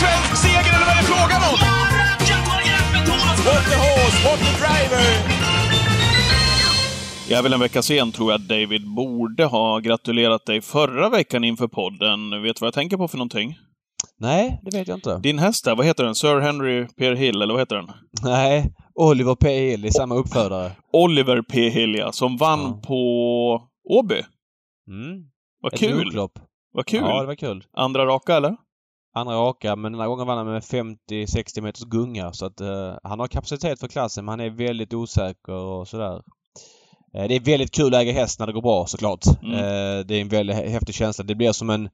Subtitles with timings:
[0.00, 1.56] svensk seger eller vad är det frågan om?
[3.46, 5.06] What the horse, what the driver!
[7.28, 11.08] Jag är väl en vecka sen tror jag att David borde ha gratulerat dig förra
[11.08, 12.42] veckan inför podden.
[12.42, 13.58] Vet du vad jag tänker på för någonting?
[14.18, 15.18] Nej, det vet jag inte.
[15.18, 16.14] Din häst där, vad heter den?
[16.14, 17.90] Sir Henry Pierre Hill, eller vad heter den?
[18.22, 19.48] Nej, Oliver P.
[19.70, 20.70] Hill, är samma uppfödare.
[20.92, 21.68] Oliver P.
[21.68, 22.80] Hill, ja, som vann Ja.
[22.86, 24.22] på Åby.
[24.88, 25.22] Mm.
[25.62, 26.04] Vad Ett kul!
[26.04, 26.38] loklopp.
[26.72, 27.00] Vad kul!
[27.02, 27.64] Ja, det var kul.
[27.76, 28.56] Andra raka, eller?
[29.16, 32.32] Andra raka, men den här gången vann han med 50-60 meters gunga.
[32.32, 36.22] Så att eh, han har kapacitet för klassen, men han är väldigt osäker och sådär.
[37.14, 39.24] Eh, det är väldigt kul att äga häst när det går bra såklart.
[39.42, 39.54] Mm.
[39.54, 41.24] Eh, det är en väldigt hä- häftig känsla.
[41.24, 41.88] Det blir som en...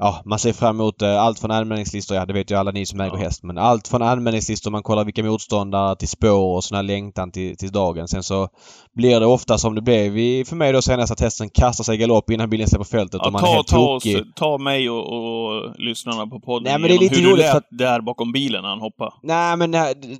[0.00, 2.86] Ja, man ser fram emot eh, allt från anmälningslistor, ja det vet ju alla ni
[2.86, 3.18] som äger Ja.
[3.18, 7.30] häst, men allt från anmälningslistor, man kollar vilka motståndare till spår och sån här längtan
[7.30, 8.08] till, till dagen.
[8.08, 8.48] Sen så
[8.94, 11.98] blir det ofta som det blev för mig då senast att hästen kastar sig i
[11.98, 14.34] galopp innan bilen släpper fältet Ja, och man är ta, helt ta, oss, tokig.
[14.36, 17.50] ta mig och, och lyssnarna på podden Nej, men det är lite hur roligt du
[17.50, 19.10] för lät där bakom bilen när han hoppade.
[19.22, 20.18] Nej men nej, det-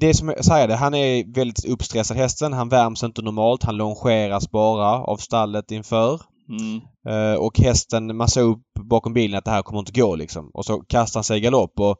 [0.00, 2.52] det är som jag säger det, han är väldigt uppstressad hästen.
[2.52, 3.62] Han värms inte normalt.
[3.62, 6.20] Han longeras bara av stallet inför.
[6.48, 6.80] Mm.
[7.08, 10.50] Eh, och hästen, man såg upp bakom bilen att det här kommer inte gå liksom.
[10.54, 11.96] Och så kastar han sig i galopp och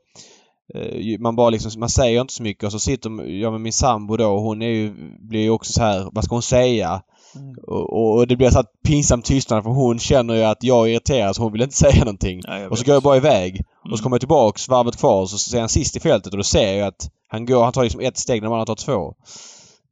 [0.74, 3.72] eh, man bara liksom, man säger inte så mycket och så sitter jag med min
[3.72, 7.02] sambo då och hon är ju, blir ju också så här, vad ska hon säga?
[7.36, 7.54] Mm.
[7.66, 10.92] Och, och det blir så här pinsam tystnad för hon känner ju att jag är
[10.92, 12.40] irriterad så hon vill inte säga någonting.
[12.44, 13.62] Ja, Och så går jag bara iväg.
[13.80, 13.96] Och Mm.
[13.96, 16.44] så kommer jag tillbaks varvet kvar och så ser han sist i fältet och då
[16.44, 19.14] ser jag att han går, han tar liksom ett steg när man tagit två.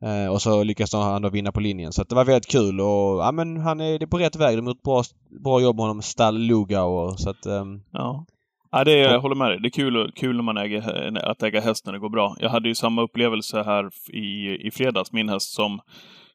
[0.05, 1.93] Eh, och så lyckas han då vinna på linjen.
[1.93, 4.59] Så det var väldigt kul och ja men han är, det är på rätt väg.
[4.59, 5.03] De har gjort bra,
[5.45, 7.17] bra jobb med honom, Stall Lugauer.
[7.17, 8.27] Så att ehm, Ja.
[8.71, 9.61] Ja, det är, jag håller med dig.
[9.61, 12.37] Det är kul, kul när man äger, att äga häst när det går bra.
[12.41, 15.13] Jag hade ju samma upplevelse här i, i fredags.
[15.13, 15.81] Min häst som,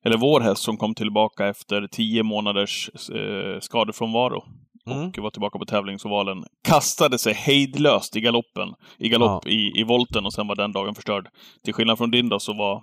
[0.04, 4.44] eller vår häst som kom tillbaka efter tio månaders eh, skadefrånvaro
[4.92, 5.08] mm.
[5.08, 6.44] och var tillbaka på tävlingsovalen.
[6.64, 10.95] Kastade sig hejdlöst i galoppen, i galopp i, i volten och sen var den dagen
[10.95, 11.28] förstörd.
[11.64, 12.82] Till skillnad från din då så var,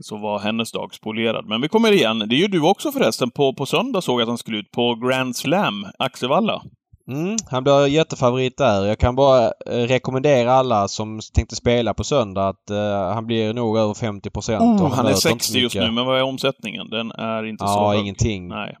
[0.00, 1.46] så var hennes dag spolierad.
[1.48, 2.18] Men vi kommer igen.
[2.18, 3.30] Det är ju du också förresten.
[3.30, 6.62] På, på söndag såg jag att han skulle ut på Grand Slam, Axevalla.
[7.08, 8.86] Mm, han blir jättefavorit där.
[8.86, 9.50] Jag kan bara eh,
[9.86, 14.80] rekommendera alla som tänkte spela på söndag att eh, han blir nog över 50 procent.
[14.80, 16.90] Oh, han är 60 just nu, men vad är omsättningen?
[16.90, 18.00] Den är inte så Ja, hög.
[18.00, 18.48] ingenting.
[18.48, 18.76] Nej.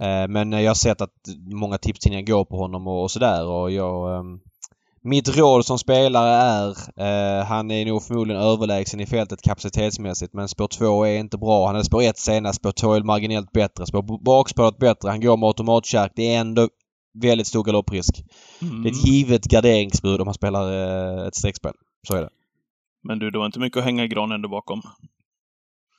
[0.00, 1.10] Eh, Men jag har sett att
[1.52, 4.18] många tipstidningar går på honom och, och sådär och jag...
[4.18, 4.38] ehm,
[5.02, 10.48] mitt råd som spelare är, eh, han är nog förmodligen överlägsen i fältet kapacitetsmässigt men
[10.48, 11.66] spår 2 är inte bra.
[11.66, 15.08] Han hade spår 1 senast, spår 2 är marginellt bättre, spår bakspåret bättre.
[15.08, 16.12] Han går med automatkärk.
[16.16, 16.68] Det är ändå
[17.14, 18.24] väldigt stor galopprisk.
[18.62, 18.82] Mm.
[18.82, 21.72] Det är ett givet garderingsbud om man spelar eh, ett streckspel.
[22.08, 22.30] Så är det.
[23.02, 24.82] Men du, det var inte mycket att hänga i granen där bakom.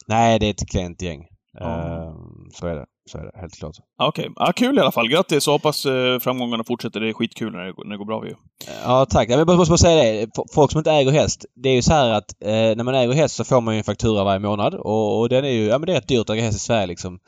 [0.08, 1.28] Nej, det är ett klent gäng.
[1.54, 2.06] Ja.
[2.06, 2.14] Eh,
[2.54, 2.86] så är det.
[3.10, 3.76] Så är det, helt klart.
[4.04, 5.08] Okej, ja, kul i alla fall.
[5.08, 7.00] Grattis och hoppas eh, framgångarna fortsätter.
[7.00, 8.36] Det är skitkul när det, går- när det går bra ju.
[8.84, 9.30] Ja, tack.
[9.30, 10.28] Jag måste bara säga det.
[10.54, 11.46] Folk som inte äger häst.
[11.56, 13.78] Det är ju så här att eh, när man äger häst så får man ju
[13.78, 16.20] en faktura varje månad och, och den är ju, ja men det är rätt dyrt
[16.20, 17.20] att äga häst i Sverige liksom.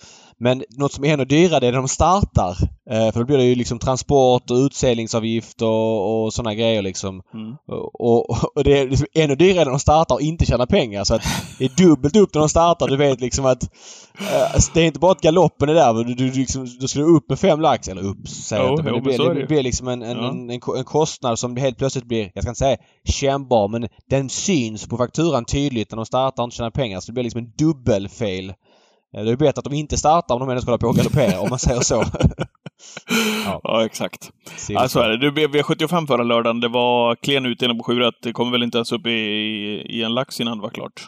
[0.44, 2.58] Men något som är ännu dyrare är när de startar.
[2.92, 7.22] Eh, för då blir det ju liksom transport och utsäljningsavgift och, och sådana grejer liksom.
[7.34, 7.56] Mm.
[7.94, 11.04] Och, och, det är liksom ännu dyrare när de startar och inte tjänar pengar.
[11.04, 11.22] Så att
[11.59, 12.88] det är dubbelt upp när de startar.
[12.88, 13.64] Du vet liksom att
[14.20, 16.04] eh, det är inte bara att galoppen är där.
[16.04, 17.88] Du, du, liksom, du slår upp med fem lax.
[17.88, 18.84] Eller upp säger jag inte.
[18.84, 20.30] Men jo, det blir, är det det blir liksom en, en, Ja.
[20.30, 22.78] en, en, ko- en kostnad som helt plötsligt blir, jag ska inte säga
[23.10, 27.00] kännbar, men den syns på fakturan tydligt när de startar och inte tjänar pengar.
[27.00, 28.54] Så det blir liksom en dubbelfail.
[29.18, 30.96] Eh, Det är bättre att de inte startar om de ändå ska hålla på och
[30.96, 32.03] galoppera, om man säger så.
[33.46, 33.59] Ja.
[33.63, 33.85] Ja.
[33.85, 34.31] exakt.
[34.69, 35.18] Ja, så är det.
[35.18, 36.59] Du, V75 förra lördagen.
[36.59, 37.94] Det var klen utdelning på 7
[38.24, 39.12] Det kom väl inte ens upp i,
[39.90, 41.07] i, en lax innan det var klart.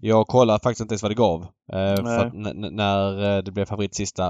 [0.00, 1.42] Jag kollar faktiskt inte ens vad det gav.
[1.72, 2.02] Eh,
[2.70, 4.26] när eh, det blev favorit sista.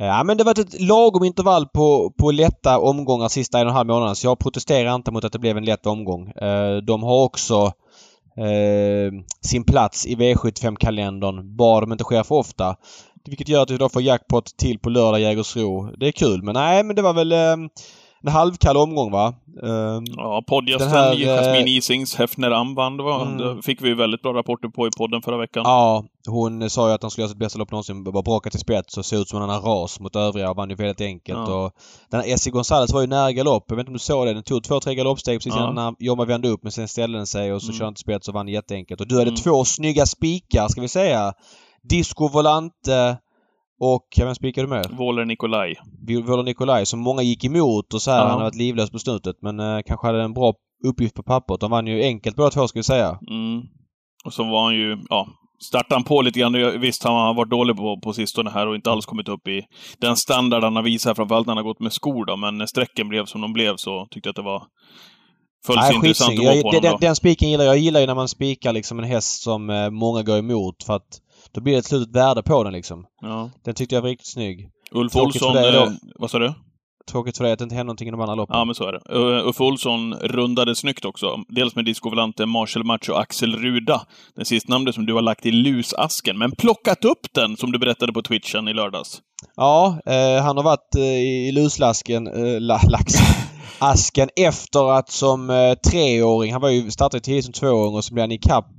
[0.00, 3.70] Eh, Ja men det var ett lagom intervall på, på lätta omgångar sista en och
[3.70, 4.16] en halv månaden.
[4.16, 6.28] Så jag protesterar inte mot att det blev en lätt omgång.
[6.30, 7.72] Eh, De har också
[8.36, 11.56] eh, sin plats i V75-kalendern.
[11.56, 12.76] Bara de inte sker för ofta.
[13.24, 15.96] Vilket gör att vi då får jackpot till på lördag i Jägersro.
[15.96, 17.56] Det är kul men nej men det var väl eh,
[18.22, 19.34] en halvkall omgång va?
[19.62, 22.96] Eh, Ja, poddgästen Den här, Jasmin eh, Isings, Hefner Am vann.
[22.96, 23.62] Det, var, Mm.
[23.62, 25.62] fick vi väldigt bra rapporter på i podden förra veckan.
[25.66, 28.04] Ja, hon sa ju att de skulle göra sitt bästa lopp någonsin.
[28.04, 30.70] Var bråka till spets och såg ut som en annan ras mot övriga och vann
[30.70, 31.38] ju väldigt enkelt.
[31.48, 31.64] Ja.
[31.64, 31.72] Och
[32.10, 33.64] den här Essie Gonzales var ju nära galopp.
[33.68, 34.34] Jag vet inte om du såg det.
[34.34, 35.62] Den tog två, tre galoppsteg precis Ja.
[35.62, 37.74] innan när Jomma vände upp men sen ställde den sig och så Mm.
[37.78, 39.00] körde han till spets och vann jätteenkelt.
[39.00, 39.40] Och du hade Mm.
[39.40, 41.32] två snygga spikar ska vi säga.
[41.88, 43.16] Disco Volante
[43.84, 44.86] och, vem spikade du med?
[44.90, 45.74] Våler Nikolaj.
[46.06, 48.18] Viola Nikolaj som många gick emot och så här.
[48.18, 48.24] Ja.
[48.24, 51.60] Han har varit livlös på slutet men eh, kanske hade en bra uppgift på pappret.
[51.60, 53.18] De vann ju enkelt båda två ska vi säga.
[53.30, 53.62] Mm.
[54.24, 55.28] Och så var han ju, ja,
[55.64, 56.80] startade han på lite grann.
[56.80, 59.62] Visst, han har varit dålig på, på sistone här och inte alls kommit upp i
[60.00, 62.36] den standard han har visat, framförallt när han har gått med skor då.
[62.36, 64.62] Men när strecken blev som de blev så tyckte jag att det var
[65.66, 66.98] Föll sig intressant att gå jag, på honom den, då.
[66.98, 67.74] den spiken gillar jag.
[67.74, 70.96] Jag gillar ju när man spikar liksom en häst som eh, många går emot för
[70.96, 71.20] att
[71.54, 73.06] då blir det till slut ett värde på den liksom.
[73.20, 73.50] Ja.
[73.64, 74.70] Den tyckte jag var riktigt snygg.
[74.90, 75.62] Ulf Tråkigt Olsson...
[75.62, 75.84] då.
[75.84, 76.54] Eh, vad sa du?
[77.10, 78.58] Tråkigt för dig att det inte hände någonting i de andra loppen.
[78.58, 79.18] Ja, men så är det.
[79.18, 81.36] Uh, Uffe Olsson rundade snyggt också.
[81.48, 84.02] Dels med Disco Volante, Marshall Match och Axel Ruda.
[84.36, 88.12] Den sistnämnde som du har lagt i lusasken, men plockat upp den, som du berättade
[88.12, 89.20] på Twitchen i lördags.
[89.56, 93.26] Ja, eh, han har varit eh, i luslasken, eh, la, laxen,
[93.78, 98.14] asken efter att som eh, treåring, han var ju startade tidigt som tvååring och så
[98.14, 98.70] blev han ikapp,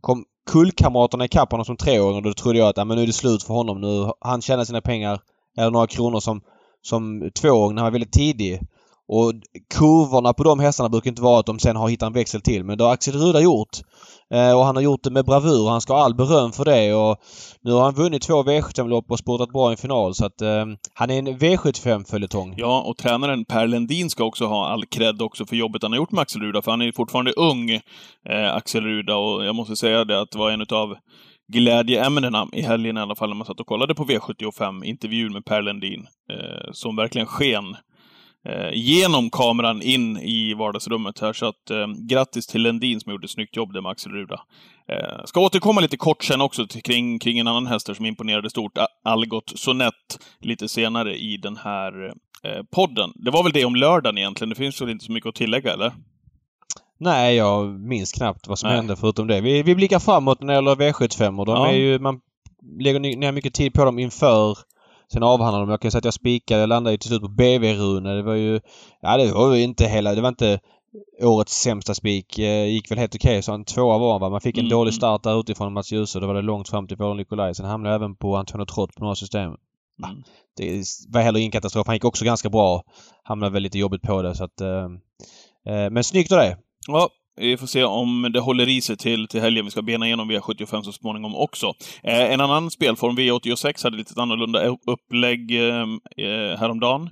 [0.00, 3.12] kom kullkamraterna ikapp honom som treåring och då trodde jag att men nu är det
[3.12, 3.80] slut för honom.
[3.80, 5.20] Nu, han tjänar sina pengar,
[5.58, 6.40] eller några kronor som,
[6.82, 8.60] som tvååring när han var väldigt tidig.
[9.08, 9.32] Och
[9.74, 12.64] kurvorna på de hästarna brukar inte vara att de sen har hittat en växel till.
[12.64, 13.68] Men det har Axel Ruda gjort.
[14.34, 15.68] Eh, och han har gjort det med bravur.
[15.68, 16.94] Han ska ha all beröm för det.
[16.94, 17.16] Och
[17.60, 20.14] nu har han vunnit två V75-lopp och spurtat bra i en final.
[20.14, 20.64] Så att eh,
[20.94, 22.54] han är en V75-följetong.
[22.56, 25.96] Ja, och tränaren Per Lendin ska också ha all cred också för jobbet han har
[25.96, 27.70] gjort med Axel Ruda, för han är fortfarande ung,
[28.28, 30.96] eh, Axel Ruda, och jag måste säga det att det var en utav
[31.52, 35.44] glädjeämnena i helgen i alla fall, när man satt och kollade på V75, intervjun med
[35.44, 37.76] Per Lendin, eh, som verkligen sken eh,
[38.72, 41.32] genom kameran in i vardagsrummet här.
[41.32, 44.40] Så att eh, grattis till Lendin som gjorde ett snyggt jobb där med Axel Ruda.
[44.88, 48.50] Eh, ska återkomma lite kort sen också till, kring, kring en annan häst som imponerade
[48.50, 52.06] stort, Algot Sonett, lite senare i den här
[52.42, 53.12] eh, podden.
[53.14, 54.48] Det var väl det om lördagen egentligen.
[54.48, 55.92] Det finns väl inte så mycket att tillägga, eller?
[56.98, 58.76] Nej, jag minns knappt vad som Nej.
[58.76, 59.40] hände förutom det.
[59.40, 61.68] Vi, vi blickar framåt när det gäller V75 och de Ja.
[61.68, 61.98] är ju...
[61.98, 62.20] Man
[62.78, 64.58] lägger ner mycket tid på dem inför
[65.12, 65.70] Sen avhandlar de.
[65.70, 66.60] Jag kan säga att jag spikade.
[66.60, 68.14] Jag landade ju till slut på BV-Rune.
[68.14, 68.60] Det var ju...
[69.00, 70.14] Ja, det var ju inte hela...
[70.14, 70.60] Det var inte
[71.22, 72.38] årets sämsta spik.
[72.38, 73.42] Eh, gick väl helt okej.
[73.42, 74.30] Så en tvåa var han, va.
[74.30, 76.20] Man fick en Mm, dålig start där utifrån Mats Djuse.
[76.20, 77.54] Då var det långt fram till Våren Nikolaj.
[77.54, 79.46] Sen hamnade jag även på Antonio Trott på några system.
[80.04, 80.22] Mm.
[80.56, 81.86] Det var heller ingen katastrof.
[81.86, 82.82] Han gick också ganska bra.
[83.22, 84.60] Hamnade väl lite jobbigt på det så att...
[84.60, 84.84] Eh,
[85.66, 86.56] eh, men snyggt av det.
[86.86, 89.64] Ja, vi får se om det håller i sig till, till helgen.
[89.64, 91.72] Vi ska bena igenom V75 så småningom också.
[92.02, 95.86] Eh, en annan spelform, V86, hade lite annorlunda upplägg eh,
[96.16, 97.10] eh, häromdagen.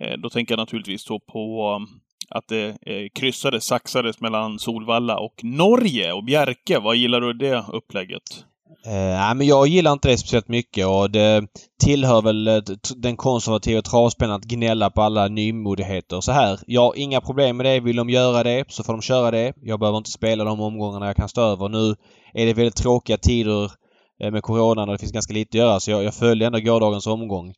[0.00, 1.88] Eh, då tänker jag naturligtvis då på um,
[2.30, 6.78] att det eh, kryssades, saxades mellan Solvalla och Norge och Bjerke.
[6.78, 8.44] Vad gillar du i det upplägget?
[8.86, 11.46] Eh, nej, men jag gillar inte det speciellt mycket och det
[11.80, 12.58] tillhör väl eh,
[12.96, 16.20] den konservativa travspelaren att gnälla på alla nymodigheter.
[16.20, 17.80] Så här, jag har inga problem med det.
[17.80, 19.52] Vill de göra det så får de köra det.
[19.62, 21.68] Jag behöver inte spela de omgångarna jag kan stå över.
[21.68, 21.94] Nu
[22.34, 23.72] är det väldigt tråkiga tider
[24.20, 26.60] eh, med coronan och det finns ganska lite att göra så jag, jag följer ändå
[26.60, 27.54] gårdagens omgång.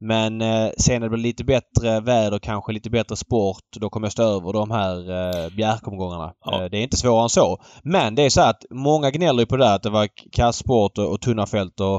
[0.00, 4.06] Men eh, sen när det blir lite bättre väder, kanske lite bättre sport, då kommer
[4.06, 6.32] jag stå över de här eh, bjärkomgångarna.
[6.44, 6.64] Ja.
[6.64, 7.58] Eh, det är inte svårare än så.
[7.82, 10.56] Men det är så att många gnäller ju på det där att det var kass
[10.56, 11.94] sport och, och tunna fält och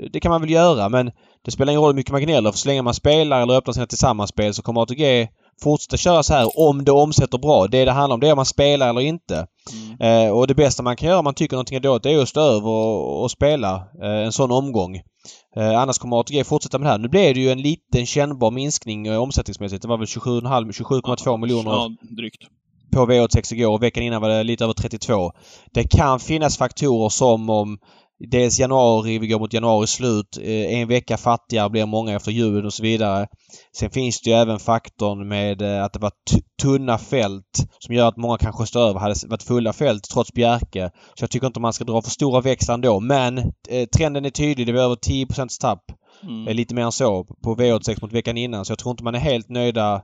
[0.00, 1.10] eh, det kan man väl göra men
[1.44, 3.74] det spelar ingen roll hur mycket man gnäller för så länge man spelar eller öppnar
[3.74, 5.28] sina tillsammanspel så kommer ATG
[5.62, 7.66] fortsätta köra så här om det omsätter bra.
[7.66, 9.46] Det det handlar om det är om man spelar eller inte.
[10.00, 10.26] Mm.
[10.26, 12.22] Eh, och det bästa man kan göra om man tycker någonting är dåligt det är
[12.22, 14.96] att stå över och, och spela eh, en sån omgång.
[15.56, 16.98] Eh, annars kommer ATG fortsätta med det här.
[16.98, 19.82] Nu blev det ju en liten kännbar minskning eh, omsättningsmässigt.
[19.82, 22.42] Det var väl 27,5 27,2 miljoner Ja, drygt.
[22.92, 25.32] på V86 igår och veckan innan var det lite över 32.
[25.74, 27.78] Det kan finnas faktorer som om
[28.26, 32.66] dels januari, vi går mot januari slut, eh, en vecka fattigare blir många efter julen
[32.66, 33.26] och så vidare.
[33.78, 36.12] Sen finns det ju även faktorn med eh, att det var
[36.62, 39.00] tunna fält som gör att många kanske står över.
[39.00, 40.90] Hade varit fulla fält trots Bjerke.
[41.14, 43.00] Så jag tycker inte man ska dra för stora växlar ändå.
[43.00, 44.66] Men eh, trenden är tydlig.
[44.66, 45.26] Det var över 10
[45.60, 45.84] tapp.
[46.22, 46.48] Mm.
[46.48, 48.64] Eh, Lite mer än så på V86 mot veckan innan.
[48.64, 50.02] Så jag tror inte man är helt nöjda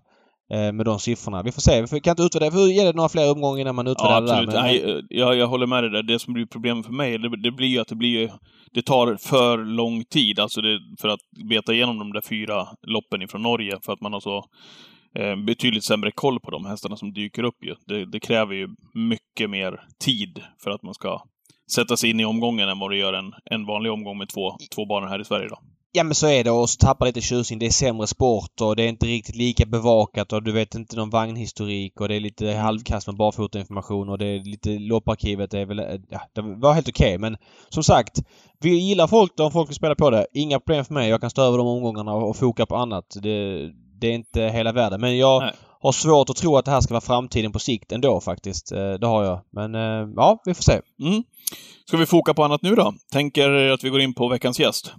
[0.51, 1.43] med de siffrorna.
[1.43, 1.83] Vi får se.
[1.93, 2.51] Vi kan inte utvärdera.
[2.51, 4.33] Vi får ge det några fler omgångar innan man Ja, utvärderar det där.
[4.33, 4.55] absolut.
[4.55, 6.03] Men, Nej, eh, jag, jag håller med dig där.
[6.03, 8.31] Det som blir problemet för mig, det, det blir ju att det blir
[8.73, 13.23] det tar för lång tid, alltså det, för att beta igenom de där fyra loppen
[13.23, 14.45] ifrån Norge, för att man har så
[15.19, 17.75] eh, betydligt sämre koll på de hästarna som dyker upp ju.
[17.87, 21.23] Det, det kräver ju mycket mer tid för att man ska
[21.75, 24.57] sätta sig in i omgången än vad det gör en, en vanlig omgång med två,
[24.75, 25.59] två banor här i Sverige då.
[25.93, 27.59] Ja men så är det och så tappar lite tjusning.
[27.59, 30.97] Det är sämre sport och det är inte riktigt lika bevakat och du vet inte
[30.97, 35.67] någon vagnhistorik och det är lite halvkast med barfotainformation och det är lite lopparkivet är
[35.67, 35.79] väl...
[35.79, 37.37] eh, Ja, det var helt okej men
[37.69, 38.19] som sagt.
[38.61, 40.27] Vi gillar folk då om folk vill spela på det.
[40.33, 41.09] Inga problem för mig.
[41.09, 43.05] Jag kan stå över de omgångarna och, och foka på annat.
[43.23, 43.69] Det,
[44.01, 45.01] det är inte hela världen.
[45.01, 45.53] Men jag Nej.
[45.81, 48.73] har svårt att tro att det här ska vara framtiden på sikt ändå faktiskt.
[48.73, 49.41] Eh, Det har jag.
[49.53, 50.81] Men eh, ja, vi får se.
[51.03, 51.23] Mm.
[51.87, 52.93] Ska vi foka på annat nu då?
[53.13, 54.93] Tänker att vi går in på veckans gäst.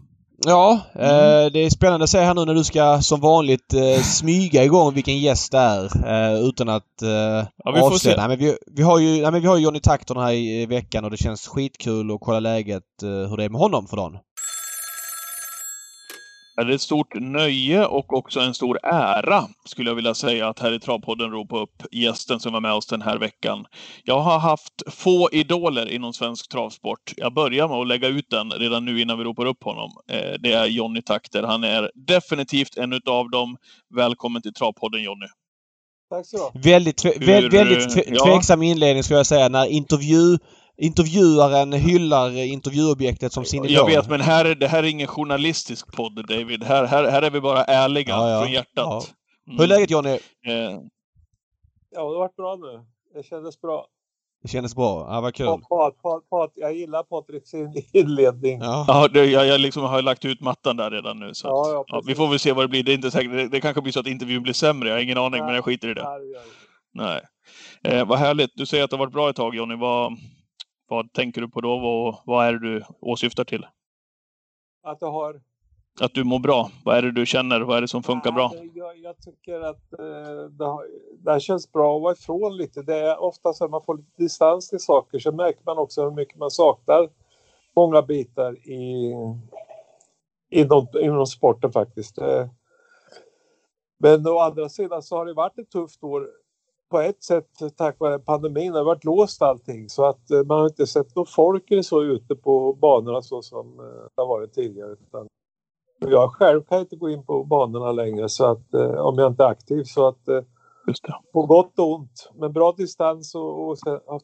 [0.46, 1.06] Ja, Mm.
[1.46, 4.64] eh, det är spännande att se här nu när du ska som vanligt eh, smyga
[4.64, 5.84] igång vilken gäst det är
[6.34, 8.16] eh, utan att eh, Ja, vi får avslöja.
[8.16, 8.22] se.
[8.22, 10.66] Nej, men vi, vi har ju nej, men vi har ju Johnny Takton här i
[10.66, 13.98] veckan och det känns skitkul att kolla läget eh, hur det är med honom för
[13.98, 14.18] dagen.
[16.58, 20.60] Är det ett stort nöje och också en stor ära, skulle jag vilja säga, att
[20.60, 23.66] här i Travpodden ropa upp gästen som var med oss den här veckan.
[24.04, 27.14] Jag har haft få idoler inom svensk travsport.
[27.18, 29.92] Jag börjar med att lägga ut den redan nu innan vi ropar upp honom.
[30.12, 31.44] Eh, det är Jonny Takter.
[31.44, 33.58] Han är definitivt en av dem.
[33.96, 35.28] Välkommen till Travpodden Jonny.
[36.10, 38.26] Tack så Väldigt, tve, Hur, väldigt tve, ja.
[38.26, 40.38] tveksam inledning skulle jag säga när intervju
[40.82, 43.76] intervjuaren hyllar intervjuobjektet som sin idol.
[43.76, 46.64] Jag vet, men här, det här är ingen journalistisk podd, David.
[46.64, 48.42] Här, här, här är vi bara ärliga ja, ja.
[48.42, 48.70] från hjärtat.
[48.76, 49.04] Ja.
[49.48, 49.58] Mm.
[49.58, 50.10] Hur är läget Johnny?
[50.10, 50.20] Eh.
[50.46, 50.80] Ja,
[51.92, 52.86] det har varit bra nu.
[53.14, 53.86] Det kändes bra.
[54.42, 55.08] Det kändes bra.
[55.10, 55.46] Ja, vad kul.
[55.46, 57.54] Pat, pat, pat, jag gillar Patriks
[57.94, 58.60] inledning.
[58.62, 61.34] Ja, ja det, jag, jag liksom har lagt ut mattan där redan nu.
[61.34, 62.84] Så ja, ja, ja, vi får väl se vad det blir.
[62.84, 63.32] Det är inte säkert.
[63.32, 64.90] Det, det kanske blir så att intervjun blir sämre.
[64.90, 65.46] Jag har ingen aning, Nej.
[65.46, 66.08] men jag skiter i det.
[66.94, 67.22] Nej.
[67.84, 68.52] Eh, vad härligt.
[68.56, 69.76] Du säger att det har varit bra ett tag, Jonny.
[69.76, 70.18] Vad,
[70.92, 71.80] vad tänker du på då?
[71.80, 73.66] Vad, vad är det du åsyftar till?
[74.84, 75.42] Att jag har...
[76.02, 76.70] Att du mår bra.
[76.86, 77.62] Vad är det du känner?
[77.62, 78.52] Vad är det som funkar bra?
[78.74, 80.88] Jag, jag tycker att eh, det, har,
[81.24, 82.82] det här känns bra att vara ifrån lite.
[82.82, 86.04] Det är ofta så att man får lite distans till saker så märker man också
[86.04, 87.10] hur mycket man saknar
[87.76, 89.14] många bitar i,
[90.50, 92.18] inom, inom sporten faktiskt.
[92.18, 92.48] Eh,
[93.98, 96.30] men å andra sidan så har det varit ett tufft år
[96.92, 100.68] på ett sätt tack vare pandemin har varit låst allting så att eh, man har
[100.68, 104.54] inte sett någon folk eller så ute på banorna så som eh, det har varit
[104.54, 104.92] tidigare.
[104.92, 105.28] Utan
[106.00, 109.44] jag själv kan inte gå in på banorna längre så att eh, om jag inte
[109.44, 110.26] är aktiv så att
[111.34, 112.30] på gott och ont.
[112.36, 113.78] Men bra distans och, och,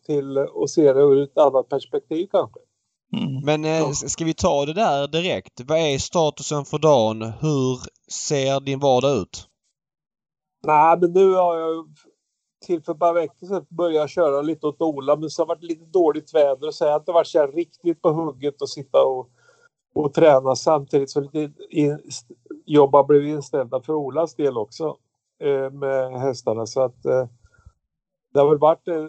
[0.05, 2.59] till och se det ur ett annat perspektiv kanske.
[3.13, 3.45] Mm.
[3.45, 5.61] Men eh, ska vi ta det där direkt?
[5.67, 7.21] Vad är statusen för dagen?
[7.21, 7.79] Hur
[8.11, 9.47] ser din vardag ut?
[10.63, 11.87] Nej, men nu har jag
[12.65, 15.45] till för ett par veckor sedan började jag köra lite åt Ola men så har
[15.45, 18.61] det varit lite dåligt väder och så har jag inte varit så riktigt på hugget
[18.61, 19.29] och sitta och,
[19.93, 21.99] och träna samtidigt så lite in,
[22.65, 24.97] jobb har blivit inställda för Olas del också
[25.39, 27.27] eh, med hästarna så att eh,
[28.33, 29.05] det har väl varit eh,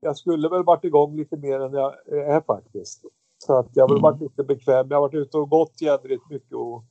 [0.00, 3.04] jag skulle väl varit igång lite mer än jag är faktiskt.
[3.38, 4.86] Så att jag har väl varit lite bekväm.
[4.90, 6.84] Jag har varit ute och gått jädrigt mycket och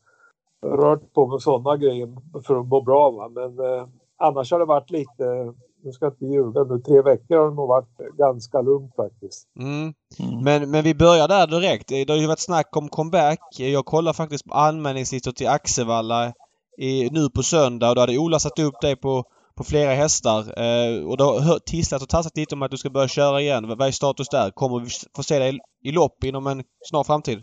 [0.61, 2.07] rört på med sådana grejer
[2.41, 3.11] för att må bra.
[3.11, 3.29] Va?
[3.29, 3.87] Men eh,
[4.17, 5.53] annars har det varit lite
[5.87, 9.47] nu ska jag inte ljuga nu, tre veckor har det nog varit ganska lugnt faktiskt.
[9.59, 9.93] Mm.
[10.19, 10.43] Mm.
[10.43, 11.87] Men, men vi börjar där direkt.
[11.87, 13.39] Det har ju varit snack om comeback.
[13.57, 16.33] Jag kollar faktiskt på anmälningslistor till Axevalla
[16.77, 19.23] i, nu på söndag och då hade Ola satt upp dig på,
[19.57, 20.39] på flera hästar.
[20.39, 23.67] Eh, och det har tisslat och tassat lite om att du ska börja köra igen.
[23.67, 24.51] Vad är status där?
[24.51, 27.39] Kommer vi få se dig i lopp inom en snar framtid?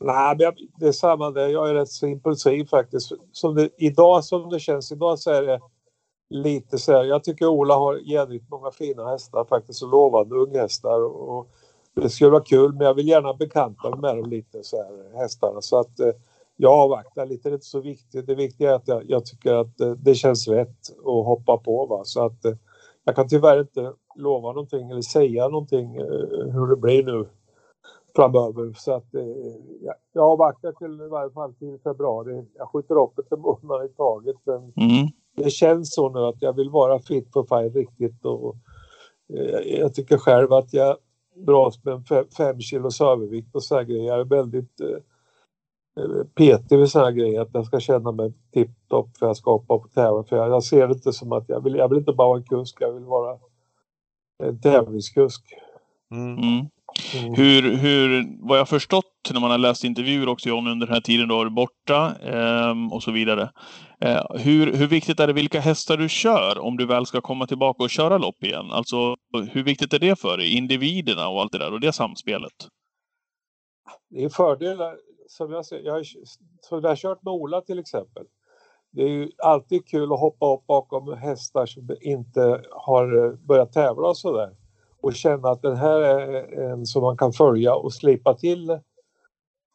[0.00, 1.48] Nej, men det är samma där.
[1.48, 3.12] Jag är rätt så impulsiv faktiskt.
[3.32, 5.60] Som det, idag som det känns idag så är det
[6.30, 11.04] lite så här, jag tycker Ola har jävligt många fina hästar faktiskt och lovande unghästar
[11.04, 11.48] och
[11.94, 15.18] det skulle vara kul men jag vill gärna bekanta mig med dem lite så här
[15.20, 16.12] hästarna så att eh,
[16.56, 18.26] jag avvaktar lite, det är inte så viktigt.
[18.26, 21.86] Det viktiga är att jag, jag tycker att eh, det känns rätt att hoppa på
[21.86, 22.54] va så att eh,
[23.04, 26.04] jag kan tyvärr inte lova någonting eller säga någonting eh,
[26.52, 27.28] hur det blir nu
[28.16, 29.22] framöver så att eh,
[29.80, 32.44] jag, jag avvaktar till i varje fall till februari.
[32.54, 34.36] Jag skjuter upp ett månad i taget.
[34.44, 38.56] Men, mm det känns så nu att jag vill vara fit for fight riktigt och
[39.34, 40.96] eh, jag tycker själv att jag
[41.34, 44.04] dras med fem, fem kilos övervikt och så grejer.
[44.04, 49.16] Jag är väldigt eh, eh, petig med sådana grejer, att jag ska känna mig tipptopp
[49.16, 50.24] för att jag ska hoppa på tävling.
[50.24, 52.38] För jag, jag, ser det inte som att jag vill, jag vill inte bara vara
[52.38, 53.38] en kusk, jag vill vara
[54.42, 55.42] en tävlingskusk.
[56.10, 56.66] Mm.
[57.14, 57.34] Mm.
[57.34, 61.00] Hur, hur, vad jag förstått när man har läst intervjuer också John under den här
[61.00, 63.50] tiden du har varit borta eh, och så vidare.
[64.00, 67.46] Eh, hur, hur viktigt är det vilka hästar du kör om du väl ska komma
[67.46, 68.70] tillbaka och köra lopp igen?
[68.70, 69.16] Alltså
[69.50, 70.56] hur viktigt är det för dig?
[70.56, 72.52] Individerna och allt det där och det samspelet?
[74.10, 74.96] Det är fördelar
[75.28, 75.80] som jag ser.
[75.84, 76.02] Jag har,
[76.60, 78.24] som jag har kört med Ola till exempel.
[78.90, 84.08] Det är ju alltid kul att hoppa upp bakom hästar som inte har börjat tävla
[84.08, 84.50] och sådär
[85.00, 88.66] och känna att den här är en som man kan följa och slipa till.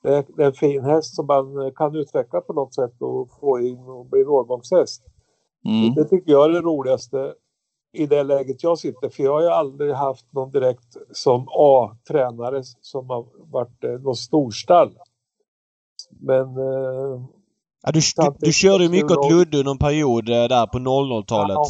[0.03, 3.79] Det är, en fin häst som man kan utveckla på något sätt och få in
[3.79, 5.03] och bli en årgångshäst.
[5.65, 5.93] Mm.
[5.93, 7.33] Det tycker jag är det roligaste
[7.93, 12.63] i det läget jag sitter för jag har ju aldrig haft någon direkt som A-tränare
[12.81, 14.97] som har varit eh, någon storstall.
[16.19, 16.57] Men...
[16.57, 17.21] Eh,
[17.83, 20.77] ja, du, du, du körde ju mycket åt Ludde under en period eh, där på
[20.77, 21.57] 00-talet.
[21.57, 21.67] Ja,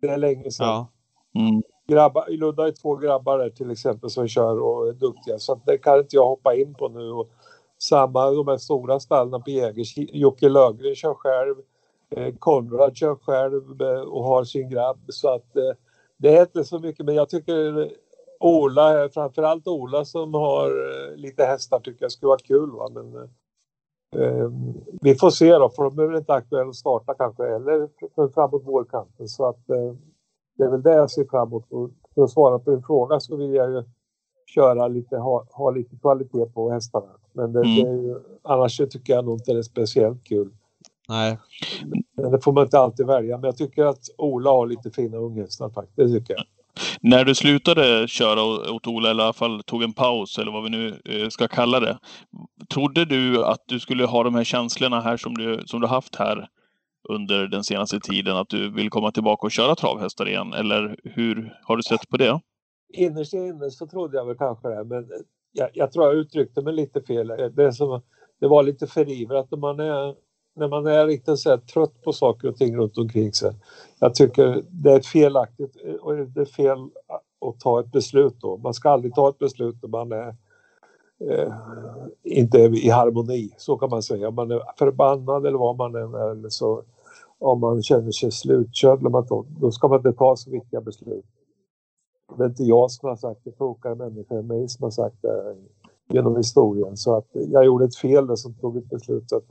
[0.00, 0.66] det är länge sedan.
[0.66, 0.88] Ja.
[1.40, 5.38] Mm grabbar, Ludda har två grabbar där till exempel som kör och är duktiga.
[5.38, 7.10] Så att det kan inte jag hoppa in på nu.
[7.10, 7.28] Och
[7.78, 11.54] samma de här stora stallen på Jägers, Jocke Löfgren kör själv,
[12.10, 14.98] eh, Konrad kör själv eh, och har sin grabb.
[15.08, 15.72] Så att eh,
[16.16, 17.06] det är inte så mycket.
[17.06, 17.90] Men jag tycker
[18.40, 22.88] Ola, framförallt Ola som har lite hästar tycker jag skulle vara kul va?
[22.92, 23.28] Men
[24.16, 24.50] Eh,
[25.00, 28.28] vi får se då, för de är väl inte aktuella att starta kanske eller för
[28.28, 29.28] framåt vårkanten.
[29.28, 29.94] Så att eh,
[30.60, 31.72] det är väl det jag ser framåt.
[31.72, 33.82] Och för att svara på din fråga så vill jag ju
[34.54, 37.06] köra lite, ha, ha lite kvalitet på hästarna.
[37.32, 37.74] Men det, Mm.
[37.74, 40.50] det är ju, annars tycker jag nog inte det är speciellt kul.
[41.08, 41.38] Nej.
[42.16, 43.36] Men det får man inte alltid välja.
[43.36, 45.96] Men jag tycker att Ola har lite fina unghästar faktiskt.
[45.96, 46.44] Det tycker jag.
[47.00, 48.42] När du slutade köra
[48.74, 51.48] åt Ola, eller i alla fall tog en paus, eller vad vi nu eh, ska
[51.48, 51.98] kalla det.
[52.74, 56.16] Trodde du att du skulle ha de här känslorna här som du, som du haft
[56.16, 56.48] här
[57.08, 58.36] under den senaste tiden?
[58.36, 60.52] Att du vill komma tillbaka och köra travhästar igen?
[60.52, 62.40] Eller hur har du sett på det?
[62.92, 64.84] Innerst inne så trodde jag väl kanske det.
[64.84, 65.08] Men
[65.52, 67.26] jag, jag tror jag uttryckte mig lite fel.
[67.56, 68.02] Det, som,
[68.40, 70.14] det var lite förivrat när man är,
[70.56, 73.52] när man är riktigt så här trött på saker och ting runt omkring sig.
[73.98, 76.78] Jag tycker det är felaktigt eh, och det är fel
[77.40, 78.56] att ta ett beslut då.
[78.56, 80.36] Man ska aldrig ta ett beslut när man är
[81.28, 81.52] eh,
[82.24, 84.28] inte i harmoni, så kan man säga.
[84.28, 86.82] Om man är förbannad eller vad man än är, eller så
[87.38, 89.00] om man känner sig slutkörd,
[89.60, 91.24] då ska man inte ta så viktiga beslut.
[92.36, 95.22] Det är inte jag som har sagt det, klokare människor än mig som har sagt
[95.22, 95.56] det
[96.12, 96.96] genom historien.
[96.96, 99.24] Så att jag gjorde ett fel där som tog ett beslut.
[99.30, 99.50] Så att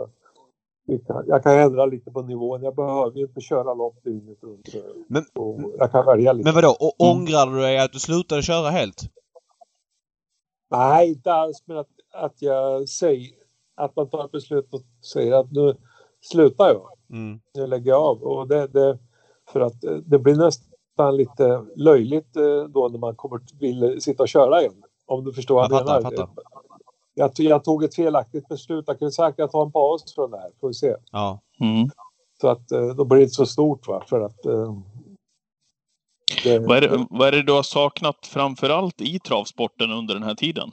[1.27, 2.63] jag kan ändra lite på nivån.
[2.63, 4.67] Jag behöver ju inte köra lopp dygnet runt.
[5.07, 5.25] Men-
[5.77, 6.47] jag kan välja lite.
[6.47, 6.75] Men vadå?
[6.79, 9.01] Och ångrar du dig att du slutade köra helt?
[10.69, 11.63] Nej, inte alls.
[11.65, 13.29] Men att, att jag säger
[13.75, 14.81] att man tar ett beslut och
[15.13, 15.75] säger att nu
[16.21, 16.89] slutar jag.
[17.09, 17.39] Mm.
[17.53, 18.23] Nu lägger jag av.
[18.23, 18.97] Och det, det,
[19.51, 24.23] för att eh, det blir nästan lite löjligt eh, då när man kommer vill sitta
[24.23, 24.83] och köra igen.
[25.05, 25.93] Om du förstår vad Jag menar.
[25.93, 26.29] jag fattar.
[27.13, 28.85] Jag, jag tog ett felaktigt beslut.
[28.87, 30.51] Jag kunde jag tar en paus från det här.
[30.61, 30.95] Får vi se.
[31.11, 31.39] Ja.
[31.59, 31.89] Mm.
[32.41, 34.03] Så att eh, då blir det inte så stort va.
[34.07, 34.45] För att
[36.43, 40.13] det, Vad, är det, vad är det du har saknat framför allt i travsporten under
[40.13, 40.71] den här tiden?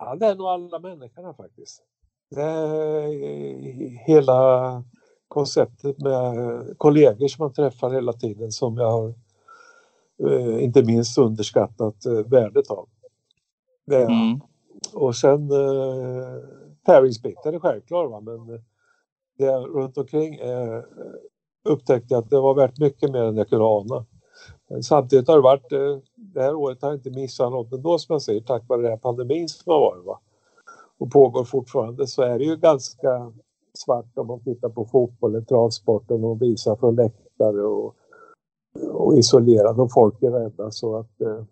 [0.00, 1.82] Ja, det är nog alla människorna faktiskt.
[2.30, 4.84] Det är hela
[5.28, 6.34] konceptet med
[6.78, 9.14] kollegor som man träffar hela tiden som jag har
[10.28, 12.88] eh, inte minst underskattat eh, värdet av.
[13.90, 14.40] Mm.
[14.94, 16.42] Och sen eh,
[16.86, 18.20] tävlingsbiten är självklar va?
[18.20, 18.62] men
[19.38, 20.82] det runt omkring eh,
[21.64, 24.06] upptäckte jag att det var värt mycket mer än jag kunde ana.
[24.68, 27.98] Men Samtidigt har det varit, eh, det här året har jag inte missat något ändå
[27.98, 30.20] som jag säger tack vare den här pandemin som har varit va?
[30.98, 33.32] och pågår fortfarande så är det ju ganska
[33.74, 37.94] svart om man tittar på fotbollen, travsporten och visar från läktare och,
[38.90, 41.44] och isolerad och folk är rädda så att eh,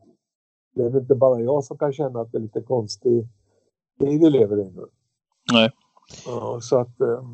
[0.74, 3.28] det är väl inte bara jag som kan känna att det är lite konstig
[4.00, 4.86] tid vi lever i nu.
[5.52, 5.70] Nej.
[6.26, 7.24] Ja, så att eh,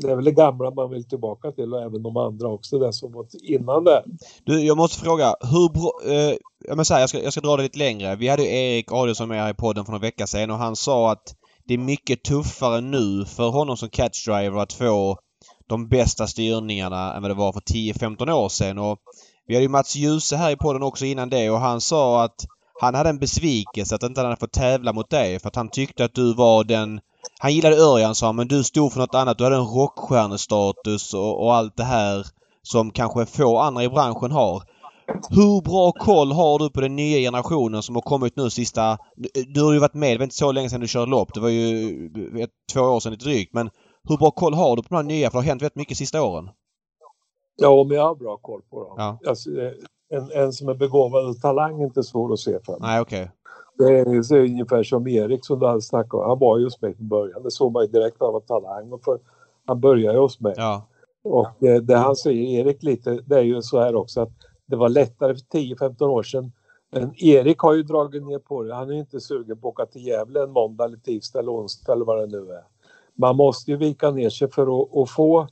[0.00, 2.92] det är väl det gamla man vill tillbaka till och även de andra också, det
[2.92, 4.04] som var innan det.
[4.44, 5.34] Du, jag måste fråga.
[5.40, 6.14] Hur bra...
[6.14, 6.36] Eh,
[6.68, 8.16] jag, här, jag, ska, jag ska dra det lite längre.
[8.16, 10.76] Vi hade ju Erik Adielsson med här i podden för några veckor sedan och han
[10.76, 15.18] sa att det är mycket tuffare nu för honom som catchdriver att få
[15.66, 18.78] de bästa styrningarna än vad det var för 10-15 år sedan.
[18.78, 18.98] Och
[19.46, 22.46] vi hade ju Mats Djuse här i podden också innan det och han sa att
[22.80, 25.68] han hade en besvikelse att inte han hade fått tävla mot dig för att han
[25.68, 27.00] tyckte att du var den...
[27.42, 29.38] Han gillade Örjan sa han, men du stod för något annat.
[29.38, 32.26] Du hade en rockstjärnestatus och, och allt det här
[32.62, 34.62] som kanske få andra i branschen har.
[35.30, 38.98] Hur bra koll har du på den nya generationen som har kommit nu sista...
[39.54, 41.34] Du har ju varit med, det var inte så länge sedan du körde lopp.
[41.34, 42.10] Det var ju
[42.42, 43.54] ett, två år sedan lite drygt.
[43.54, 43.70] Men
[44.08, 45.30] hur bra koll har du på de här nya?
[45.30, 46.48] För det har hänt väldigt mycket sista åren.
[47.56, 48.94] Ja, men jag har bra koll på dem.
[48.96, 49.18] Ja.
[49.28, 49.50] Alltså,
[50.14, 52.76] en, en som är begåvad och talang är inte svår att se för.
[52.80, 53.30] Nej, okej.
[53.78, 56.28] Det är så ungefär som Erik som du hade snackat om.
[56.28, 57.42] Han var ju hos mig från början.
[57.42, 58.92] Det såg man ju direkt att han.
[58.92, 59.18] Och för,
[59.66, 60.54] han började ju hos mig.
[60.56, 60.86] Ja.
[61.24, 64.32] Och eh, det han säger, Erik lite, det är ju så här också att
[64.66, 66.52] det var lättare för 10-15 år sedan.
[66.90, 68.74] Men Erik har ju dragit ner på det.
[68.74, 71.52] Han är ju inte sugen på att åka till Gävle en måndag eller tisdag eller
[71.52, 72.64] onsdag eller vad det nu är.
[73.14, 75.48] Man måste ju vika ner sig för att, att få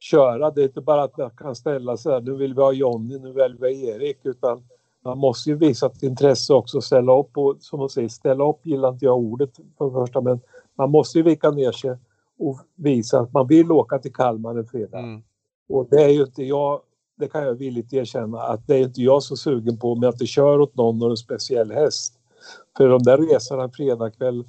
[0.00, 0.50] köra.
[0.50, 3.18] Det är inte bara att man kan ställa sig där, nu vill vi ha Jonny,
[3.18, 4.62] nu väljer vi Erik, utan
[5.04, 8.66] man måste ju visa ett intresse också ställa upp och som man säger, ställa upp
[8.66, 10.40] gillar inte jag ordet för det första, men
[10.78, 11.96] man måste ju vika ner sig
[12.38, 14.98] och visa att man vill åka till Kalmar en fredag.
[14.98, 15.22] Mm.
[15.68, 16.80] Och det är ju inte jag,
[17.18, 20.18] det kan jag villigt erkänna, att det är inte jag så sugen på med att
[20.18, 22.14] det kör åt någon och en speciell häst.
[22.76, 24.44] För de där resorna fredagkväll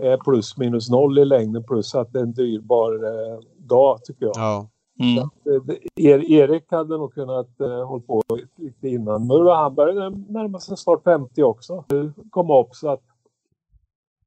[0.00, 4.26] är plus minus noll i längden plus att det är en dyrbar eh, dag tycker
[4.26, 4.36] jag.
[4.36, 4.68] Ja.
[4.98, 5.18] Mm.
[5.18, 8.22] Eh, det- Er, Erik hade nog kunnat eh, hålla på
[8.56, 9.26] lite innan.
[9.26, 11.84] Men han började närma sig snart 50 också.
[11.88, 13.02] Det Kom upp så att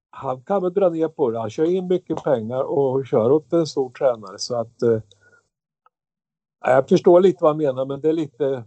[0.09, 1.39] han kan väl dra ner på det.
[1.39, 4.99] Han kör in mycket pengar och kör åt en stor tränare så att eh,
[6.65, 8.63] jag förstår lite vad han menar men det är lite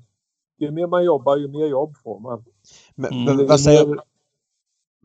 [0.59, 2.45] ju mer man jobbar ju mer jobb får man.
[2.95, 3.37] Men, Mm.
[3.37, 3.99] men vad säger...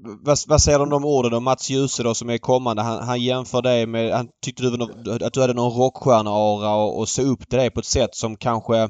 [0.04, 2.82] vad, vad säger du om de orden om Mats Djuse då som är kommande?
[2.82, 4.14] Han, han jämför dig med...
[4.14, 4.84] Han tyckte du
[5.26, 8.38] att du hade någon rockstjärna-aura och, och såg upp till dig på ett sätt som
[8.38, 8.84] kanske...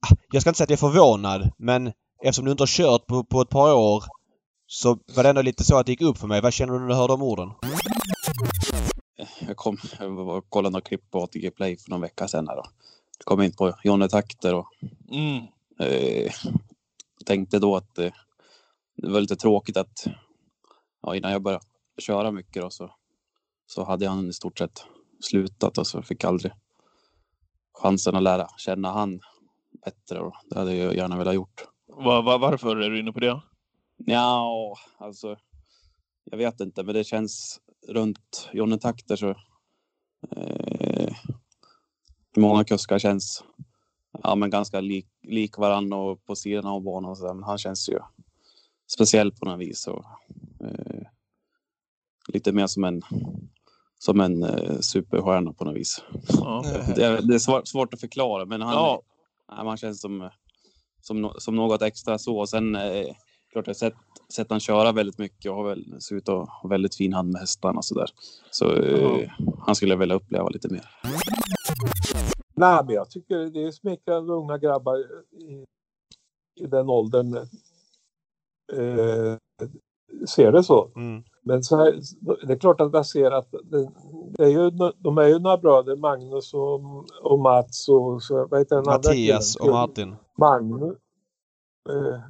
[0.00, 3.06] Ah, jag ska inte säga att jag är förvånad men eftersom du inte har kört
[3.06, 4.04] på, på ett par år
[4.66, 6.40] så var det ändå lite så att det gick upp för mig.
[6.40, 7.48] Vad känner du när du hörde de orden?
[9.46, 9.78] Jag kom
[10.28, 12.48] och kollade några klipp på ATG Play för någon vecka sedan.
[12.48, 12.62] Här då.
[13.24, 14.66] kom in på Jonny Takter och
[15.12, 15.36] Mm.
[15.80, 16.32] eh,
[17.26, 18.12] tänkte då att eh,
[18.96, 20.06] det var lite tråkigt att
[21.06, 21.64] ja, innan jag började
[21.98, 22.94] köra mycket då, så,
[23.66, 24.84] så hade han i stort sett
[25.20, 26.52] slutat och så fick aldrig
[27.72, 29.20] chansen att lära känna han
[29.84, 30.20] bättre.
[30.20, 31.64] Och det hade jag gärna velat gjort.
[31.86, 33.40] Va, va, varför är du inne på det?
[33.96, 35.36] Ja, alltså.
[36.24, 39.34] Jag vet inte, men det känns runt Jonny Takter så.
[40.36, 41.14] Eh,
[42.36, 43.44] många kuskar känns
[44.22, 47.44] ja, men ganska lik, lik varandra och på sidan av banan och så där, Men
[47.44, 47.98] han känns ju
[48.90, 50.04] speciell på något vis och
[50.66, 51.06] eh,
[52.28, 53.02] lite mer som en
[53.98, 56.02] som en eh, superstjärna på något vis.
[56.28, 56.64] Ja.
[56.96, 59.02] Det är, det är svårt, svårt att förklara, men han, Ja.
[59.48, 60.30] ja, man känns som,
[61.00, 62.38] som, som något extra så.
[62.38, 63.06] Och sen eh,
[63.52, 63.94] klart jag har sett,
[64.34, 67.32] sett han köra väldigt mycket och har väl, ser ut att ha väldigt fin hand
[67.32, 68.10] med hästarna och så där.
[68.50, 69.30] Så eh,
[69.66, 70.90] han skulle jag vilja uppleva lite mer.
[72.54, 74.98] Nej, men jag tycker det är smickrande unga grabbar
[75.32, 75.64] i,
[76.60, 77.36] i den åldern.
[78.72, 79.36] Eh,
[80.28, 80.90] ser det så.
[80.96, 81.22] Mm.
[81.44, 81.94] Men så här,
[82.46, 83.90] det är klart att jag ser att det,
[84.38, 86.80] det är ju, de är ju några bröder, Magnus och,
[87.32, 89.66] och Mats och så, vad heter den Mattias och?
[89.70, 90.16] Martin.
[90.38, 90.96] Magnus.
[91.90, 92.20] Eh,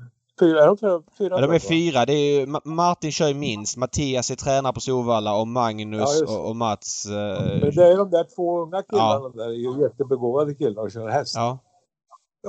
[0.41, 1.03] fyra, är de fyra?
[1.19, 2.05] fyra Ja, de är fyra.
[2.05, 3.77] Det är ju, Ma- Martin kör ju minst.
[3.77, 7.07] Mattias är tränare på Solvalla och Magnus Ja, och, och Mats...
[7.07, 9.45] Eh, Men det är de där två unga killarna Ja.
[9.45, 11.35] där, är ju jättebegåvade killar och kör häst.
[11.37, 11.59] ja.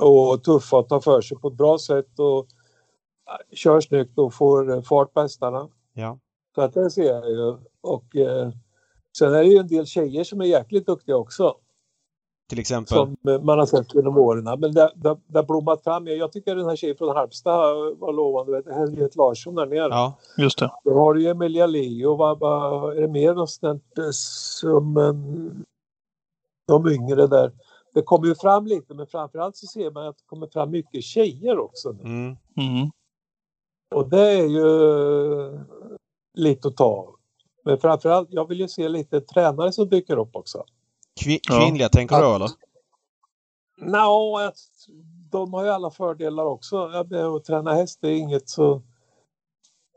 [0.00, 2.46] och tuffa och tar för sig på ett bra sätt och
[3.52, 5.68] kör snyggt och får eh, fart på hästarna.
[5.94, 6.18] Ja.
[6.54, 7.56] Så att det ser jag ju.
[7.80, 8.50] Och eh,
[9.18, 11.54] sen är det ju en del tjejer som är jäkligt duktiga också.
[12.48, 12.96] Till exempel.
[12.96, 14.44] Som eh, man har sett genom åren.
[14.44, 16.06] Men det det- det har blommat fram.
[16.06, 18.52] Jag tycker den här tjejen från Halmstad var lovande.
[18.52, 19.78] Vet Henriette Larsson där nere.
[19.88, 20.18] Ja.
[20.38, 20.70] Just det.
[20.84, 22.16] Då har du ju Emilia Leo.
[22.16, 25.64] Vad, vad, är det mer eh, som um,
[26.66, 27.52] de yngre där?
[27.94, 31.02] Det kommer ju fram lite men framförallt så ser man att det kommer fram mycket
[31.04, 31.92] tjejer också.
[31.92, 32.02] nu.
[32.02, 32.26] Mm.
[32.56, 32.90] Mm.
[33.94, 34.68] Och det är ju
[36.34, 37.14] lite att ta av.
[37.64, 40.64] Men framförallt, jag vill ju se lite tränare som dyker upp också.
[41.20, 41.60] Kvi- Ja.
[41.60, 42.48] kvinnliga tänker du Att- eller?
[44.48, 44.58] Att
[45.30, 46.76] de har ju alla fördelar också.
[47.10, 48.82] Ja, Att träna häst är inget så...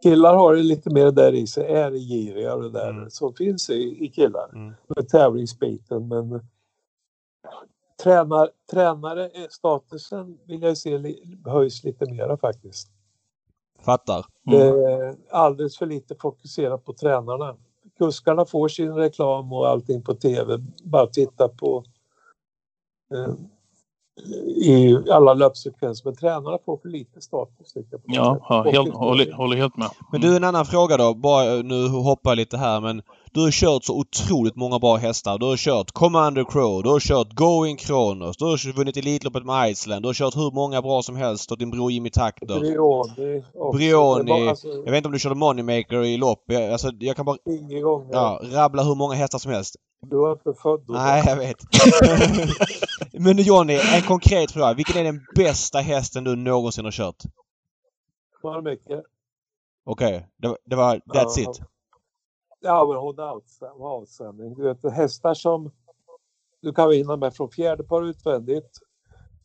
[0.03, 3.09] Killar har det lite mer där i sig, är giriga och det där Mm.
[3.09, 4.49] som finns i, i killar.
[4.53, 4.73] Mm.
[4.95, 6.45] Med tävlingsbiten men
[8.03, 12.91] tränar, tränare, statusen vill jag se höjs lite mera faktiskt.
[13.85, 14.25] Fattar.
[14.47, 15.15] Mm.
[15.31, 17.55] alldeles för lite fokuserat på tränarna.
[17.97, 20.57] Kuskarna får sin reklam och allting på tv.
[20.83, 21.83] Bara titta på
[23.13, 23.33] eh,
[24.47, 26.05] i alla löpsekvenser.
[26.05, 27.73] Men tränarna får för lite status.
[28.05, 29.89] Ja, ja helt, håller, håller helt med.
[30.11, 31.13] Men du, en annan fråga då.
[31.13, 33.01] Bara, nu hoppar jag lite här men
[33.33, 35.37] du har kört så otroligt många bra hästar.
[35.37, 39.71] Du har kört Commander Crow, du har kört Going Kronos, du har vunnit Elitloppet med
[39.71, 42.59] Iceland, du har kört hur många bra som helst åt din bror Jimmy Takter.
[42.59, 43.77] Brioni också.
[43.77, 44.47] Brioni.
[44.49, 46.43] Alltså, Jag vet inte om du körde Moneymaker i lopp.
[46.45, 48.09] Jag, alltså, jag kan bara ingen gång.
[48.11, 49.75] ja, rabbla hur många hästar som helst.
[50.01, 50.93] Du var inte född då.
[50.93, 51.57] Nej, jag vet.
[53.23, 54.73] Men Johnny, en konkret fråga.
[54.73, 57.23] Vilken är den bästa hästen du någonsin har kört?
[58.43, 59.03] Var det mycket?
[59.83, 60.95] Okej, det, var- det var...
[60.95, 61.41] That's Ja.
[61.51, 61.61] it.
[62.61, 63.15] Ja, men hon
[63.79, 64.53] var outstanding.
[64.55, 65.71] Du vet, hästar som
[66.61, 68.79] du kan vinna med från fjärde par utvändigt.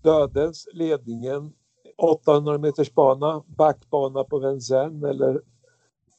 [0.02, 1.52] Dödens, ledningen,
[1.98, 5.40] 800 meters bana, backbana på Vincennes eller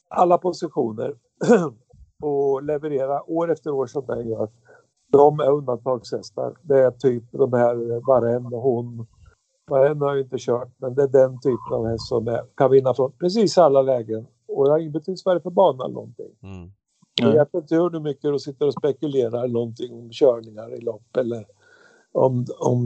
[0.08, 1.14] alla positioner.
[2.22, 4.48] och leverera år efter år som den gör.
[5.12, 6.54] De är undantagshästar.
[6.62, 9.06] Det är typ de här Varenne och hon.
[9.70, 12.70] Varenne har jag inte kört, men det är den typen av häst som är, kan
[12.70, 14.26] vinna från precis alla lägen.
[14.48, 16.32] Och det har ingen betydelse vad det är för bana eller någonting.
[16.42, 16.70] Mm.
[17.20, 21.44] Jag vet inte hur mycket du sitter och spekulerar någonting om körningar i lopp eller
[22.12, 22.78] om, om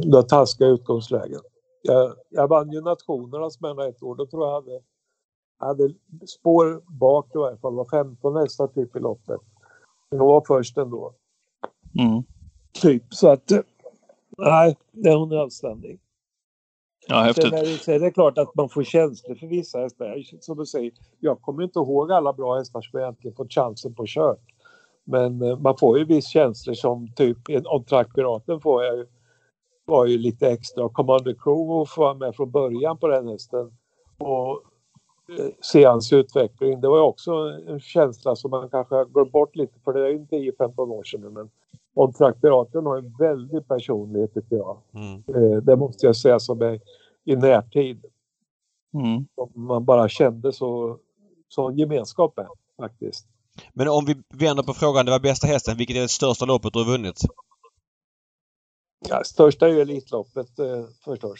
[0.00, 1.40] du har taskiga utgångslägen.
[1.82, 4.14] Jag, jag vann ju nationernas mellan ett år.
[4.14, 4.82] Då tror jag hade, jag
[5.58, 5.94] hade
[6.26, 7.74] spår bak i varje fall.
[7.74, 9.40] Var 15 hästar typ i loppet.
[10.10, 11.14] Men hon var först ändå.
[11.98, 12.22] Mm.
[12.72, 13.52] Typ så att
[14.38, 16.00] nej, det är hon är anständig.
[17.08, 17.44] Ja, häftigt.
[17.44, 20.22] Sen är, det, sen är det klart att man får känslor för vissa hästar.
[20.40, 23.94] Som du säger, jag kommer inte ihåg alla bra hästar som jag egentligen fått chansen
[23.94, 24.42] på kört.
[25.04, 28.96] Men eh, man får ju viss känslor som typ en On Track Piraten får jag
[28.96, 29.06] ju.
[29.84, 30.84] Var ju lite extra.
[30.84, 33.72] Och Commander Crew får vara med från början på den hästen.
[34.18, 34.62] Och
[35.60, 36.80] se hans utveckling.
[36.80, 37.32] Det var också
[37.68, 40.18] en känsla som man kanske glömt bort lite för det är ju
[40.52, 41.50] 10-15 år sedan nu, men
[41.94, 44.78] Odd Traktoraten har en väldig personlighet tycker jag.
[44.94, 45.14] Mm.
[45.14, 46.80] Eh, Det måste jag säga som är
[47.24, 48.04] i närtid.
[48.94, 49.26] Mm.
[49.54, 50.98] Man bara kände så,
[51.48, 53.26] så gemenskap med faktiskt.
[53.72, 55.76] Men om vi vänder på frågan, det var bästa hästen.
[55.76, 57.20] Vilket är det största loppet du har vunnit?
[59.08, 61.38] Ja, största är ju Elitloppet eh, förstås.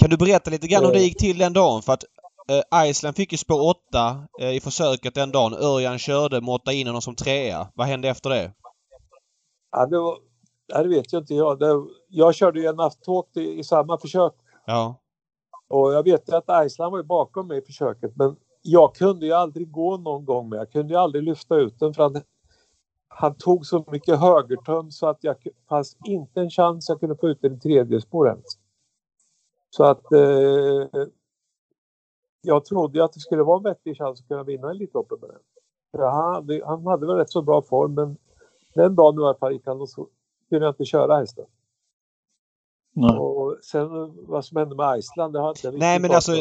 [0.00, 1.02] Kan du berätta lite grann hur det Eh.
[1.04, 1.82] gick till den dagen?
[1.82, 2.04] För att
[2.48, 5.54] eh, Iceland fick ju spår 8 eh, i försöket den dagen.
[5.54, 7.68] Örjan körde, måttade in honom som trea.
[7.74, 8.52] Vad hände efter det?
[9.70, 10.18] Ja, det, var,
[10.82, 11.58] det vet ju inte jag.
[11.58, 14.32] Det, jag körde ju en nattåk i, i samma försök
[14.66, 15.00] Ja.
[15.68, 19.32] och jag vet ju att Iceland var bakom mig i försöket men jag kunde ju
[19.32, 20.58] aldrig gå någon gång med.
[20.58, 22.22] Jag kunde ju aldrig lyfta ut den för han,
[23.08, 25.36] han tog så mycket högertöm så att jag
[25.68, 28.44] fanns inte en chans jag kunde få ut den i tredje spår ens.
[29.70, 31.02] Så att eh,
[32.42, 35.40] jag trodde att det skulle vara en vettig chans att kunna vinna Elitloppet med den.
[36.00, 38.16] Han, hade, han hade väl rätt så bra form men
[38.74, 40.08] den dagen i alla fall gick han och så
[40.48, 41.44] kunde jag inte köra hästen.
[42.94, 43.18] Nej.
[43.18, 43.88] Och sen
[44.26, 46.32] vad som hände med Iceland, det har inte Nej, men alltså,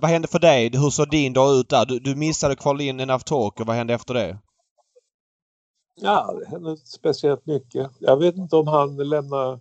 [0.00, 0.70] Vad hände för dig?
[0.72, 1.86] Hur såg din dag ut där?
[1.86, 4.38] Du, du missade kvala in en Talk och vad hände efter det?
[6.00, 7.90] Ja, det hände inte speciellt mycket.
[7.98, 9.52] Jag vet inte om han lämnade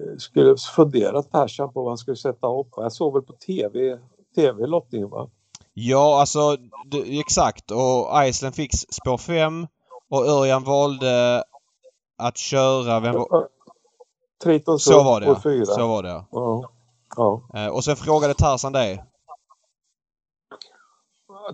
[0.00, 2.68] eh, skulle fundera Tarzan på vad han skulle sätta upp.
[2.76, 3.98] Jag såg väl på tv,
[4.34, 5.28] tv-lottningen va?
[5.74, 7.70] Ja, alltså du, exakt.
[7.70, 9.66] Och Iceland fick spår 5
[10.10, 11.44] och Örjan valde
[12.18, 13.00] att köra...
[13.00, 13.48] Vem var,
[14.42, 15.40] Triton så var det ja.
[15.42, 15.64] fyra.
[15.64, 16.24] Så var det
[17.16, 17.42] ja.
[17.54, 19.04] Eh, Och sen frågade Tarzan dig.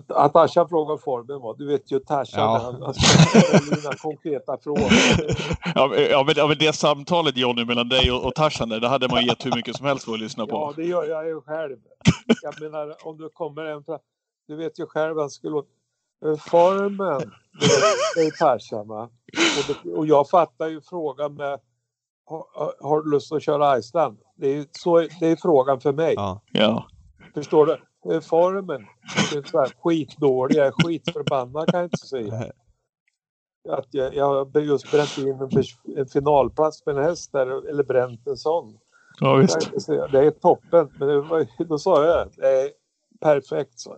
[0.09, 2.57] Att- Tarzan frågade formen var, du vet ju Tarzan, Ja.
[2.63, 4.83] han, han ställer inga konkreta frågor.
[5.75, 9.07] Ja, men- ja, men, ja, det samtalet Johnny mellan dig och, och Tarzan det hade
[9.09, 10.73] man gett hur mycket som helst för att lyssna Ja, på.
[10.81, 11.77] det gör jag ju själv.
[12.43, 13.99] Jag menar, om du kommer en fra-
[14.47, 15.57] Du vet ju själv han skulle...
[16.25, 17.31] eh, Formen,
[18.15, 19.03] det är- Tarzan va?
[19.59, 21.59] Och, det, och jag fattar ju frågan med...
[22.25, 22.45] Har,
[22.89, 24.17] har du lust att köra Iceland?
[24.35, 26.13] Det är, så, det är frågan för mig.
[26.17, 26.41] Ja.
[26.51, 26.87] Ja.
[27.33, 27.77] Förstår du?
[28.11, 28.85] Eh, Formen,
[29.83, 32.51] skitdålig, jag är skitförbannad kan jag inte säga.
[33.69, 35.49] Att jag, jag har just bränt in
[35.97, 38.77] en, finalplats med en häst där, eller bränt en sån.
[39.19, 39.87] ja, Jag visst.
[39.87, 40.89] Det är toppen.
[40.99, 42.69] Men var, då sa jag det är
[43.21, 43.79] perfekt.
[43.79, 43.95] Så.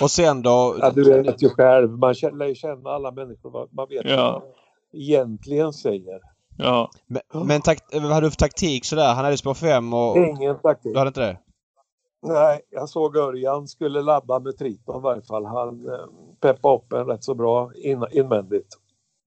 [0.00, 0.76] Och sen då?
[0.80, 1.90] Ja, du vet ju själv.
[1.90, 3.68] Man känner, lär ju känna alla människor.
[3.72, 4.32] Man vet Ja.
[4.32, 4.42] vad
[4.92, 6.20] de egentligen säger.
[6.58, 6.90] Ja.
[7.06, 7.62] Men, men
[8.02, 9.14] vad hade du för taktik sådär?
[9.14, 10.16] Han hade spår 5 och...
[10.16, 10.92] Ingen taktik.
[10.92, 11.38] Du hade inte det?
[12.26, 15.44] Nej, jag såg Örjan skulle labba med Triton i varje fall.
[15.44, 16.06] Han eh,
[16.40, 18.78] peppade upp en rätt så bra in, invändigt.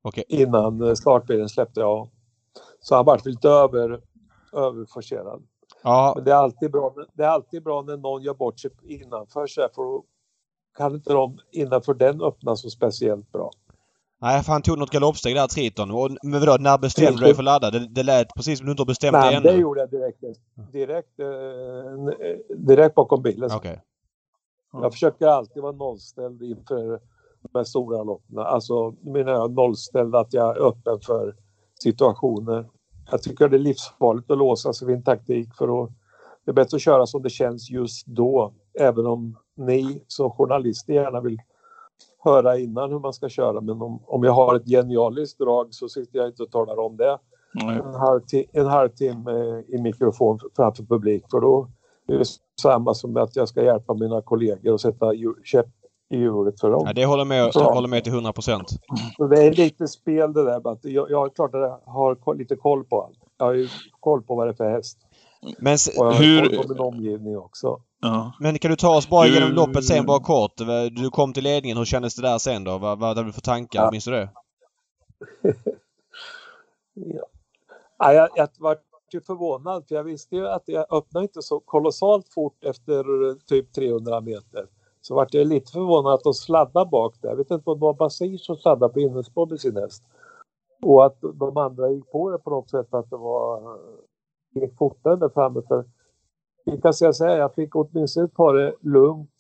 [0.01, 0.23] Okej.
[0.27, 2.09] Innan eh, startbilen släppte jag.
[2.79, 4.01] Så han vart lite över,
[4.53, 5.43] överforcerad.
[5.83, 8.71] Ja, Men det är alltid bra, det är alltid bra när någon gör bort sig
[8.83, 10.03] innanför så här, för då
[10.77, 13.51] kan inte de innanför den öppna så speciellt bra.
[14.21, 15.91] Nej, för han tog något galoppsteg där, Triton.
[15.91, 17.71] Och, men vadå, när bestämde du dig för att ladda?
[17.71, 19.49] Det, det lät precis som du inte har bestämt dig Men ännu.
[19.49, 20.19] det gjorde jag direkt.
[20.71, 23.49] Direkt, eh, direkt bakom bilen.
[23.53, 23.81] Okej.
[24.71, 26.99] Jag försöker alltid vara nollställd inför
[27.41, 28.37] de här stora loppen.
[28.37, 31.35] Alltså, nu menar jag nollställd att jag är öppen för
[31.83, 32.69] situationer.
[33.11, 35.89] Jag tycker det är livsfarligt att låsa sig vid en taktik för att
[36.45, 38.53] det är bättre att köra som det känns just då.
[38.79, 41.37] Även om ni som journalister gärna vill
[42.29, 43.61] höra innan hur man ska köra.
[43.61, 46.97] Men om, om jag har ett genialiskt drag så sitter jag inte och talar om
[46.97, 47.17] det
[47.53, 47.75] Nej.
[47.75, 51.23] en, halvti- en halvtimme i mikrofon framför publik.
[51.31, 51.67] För då
[52.07, 52.25] är det
[52.61, 55.11] samma som att jag ska hjälpa mina kollegor och sätta
[55.43, 55.67] käpp
[56.09, 56.83] i hjulet för dem.
[56.85, 58.67] Ja, det håller med, jag håller med till 100 procent.
[59.29, 60.61] Det är lite spel det där.
[60.81, 63.19] Jag, jag klart jag har lite koll på allt.
[63.37, 63.67] Jag har ju
[63.99, 64.97] koll på vad det är för häst.
[65.59, 67.81] Men, Och jag har Hur- min omgivning också.
[68.01, 68.33] Ja.
[68.39, 70.53] men kan du ta oss bara Du- igenom loppet sen bara kort?
[70.91, 71.77] Du kom till ledningen.
[71.77, 72.77] Hur kändes det där sen då?
[72.77, 73.83] Vad, vad hade du för tankar?
[73.83, 73.91] Ja.
[73.91, 74.29] Minns du det?
[76.93, 77.25] Ja.
[77.97, 78.77] Ja, jag, jag var
[79.13, 83.35] ju förvånad för jag visste ju att jag öppnade inte så kolossalt fort efter eh,
[83.47, 84.65] typ 300 meter.
[85.01, 87.29] Så vart jag lite förvånad att de sladdade bak där.
[87.29, 90.03] Jag vet inte om det var Basir som sladdade på innerspår med sin häst.
[90.81, 93.77] Och att de andra gick på det på något sätt att det var
[94.53, 95.61] gick fortare där framme.
[95.67, 95.85] För
[96.65, 99.31] vi kan säga så här, jag fick åtminstone ta det lugnt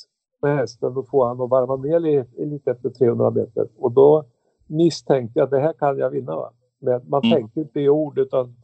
[0.41, 3.67] med hästen och få han att varva ner lite, lite efter 300 meter.
[3.77, 4.25] Och då
[4.67, 6.35] misstänkte jag att det här kan jag vinna.
[6.35, 6.51] Va?
[6.79, 7.35] Men man Mm.
[7.37, 8.55] tänker inte i ord utan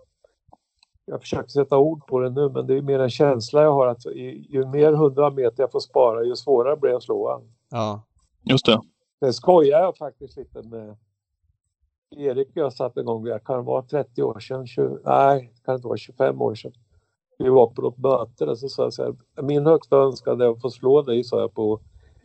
[1.06, 3.88] jag försöker sätta ord på det nu men det är mer en känsla jag har
[3.88, 4.06] att
[4.50, 7.42] ju, mer 100 meter jag får spara ju svårare blir det att slå han.
[7.70, 8.04] Ja.
[8.44, 8.82] Just det.
[9.20, 10.98] Sen skojar jag faktiskt lite med
[12.18, 15.66] Erik och jag satte igång, det kan det vara 30 år sedan, 20, nej det
[15.66, 16.72] kan inte vara 25 år sedan.
[17.38, 20.46] vi var på något möte och så sa jag så här, min högsta önskan är
[20.46, 21.80] att få slå dig, sa jag på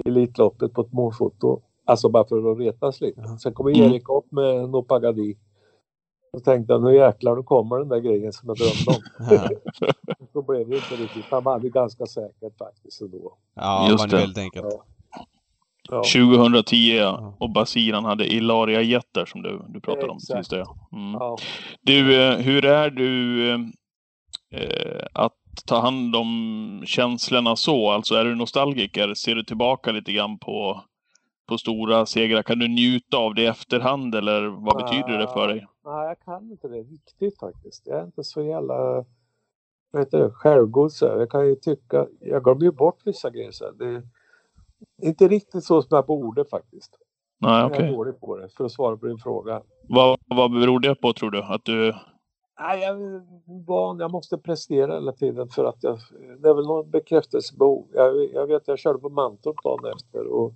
[0.05, 1.61] Elitloppet på ett målfoto.
[1.85, 3.23] Alltså bara för att retas lite.
[3.43, 3.91] Sen kommer Mm.
[3.93, 5.37] Erik upp med Nopagadi.
[6.33, 9.01] Då tänkte jag, nu jäklar, nu kommer den där grejen som jag drömde
[9.41, 9.57] om.
[10.33, 11.25] så blev det inte riktigt.
[11.31, 13.33] Han vann ju ganska säkert faktiskt ändå.
[13.55, 14.17] Ja, Just det.
[14.17, 14.67] väldigt enkelt.
[14.71, 14.85] Ja.
[15.89, 17.37] 2010 ja.
[17.39, 20.53] och Basiran hade Ilaria Jätter som du, du pratade om Exakt.
[20.53, 21.13] Mm.
[21.13, 21.37] Ja.
[21.81, 23.51] Du, eh, hur är du
[24.51, 25.33] eh, att
[25.67, 27.91] ta hand om känslorna så?
[27.91, 29.15] Alltså är du nostalgiker?
[29.15, 30.83] Ser du tillbaka lite grann på,
[31.49, 32.43] på stora segrar?
[32.43, 35.67] Kan du njuta av det i efterhand eller vad betyder det för dig?
[35.85, 37.87] Nej, jag kan inte det riktigt faktiskt.
[37.87, 39.05] Jag är inte så jävla
[39.91, 41.07] vad heter det, självgod så.
[41.07, 43.71] Jag kan ju tycka, jag glömmer ju bort vissa grejer så.
[43.71, 44.03] Det
[45.03, 46.99] inte riktigt så som jag borde faktiskt.
[47.41, 47.89] Nej, Jag okej.
[47.89, 49.63] är dålig på det, för att svara på din fråga.
[49.89, 51.43] Vad, vad beror det på tror du?
[51.43, 51.95] Att du...
[52.61, 53.23] Nej, jag är
[53.67, 55.99] van, jag måste prestera hela tiden för att jag,
[56.43, 57.87] det är väl någon bekräftelsebehov.
[57.93, 60.55] Jag, jag vet, jag körde på Mantorp dagen efter och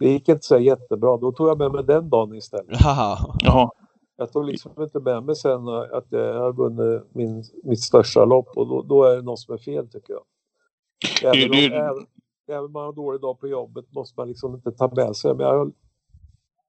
[0.00, 1.16] det gick inte så jättebra.
[1.16, 2.80] Då tog jag med mig den dagen istället.
[2.80, 3.70] Jaha.
[4.16, 8.48] Jag tog liksom inte med mig sen att jag har vunnit min, mitt största lopp
[8.56, 10.22] och då, då är det något som är fel tycker jag.
[11.34, 12.06] Även om, Det- det- även,
[12.50, 15.16] även om man har en dålig dag på jobbet måste man liksom inte ta med
[15.16, 15.34] sig.
[15.34, 15.72] Men jag, har-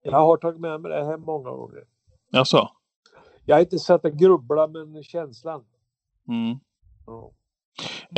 [0.04, 1.84] jag har tagit med mig det hem många gånger.
[2.32, 2.70] Jaså?
[3.46, 5.64] Jag har inte sett det grubbla men känslan.
[6.28, 6.60] Mm.
[7.08, 7.32] Ja.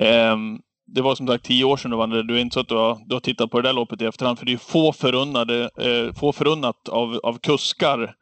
[0.05, 2.23] Ehm, det var som sagt tio år sedan du vann det.
[2.27, 4.05] Du är inte så att du har, du har tittat på det där loppet i
[4.05, 4.39] efterhand.
[4.39, 8.15] För det är få, förunnade, eh, få förunnat av, av kuskar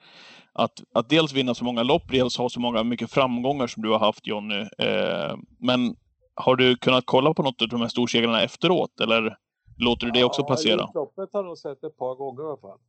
[0.53, 3.89] att, att dels vinna så många lopp, dels ha så många mycket framgångar som du
[3.89, 4.59] har haft Jonny.
[4.77, 5.95] Eh, men
[6.35, 8.99] har du kunnat kolla på något av de här storsegrarna efteråt?
[9.01, 9.37] Eller
[9.77, 10.83] låter du det också Ja, passera?
[10.83, 12.79] Elitloppet har jag nog sett ett par gånger i alla fall.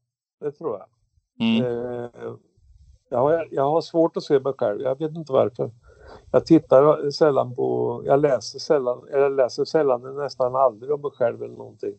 [0.40, 0.87] Det tror jag.
[1.46, 1.64] Mm.
[1.64, 2.11] Eh,
[3.09, 4.81] jag, har, jag har svårt att se mig själv.
[4.81, 5.70] Jag vet inte varför.
[6.31, 8.02] Jag tittar sällan på...
[8.07, 11.94] Jag läser sällan, eller läser sällan, nästan aldrig om mig själv eller någonting.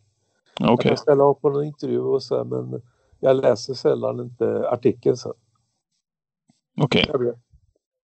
[0.60, 0.90] Jag Okej.
[0.90, 2.82] kan ställa upp på någon intervju och så, men
[3.20, 5.34] jag läser sällan inte artikeln sen.
[6.82, 7.06] Okej.
[7.08, 7.36] Jag vet,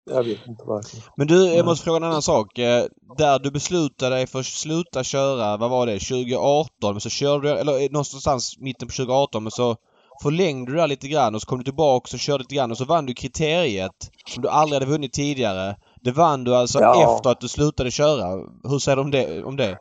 [0.09, 0.99] jag vet inte varför.
[1.15, 2.57] Men du, jag måste fråga en annan sak.
[2.59, 2.85] Eh,
[3.17, 6.69] Där du beslutade dig för att sluta köra, vad var det, 2018?
[6.93, 9.75] Men så körde du, eller eh, någonstans mitten på 2018, men så
[10.23, 12.77] förlängde du där lite grann och så kom du tillbaka och körde lite grann och
[12.77, 15.75] så vann du kriteriet som du aldrig hade vunnit tidigare.
[16.01, 17.15] Det vann du alltså Ja.
[17.15, 18.45] efter att du slutade köra.
[18.63, 19.43] Hur säger du om det?
[19.43, 19.77] Om det?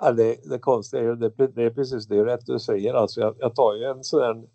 [0.00, 2.94] Ja, det, det konstiga är ju, det, det är precis det rätt du säger.
[2.94, 4.46] Alltså jag, jag tar ju en sån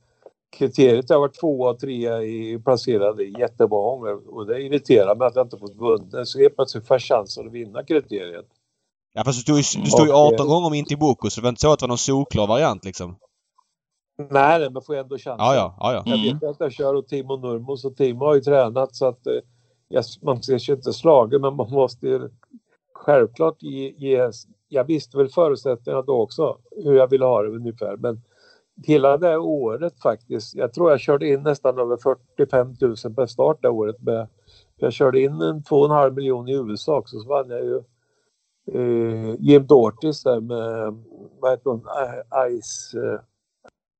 [0.50, 1.06] kriteriet.
[1.10, 5.28] Jag har varit tvåa och trea i placerad i jättemånga gånger och det irriterar mig
[5.28, 6.28] att jag inte fått vunnit.
[6.28, 8.46] Så helt plötsligt får jag chansen att vinna kriteriet.
[9.14, 11.42] Ja fast du stod ju, du stod ju Och, 18 eh, gånger om Intibuco så
[11.42, 13.16] det var inte så att det var någon solklar variant liksom.
[14.32, 15.46] Nej, men får jag ändå chansen.
[15.46, 16.04] Ja, ja, ja, ja.
[16.06, 16.34] Jag Mm.
[16.34, 19.28] vet ju att jag kör åt Timo Nurmos och Timo har ju tränat så att
[19.28, 19.34] eh,
[19.88, 22.30] jag, man ser sig inte slagen men man måste ju
[22.94, 24.32] självklart ge, ge...
[24.68, 28.22] Jag visste väl förutsättningarna då också hur jag ville ha det ungefär men
[28.86, 30.56] hela det året faktiskt.
[30.56, 31.98] Jag tror jag körde in nästan över
[32.38, 34.28] 45 000 per start det året med
[34.76, 37.84] jag körde in en 2,5 miljoner i USA också så vann jag ju
[38.72, 40.94] eh, Jim Dortis där med
[41.40, 41.80] vad heter hon?
[41.80, 42.94] I- Ice...
[42.94, 43.20] Eh,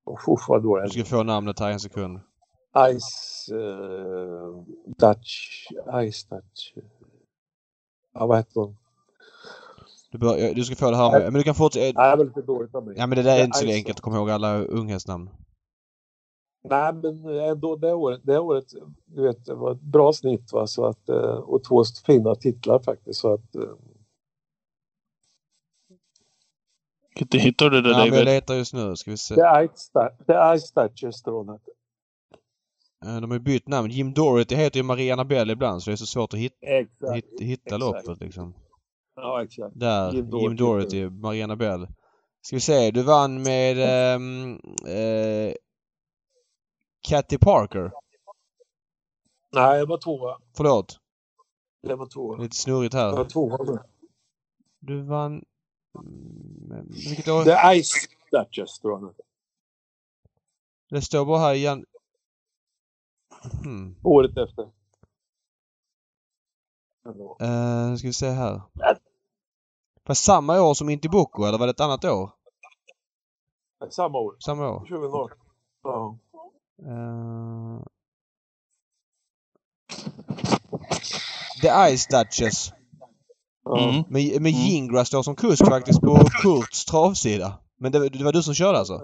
[0.04, 2.20] oh, vad dålig Du ska få namnet här en sekund.
[2.74, 5.66] Ice uh, Dutch,
[6.10, 6.72] Ice Dutch.
[8.14, 8.76] Ja, vad heter hon?
[10.10, 11.22] Du, bör, du ska få det här med.
[11.22, 12.00] Men du kan fortsätta.
[12.00, 12.94] Nej, det var lite dåligt av mig.
[12.98, 15.30] Ja men det där är inte så enkelt att komma ihåg alla unghästnamn.
[16.64, 18.64] Nej, men ändå det året, det året,
[19.06, 22.78] du vet, det var ett bra snitt va, så att, eh, och två fina titlar
[22.78, 23.20] faktiskt.
[23.20, 23.62] Så att, eh,
[27.20, 28.24] Inte hittar du det Ja, men jag David?
[28.24, 28.96] letar just nu.
[28.96, 29.34] Ska vi se.
[29.34, 29.68] det är
[30.58, 31.60] Ice är jag.
[33.04, 33.90] Eh, De har ju bytt namn.
[33.90, 37.16] Jim Doherty heter ju Maria Annabelle ibland så det är så svårt att hitta, Exakt.
[37.16, 37.80] hitta, hitta Exakt.
[37.80, 38.54] loppet liksom.
[39.20, 39.72] Ja, exakt.
[39.80, 40.12] Där.
[40.12, 40.56] Jim Jim Doherty.
[40.56, 41.88] Doherty, Maria Annabelle.
[42.40, 42.90] Ska vi se.
[42.90, 45.54] Du vann med ehm, eh,
[47.08, 47.92] Cathy Parker.
[49.52, 50.38] Nej, jag var tvåa.
[50.56, 50.98] Förlåt.
[51.80, 52.36] Jag var tvåa.
[52.36, 53.24] Lite snurrigt Jag var här.
[53.24, 53.84] tvåa.
[54.80, 55.44] Du vann...
[55.98, 57.48] Mm, Vilket år?
[57.48, 59.14] Är Ice Dutchers tror jag.
[60.90, 61.84] Det står bara här igen.
[63.62, 63.96] Hmm.
[64.02, 64.62] Året efter.
[67.42, 68.62] Uh, nu ska vi se här.
[70.08, 72.30] Fast samma år som Intibuco eller var det ett annat år?
[73.90, 74.36] Samma år.
[74.38, 74.80] Samma år?
[74.80, 75.38] 2018.
[75.82, 76.18] Ja.
[76.82, 77.82] Eh,
[81.62, 82.72] The Ice Duchess.
[83.78, 84.04] Mm.
[84.08, 84.66] Med, med Mm.
[84.66, 87.58] Jingra står som kusk faktiskt på Kurts travsida.
[87.76, 88.94] Men det, det var du som körde alltså?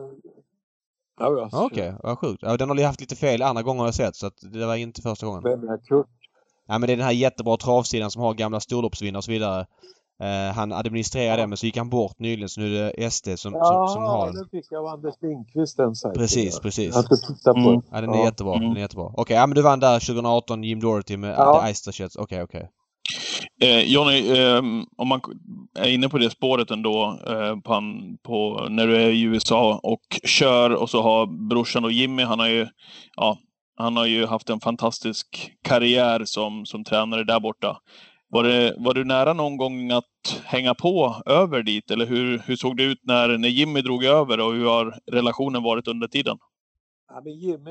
[1.19, 1.49] Ja, ja.
[1.53, 2.43] Ja, Okej, vad sjukt.
[2.43, 4.77] Ja, den har ju haft lite fel andra gånger jag sett så att det var
[4.77, 5.43] inte första gången.
[5.43, 6.07] Vem är Kurt?
[6.67, 9.67] Ja men det är den här jättebra travsidan som har gamla storloppsvinnare och så vidare.
[10.23, 11.37] Eh, han administrerar Ja.
[11.37, 13.89] den men så gick han bort nyligen så nu är det SD som, som, Ja,
[13.89, 14.35] som har den.
[14.35, 16.21] den fick jag av Anders Lindqvist den sajten.
[16.23, 16.97] Precis, Jag precis.
[16.97, 17.73] inte tittat på Mm.
[17.73, 17.83] den.
[17.93, 18.25] Ja den är Ja.
[18.25, 18.55] jättebra.
[18.55, 18.69] Mm.
[18.69, 19.11] Den är jättebra.
[19.17, 21.61] Okej, ja men du vann där 2018 Jim Doherty med Ja.
[21.63, 22.17] The Eistershets.
[22.17, 22.69] Okej, okej.
[23.63, 24.59] Eh, Johnny, eh,
[24.99, 25.21] om man
[25.79, 29.81] är inne på det spåret ändå, eh, på, han- på när du är i USA
[29.83, 32.67] och kör och så har brorsan och Jimmy, han har ju,
[33.17, 33.39] ja,
[33.77, 37.77] han har ju haft en fantastisk karriär som, som tränare där borta.
[38.35, 41.91] Var, det, var du nära någon gång att hänga på över dit?
[41.91, 45.63] Eller hur, hur såg det ut när, när Jimmy drog över och hur har relationen
[45.63, 46.39] varit under tiden?
[47.09, 47.71] Ja, men Jimmy,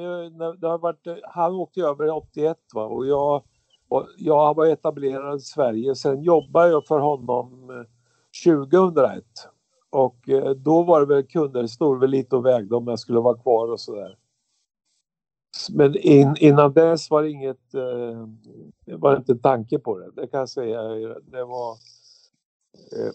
[0.61, 2.85] det har varit, han åkte över 81 va?
[2.85, 3.43] och jag,
[3.89, 5.95] och jag var etablerad i Sverige.
[5.95, 9.23] Sen jobbade jag för honom eh, 2001.
[9.89, 13.19] Och eh, då var det väl kunder stod väl lite och vägde om jag skulle
[13.19, 14.17] vara kvar och sådär.
[15.71, 18.27] Men in, innan dess var det inget, eh,
[18.85, 20.11] det var inte en tanke på det.
[20.11, 20.81] Det kan jag säga.
[21.31, 21.71] Det var,
[22.91, 23.11] eh,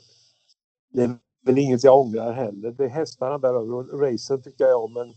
[0.93, 2.71] det är väl inget jag ångrar heller.
[2.71, 4.93] Det är hästarna där och racen tycker jag om.
[4.93, 5.13] Men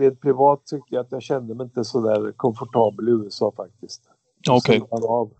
[0.00, 4.02] rent privat tycker jag att jag kände mig inte så där komfortabel i USA faktiskt.
[4.50, 4.82] Okej.
[4.90, 5.32] Av.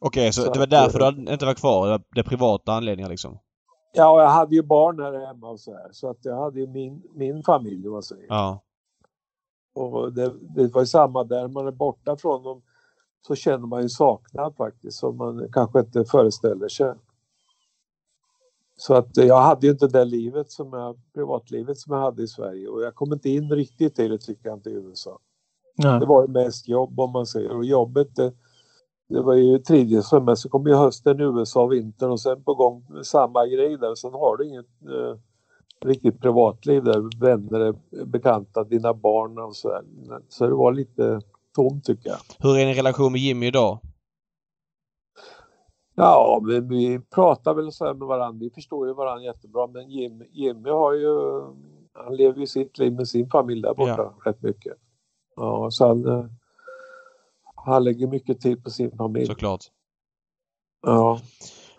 [0.00, 1.88] Okej, så, Så det var att, därför eh, du inte var kvar?
[1.88, 3.38] Det det privata anledningar liksom?
[3.92, 5.88] Ja, och jag hade ju barn här hemma och så här.
[5.92, 8.26] Så att jag hade ju min, min familj, man säger.
[8.28, 8.62] Ja.
[9.76, 11.48] Och det, det var samma där.
[11.48, 12.62] Man är borta från dem
[13.26, 16.94] så känner man ju saknad faktiskt som man kanske inte föreställer sig.
[18.76, 22.26] Så att jag hade ju inte det livet som jag, privatlivet som jag hade i
[22.26, 25.18] Sverige och jag kom inte in riktigt i det tycker jag inte i USA.
[25.76, 25.98] Ja.
[25.98, 28.32] Det var ju mest jobb om man säger och jobbet det,
[29.08, 29.62] det var ju
[30.02, 30.36] för mig.
[30.36, 33.94] Så kom ju hösten i USA, vintern och sen på gång samma grej där.
[33.94, 35.18] Sen har du inget eh,
[35.84, 37.20] riktigt privatliv där.
[37.20, 37.74] Vänner,
[38.04, 39.82] bekanta, dina barn och så där.
[40.28, 41.20] Så det var lite
[41.54, 42.18] tomt tycker jag.
[42.38, 43.78] Hur är din relation med Jimmy idag?
[45.94, 48.38] Ja, men vi pratar väl så här med varandra.
[48.40, 49.66] Vi förstår ju varandra jättebra.
[49.66, 51.40] Men Jim, Jimmy har ju...
[51.92, 54.72] Han lever ju sitt liv med sin familj där borta rätt mycket.
[55.36, 56.24] Ja, så han, eh,
[57.54, 59.26] han lägger mycket tid på sin familj.
[59.26, 59.64] Såklart.
[60.82, 61.20] Ja.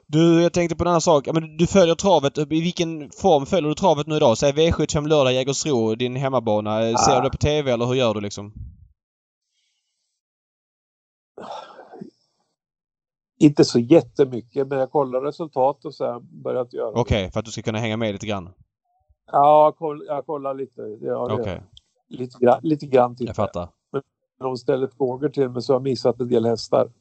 [0.10, 1.28] Du, jag tänkte på en annan sak.
[1.34, 2.38] Men du följer travet.
[2.38, 4.38] I vilken form följer du travet nu idag?
[4.38, 6.80] Säg V75 lördag Jägersro, din hemmabana.
[6.98, 7.16] Ser Ah.
[7.16, 8.54] du det på TV eller hur gör du liksom?
[13.40, 17.00] Inte så jättemycket, men jag kollar resultat och här börjat göra.
[17.00, 18.50] Okej, för att du ska kunna hänga med lite grann?
[19.32, 20.82] Ja, jag kollar, jag kollar lite.
[21.02, 21.64] Ja, Okej,
[22.10, 23.70] lite, grann, lite grann tittar jag fattar.
[24.40, 26.92] När de ställer frågor till mig så har jag missat en del hästar.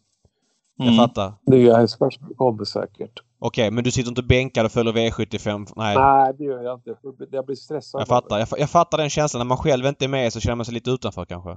[0.77, 0.97] Jag Mm.
[0.97, 1.33] fattar.
[1.47, 3.22] Nya hästar som kommer säkert.
[3.39, 5.72] Okej, men du sitter inte bänkad och följer V75?
[5.77, 5.97] Nej.
[5.99, 6.97] Nej, det gör jag inte.
[7.31, 8.01] Jag blir stressad.
[8.01, 8.39] Jag fattar.
[8.39, 9.39] Jag, jag fattar den känslan.
[9.39, 11.57] När man själv inte är med så känner man sig lite utanför kanske.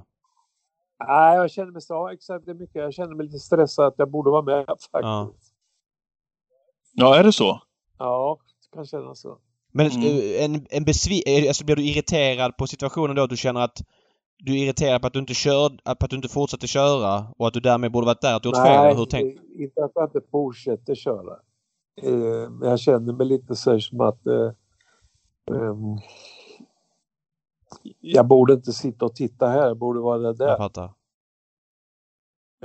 [1.07, 2.75] Nej, jag känner mig så, ja, exakt det är mycket.
[2.75, 4.89] Jag känner mig lite stressad att jag borde vara med faktiskt.
[4.93, 5.31] Ja.
[6.93, 7.61] Ja, är det så?
[7.97, 8.37] Ja,
[8.71, 9.37] det kan kännas så.
[9.71, 10.03] Men Mm.
[10.07, 11.23] eh, en, en besvi...
[11.27, 13.27] eh, Alltså blir du irriterad på situationen då?
[13.27, 13.77] Du känner att
[14.39, 17.47] du är irriterad på att du inte kör, på att du inte fortsätter köra och
[17.47, 18.63] att du därmed borde varit där och gjort fel?
[18.65, 19.35] Nej, eller Hur tänk...
[19.35, 21.39] eh, inte att jag inte fortsätter köra.
[22.01, 24.51] Eh, jag känner mig lite så som att eh,
[25.51, 25.97] ehm,
[27.99, 30.47] jag borde inte sitta och titta här, jag borde vara där.
[30.47, 30.93] Jag fattar.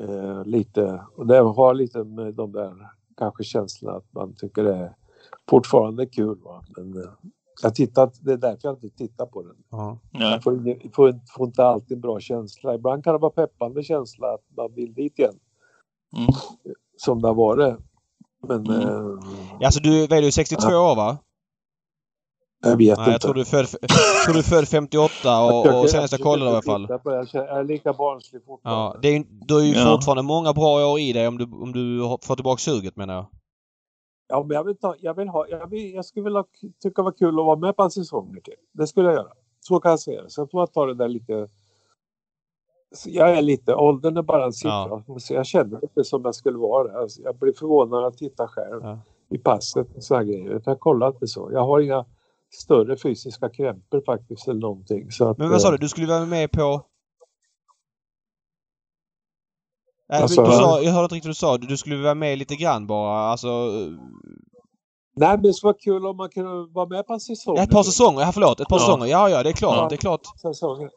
[0.01, 4.75] Eh, lite, och det har lite med de där kanske känslorna att man tycker det
[4.75, 4.97] är
[5.49, 6.39] fortfarande kul.
[6.45, 6.65] Va?
[6.77, 7.11] Men eh,
[7.63, 9.57] jag tittar, det är därför jag inte tittar på den.
[9.71, 9.99] Ja.
[10.13, 12.75] Jag får, får, får inte alltid en bra känsla.
[12.75, 15.35] Ibland kan det vara peppande känsla att man vill dit igen.
[16.17, 16.29] Mm.
[16.97, 17.77] Som det har varit.
[18.49, 18.81] Men Mm.
[18.81, 19.19] eh,
[19.61, 21.19] Ja, Alltså du, vad är du, 62 år va?
[22.63, 23.11] jag vet Nej, inte.
[23.11, 23.91] jag tror du är född, jag
[24.25, 26.87] tror du född 58 Jag och, försöker- och senast jag kollade i alla fall.
[26.89, 27.01] Jag
[27.33, 28.81] jag är lika barnslig fortfarande.
[28.97, 29.93] Ja, det är, ju- du har ju Ja.
[29.97, 33.27] fortfarande många bra år i dig om du, om du får tillbaka suget menar jag.
[34.29, 36.45] Ja, men jag vill, ta, jag vill ha, jag, vill, jag skulle vilja
[36.83, 38.55] tycka det var kul att vara med på en säsong till.
[38.73, 39.33] Det skulle jag göra.
[39.61, 40.29] Så kan jag säga.
[40.29, 41.49] Sen får jag ta det där lite...
[43.07, 45.03] Jag är lite, åldern är bara en siffra.
[45.19, 46.99] Så jag känner inte som jag skulle vara det.
[46.99, 48.99] Alltså, jag blir förvånad jag tittar själv Ja.
[49.31, 50.63] i passet och sådana grejer.
[50.65, 51.51] Jag kollar inte så.
[51.53, 52.05] Jag har inga
[52.51, 55.11] större fysiska krämpor faktiskt eller någonting.
[55.11, 55.79] Så att, Men vad sa eh, du?
[55.79, 56.83] Du skulle vara med på...
[60.09, 61.59] Nej, Alltså, du sa, jag hörde inte riktigt vad du sa.
[61.59, 63.19] Du du skulle vara med lite grann bara.
[63.19, 63.49] Alltså...
[63.49, 63.93] eh,
[65.17, 67.57] Nej, men det skulle vara kul om man kunde vara med på en säsong.
[67.57, 68.21] Ja, ett par säsonger.
[68.21, 68.61] Ja, förlåt.
[68.61, 68.81] Ett par Ja.
[68.81, 69.07] säsonger.
[69.07, 69.77] Ja, ja, det är klart.
[69.77, 69.89] Ja.
[69.89, 70.21] Det är klart.
[70.43, 70.91] säsonger.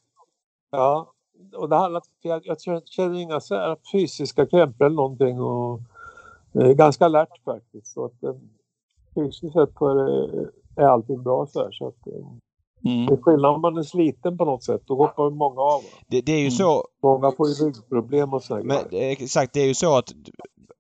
[0.71, 1.13] Ja,
[1.57, 5.79] och det handlar jag, jag känner- inga så här fysiska krämpor eller någonting och
[6.55, 7.87] eh, ganska alert faktiskt.
[7.87, 8.35] Så att, eh,
[9.15, 10.49] fysiskt sett är,
[10.83, 11.71] är allting bra så här.
[11.71, 12.27] Så att, eh,
[12.87, 13.05] Mm.
[13.05, 14.81] Det är skillnad om man är sliten på något sätt.
[14.85, 15.81] Då hoppar många av.
[16.07, 16.51] Det, det är ju Mm.
[16.51, 18.63] så Många får ju ryggproblem och sådär.
[18.63, 20.13] Men eh, exakt, det är ju så att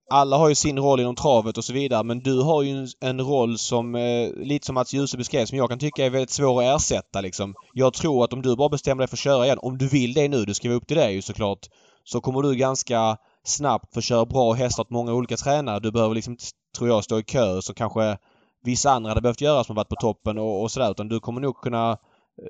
[0.09, 2.87] alla har ju sin roll inom travet och så vidare men du har ju en,
[2.99, 6.29] en roll som, eh, lite som Mats Djuse beskrev, som jag kan tycka är väldigt
[6.29, 7.55] svår att ersätta liksom.
[7.73, 10.13] Jag tror att om du bara bestämmer dig för att köra igen, om du vill
[10.13, 11.59] det nu, det ska vara upp till dig ju såklart,
[12.03, 15.79] så kommer du ganska snabbt få köra bra hästar åt många olika tränare.
[15.79, 16.37] Du behöver liksom,
[16.77, 18.17] tror jag, stå i kö så kanske
[18.63, 21.41] vissa andra hade behövt göra som varit på toppen och, och sådär utan du kommer
[21.41, 21.97] nog kunna eh,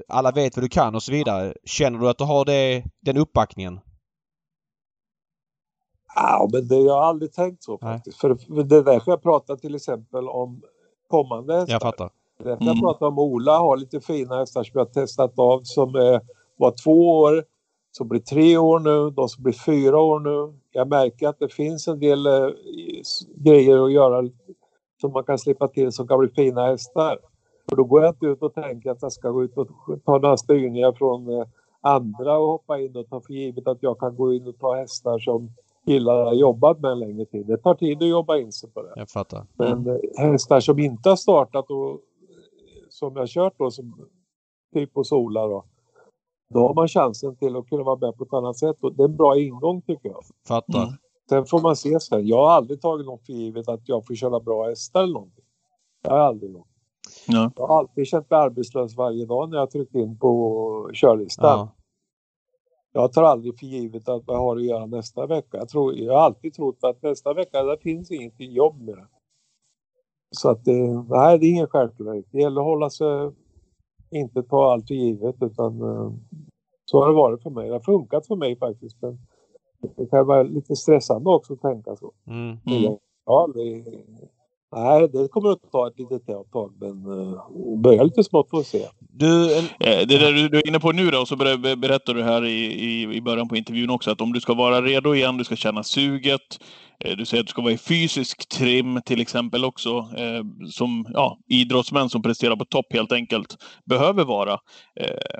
[0.08, 1.54] alla vet vad du kan och så vidare.
[1.66, 3.80] Känner du att du har det, den uppbackningen?
[6.16, 7.94] Ja, men det, jag har aldrig tänkt så Nej.
[7.96, 8.18] faktiskt.
[8.18, 10.62] För, för det är därför jag pratar till exempel om
[11.08, 11.74] kommande hästar.
[11.74, 12.10] Jag fattar.
[12.38, 12.68] Därför Mm.
[12.68, 16.20] jag pratar om Ola har lite fina hästar som jag har testat av som eh,
[16.58, 17.44] var två år,
[17.92, 20.60] som blir tre år nu, de som blir fyra år nu.
[20.72, 22.50] Jag märker att det finns en del eh,
[23.36, 24.30] grejer att göra
[25.02, 27.18] som man kan slippa till som kan bli fina hästar.
[27.70, 29.68] För då går jag inte ut och tänker att jag ska gå ut och
[30.06, 31.48] ta några styrningar från eh,
[31.82, 34.76] andra och hoppa in och ta för givet att jag kan gå in och ta
[34.76, 35.50] hästar som
[35.86, 37.48] killar har jobbat med en längre tid.
[37.48, 38.94] Det tar tid att jobba in sig på det.
[38.96, 39.46] Jag fattar.
[39.54, 42.00] Men eh, hästar som inte har startat och
[42.90, 44.10] som jag kört då, som
[44.74, 45.66] typ hos Ola då.
[46.50, 49.04] Då har man chansen till att kunna vara med på ett annat sätt och det
[49.04, 50.24] är en bra ingång tycker jag.
[50.48, 50.84] Fattar.
[50.84, 50.94] Mm.
[51.30, 52.28] Sen får man se sen.
[52.28, 55.46] Jag har aldrig tagit något för givet att jag får köra bra hästar eller någonting.
[56.04, 56.68] Det har jag aldrig gjort.
[57.28, 57.52] Ja.
[57.56, 61.60] Jag har alltid känt mig arbetslös varje dag när jag tryckt in på körlistan.
[61.60, 61.70] Ja.
[62.92, 65.58] Jag tar aldrig för givet att jag har att göra nästa vecka.
[65.58, 69.08] Jag, tror, jag har alltid trott att nästa vecka, där finns ingenting jobb med det.
[70.32, 72.26] Så att det, nej, det är ingen självklarhet.
[72.32, 73.32] Det gäller att hålla sig,
[74.10, 76.12] inte ta allt för givet utan eh,
[76.86, 77.68] så har det varit för mig.
[77.68, 79.02] Det har funkat för mig faktiskt.
[79.02, 79.20] Men
[79.98, 82.12] det kan vara lite stressande också att tänka så.
[82.28, 82.58] Mm.
[82.68, 82.98] Mm.
[83.26, 83.84] Ja, det,
[84.76, 87.42] nej, det kommer att ta ett litet tag men uh,
[87.82, 88.86] börja lite smått får se.
[89.00, 91.76] Du, en, Eh, Det där du du är inne på nu då, så ber- ber-
[91.76, 94.82] berättar du här i, i, i början på intervjun också att om du ska vara
[94.82, 96.42] redo igen, du ska känna suget.
[97.06, 101.06] eh, Du säger att du ska vara i fysisk trim till exempel också, eh, som
[101.14, 103.56] ja, idrottsmän som presterar på topp helt enkelt
[103.86, 104.54] behöver vara.
[105.00, 105.40] Eh,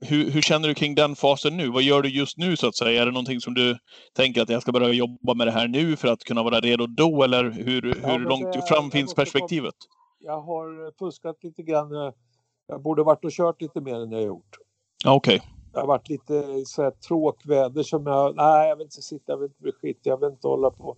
[0.00, 1.68] Hur, hur känner du kring den fasen nu?
[1.70, 3.02] Vad gör du just nu så att säga?
[3.02, 3.78] Är det någonting som du
[4.16, 6.86] tänker att jag ska börja jobba med det här nu för att kunna vara redo
[6.86, 7.22] då?
[7.22, 9.74] Eller hur, Ja, hur men långt det- fram finns perspektivet?
[10.20, 11.90] Jag har fuskat lite grann.
[12.66, 14.56] Jag borde varit och kört lite mer än jag gjort.
[15.04, 15.42] Ja, Okej.
[15.72, 19.36] Det har varit lite så här tråkväder som jag, nej jag vill inte sitta, jag
[19.36, 20.96] vill inte bli skit, jag vill inte hålla på.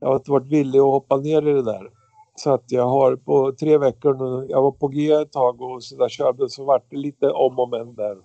[0.00, 1.90] Jag har inte varit villig att hoppa ner i det där.
[2.34, 5.84] Så att jag har på tre veckor nu, jag var på G ett tag och
[5.84, 8.16] så där körde så vart det lite om och men där.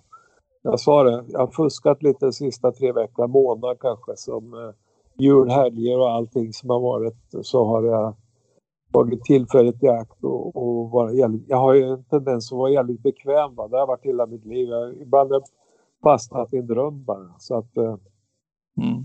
[0.70, 4.74] Jag sa det, jag har fuskat lite de sista tre veckorna, månad kanske som eh,
[5.18, 8.16] julhelger och allting som har varit så har jag
[8.92, 12.70] tagit tillfället i akt och, och vara jävligt, jag har ju en tendens att vara
[12.70, 13.54] jävligt bekväm.
[13.54, 13.68] Va?
[13.68, 14.68] Det har varit hela mitt liv.
[14.68, 15.48] Jag, ibland har jag
[16.02, 17.34] fastnat i en dröm bara.
[17.38, 17.96] Så att eh,
[18.78, 19.04] Mm.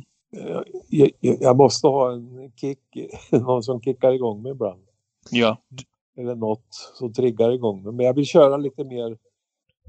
[0.89, 2.79] jag, jag, jag måste ha en kick,
[3.31, 4.81] någon som kickar igång mig ibland.
[5.31, 5.57] Ja.
[6.17, 7.93] Eller något som triggar igång mig.
[7.93, 9.17] Men jag vill köra lite mer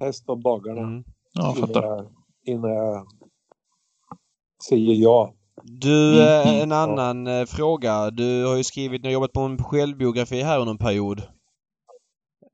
[0.00, 1.04] häst om dagarna mm.
[1.34, 1.82] Ja, jag fattar.
[1.82, 2.06] jag,
[2.46, 3.06] innan jag
[4.68, 5.34] säger ja.
[5.62, 6.62] Du, Mm, eh, mm.
[6.62, 8.10] en annan eh, fråga.
[8.10, 11.18] Du har ju skrivit, ni har jobbat på en självbiografi här under en period.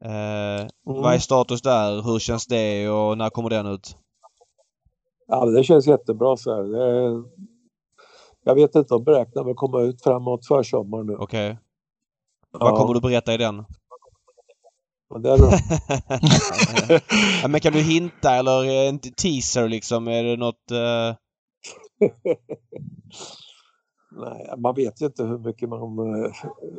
[0.04, 2.02] Eh, Vad är status där?
[2.02, 3.96] Hur känns det och när kommer den ut?
[5.26, 6.62] Ja, det känns jättebra så här.
[6.62, 7.24] Det är,
[8.44, 11.16] jag vet inte om beräknar väl komma ut framåt försommaren nu.
[11.16, 11.58] Okej.
[12.50, 13.64] Vad kommer du berätta i den?
[17.42, 20.08] ja, men kan du hinta eller eh, en teaser liksom?
[20.08, 20.70] Är det något...
[20.70, 21.14] Eh...
[24.10, 26.32] nej, man vet ju inte hur mycket man eh,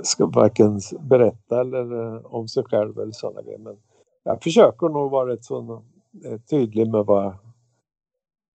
[0.04, 3.60] ska varken berätta eller eh, om sig själv eller sådana grejer.
[3.60, 3.78] Men
[4.24, 5.84] jag försöker nog vara rätt så
[6.26, 7.34] eh, tydlig med vad,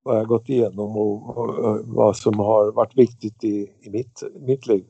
[0.03, 4.23] vad jag gått igenom och, och, och vad som har varit viktigt i, i mitt,
[4.41, 4.87] mitt liv.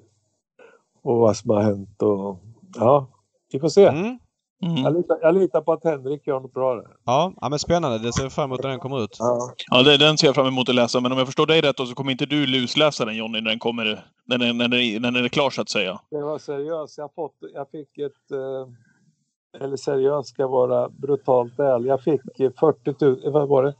[1.03, 2.39] Och vad som har hänt och
[2.74, 3.09] ja,
[3.53, 3.87] vi får se.
[3.87, 4.18] Mm.
[4.59, 4.94] Jag, Mm.
[4.94, 6.86] litar, jag litar på att Henrik gör något bra där.
[7.04, 7.98] Ja, ja, men spännande.
[7.98, 9.16] Det ser vi fram emot när den kommer ut.
[9.18, 9.50] Ja.
[9.70, 11.00] Ja, det, den ser jag fram emot att läsa.
[11.00, 13.50] Men om jag förstår dig rätt då, så kommer inte du lusläsa den Jonny när
[13.50, 16.00] den kommer, när den, när den, när den är klar så att säga.
[16.11, 16.98] Det var seriöst.
[16.98, 18.30] Jag, fått, jag fick ett...
[18.32, 21.90] Eh, eller seriöst ska jag vara brutalt ärlig.
[21.90, 23.32] Jag fick eh, 40 000...
[23.32, 23.74] Vad var det?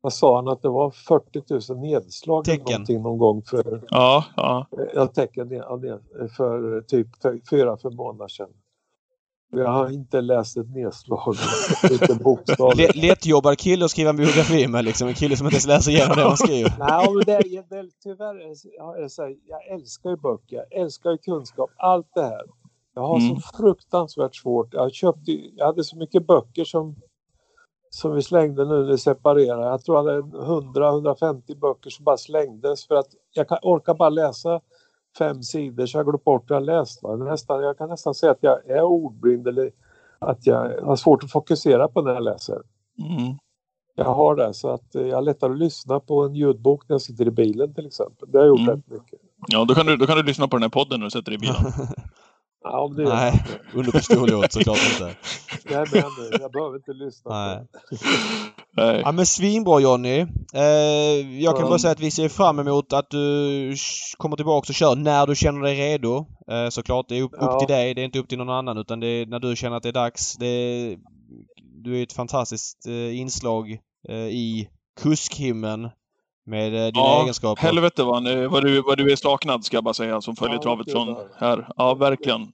[0.00, 0.90] Vad sa han att det var?
[0.90, 2.72] 40 000 nedslag eller Tecken.
[2.72, 3.82] någonting någon gång för...
[3.90, 4.66] Ja, ja.
[4.78, 7.08] eh, Jag tecken ja, ned- för typ
[7.50, 8.48] fyra, fem månader sedan.
[9.56, 11.34] Jag har inte läst ett nedslag.
[11.90, 12.72] inte bokstav.
[12.78, 15.08] L- lättjobbad kille att skriva en biografi med liksom.
[15.08, 16.74] En kille som inte ens läser igenom det man skriver.
[16.78, 20.56] Nej, men det, är- det, är- tyvärr är det så- här, jag älskar ju böcker,
[20.56, 22.42] jag älskar ju kunskap, allt det här.
[22.94, 23.36] Jag har Mm.
[23.36, 24.74] så fruktansvärt svårt.
[24.74, 26.96] Jag, köpte, jag hade så mycket böcker som
[27.90, 29.66] som vi slängde nu när vi separerade.
[29.66, 34.08] Jag tror det är 100-150 böcker som bara slängdes för att jag kan, orkar bara
[34.08, 34.60] läsa
[35.18, 37.02] fem sidor så jag glömt bort vad jag läst.
[37.02, 37.16] Va?
[37.16, 39.70] Nästan, jag kan nästan säga att jag är ordblind eller
[40.18, 42.62] att jag har svårt att fokusera på när jag läser.
[42.98, 43.38] Mm.
[43.96, 47.00] Jag har det så att jag har lättare att lyssna på en ljudbok när jag
[47.02, 48.30] sitter i bilen till exempel.
[48.32, 48.74] Det har jag gjort Mm.
[48.76, 49.20] rätt mycket.
[49.48, 51.30] Ja, då kan, du, då kan du lyssna på den här podden när du sätter
[51.30, 51.56] dig i bilen.
[52.64, 53.44] Ja, det är Nej,
[53.74, 55.16] under pistolhot såklart inte.
[55.74, 56.38] Med nu.
[56.40, 57.30] Jag behöver inte lyssna.
[57.30, 57.66] Nej.
[58.76, 59.00] Nej.
[59.04, 60.26] Ja men svinbra Jonny.
[60.54, 63.74] Eh, jag kan bara säga att vi ser fram emot att du
[64.16, 66.26] kommer tillbaka och kör när du känner dig redo.
[66.50, 67.58] Eh, såklart, det är upp, upp Ja.
[67.58, 67.94] till dig.
[67.94, 69.88] Det är inte upp till någon annan utan det är när du känner att det
[69.88, 70.36] är dags.
[70.36, 70.98] Det är,
[71.84, 73.78] du är ett fantastiskt eh, inslag
[74.30, 74.68] i
[75.00, 75.88] kuskhimlen
[76.44, 77.62] med eh, dina Ja, egenskaper.
[77.62, 80.56] helvete vad, ni- vad, du, vad du är saknad ska jag bara säga som följer
[80.56, 81.68] Ja, travet från här.
[81.76, 82.52] Ja, verkligen.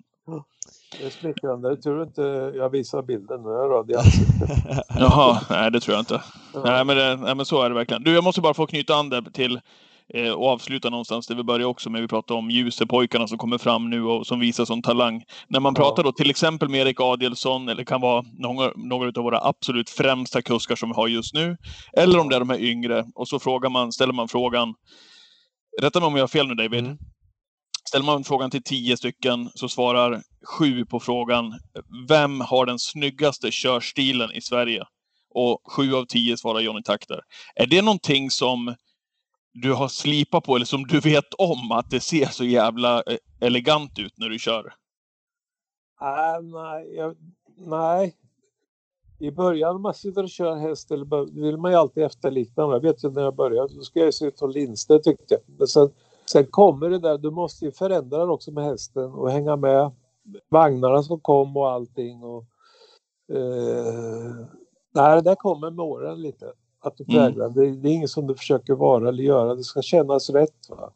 [0.99, 1.77] Det är smickrande.
[1.77, 2.23] Tur inte
[2.57, 3.49] jag visar bilden nu.
[3.49, 4.85] Jag är röd i ansiktet.
[4.99, 6.23] Jaha, nej det tror jag inte.
[6.55, 6.61] Ja.
[6.65, 8.03] Nej men, det, nej men så är det verkligen.
[8.03, 9.61] Du, jag måste bara få knyta an det till
[10.15, 13.59] eh, och avsluta någonstans där vi börjar också med vi pratar om Ljusepojkarna som kommer
[13.59, 15.23] fram nu och som visar sån talang.
[15.49, 19.25] När man pratar då till exempel med Erik Adielsson eller kan vara några, några av
[19.25, 21.57] våra absolut främsta kuskar som vi har just nu.
[21.93, 24.75] Eller om det är de här yngre och så frågar man, ställer man frågan.
[25.81, 26.85] Rätta mig om jag har fel nu David.
[26.85, 26.99] Mm.
[27.89, 31.53] Ställer man frågan till tio stycken så svarar sju på frågan
[32.09, 34.85] Vem har den snyggaste körstilen i Sverige?
[35.35, 37.21] Och sju av tio svarar Johnny Takter.
[37.55, 38.75] Är det någonting som
[39.53, 43.17] du har slipat på eller som du vet om att det ser så jävla eh,
[43.41, 44.75] elegant ut när du kör?
[46.01, 47.17] Nej, nej, jag,
[47.57, 48.17] nej.
[49.19, 52.63] I början när man sitter och kör häst eller vill man ju alltid efterlikna.
[52.63, 55.41] Jag vet ju när jag började, då ska jag se ut som Lindstedt tyckte jag.
[55.59, 55.91] Men sen,
[56.33, 59.91] sen kommer det där, du måste ju förändra det också med hästen och hänga med
[60.49, 62.23] vagnarna som kom och allting.
[62.23, 62.45] Och,
[63.37, 64.47] eh,
[64.95, 66.53] nej, det där kommer med åren lite.
[66.83, 67.17] Att du Mm.
[67.27, 67.49] präglar.
[67.49, 69.55] Det, det är inget som du försöker vara eller göra.
[69.55, 70.69] Det ska kännas rätt.
[70.71, 70.91] Va?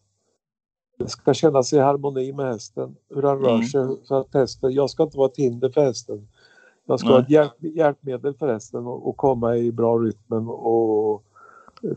[0.99, 2.97] Det ska kännas i harmoni med hästen.
[3.15, 3.63] Hur han rör Mm.
[3.67, 3.87] sig.
[4.05, 6.29] Så att hästen, jag ska inte vara ett hinder för hästen.
[6.87, 7.17] Jag ska Nej.
[7.19, 11.25] ha ett hjälp, hjälpmedel för hästen och, och komma i bra rytmen och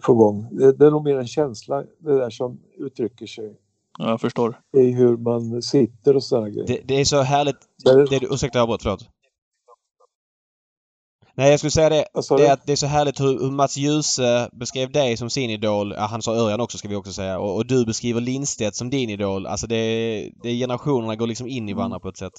[0.01, 0.47] få igång.
[0.51, 3.55] Det, det är nog mer en känsla det där som uttrycker sig
[3.99, 4.59] Ja, jag förstår.
[4.77, 6.67] i hur man sitter och sådana grejer.
[6.67, 7.55] Det, det är så härligt.
[7.85, 9.09] Det- Det, du- ursäkta jag avbröt, förlåt.
[11.37, 12.21] Nej, jag skulle säga det.
[12.21, 15.49] Sa Det är, det är så härligt hur, hur Mats Djuse beskrev dig som sin
[15.49, 15.93] idol.
[15.97, 17.39] Ja, han sa Örjan också ska vi också säga.
[17.39, 19.47] Och, och du beskriver Lindstedt som din idol.
[19.47, 22.33] Alltså det, det generationerna går liksom in i varandra på ett sätt.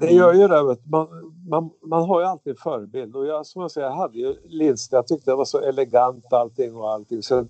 [0.00, 0.76] Det gör ju det.
[0.84, 1.08] Man,
[1.48, 3.16] man, man har ju alltid en förebild.
[3.16, 4.92] Och jag, som jag säger, jag hade ju Lindstedt.
[4.92, 7.22] Jag tyckte det var så elegant allting och allting.
[7.22, 7.48] Sen,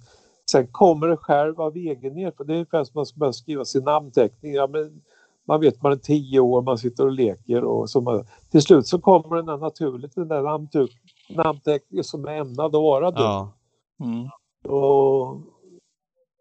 [0.50, 2.34] sen kommer det själv av egen erfarenhet.
[2.38, 4.52] Det är ungefär som man ska börja skriva sin namnteckning.
[4.52, 5.02] Ja, men
[5.48, 8.86] man vet man är tio år, man sitter och leker och så man, till slut
[8.86, 10.88] så kommer den där naturligt, den där namntu-
[11.28, 13.22] namnteckningen som är ämnad att vara du.
[13.22, 13.52] Ja.
[14.00, 14.28] Mm.
[14.74, 15.36] Och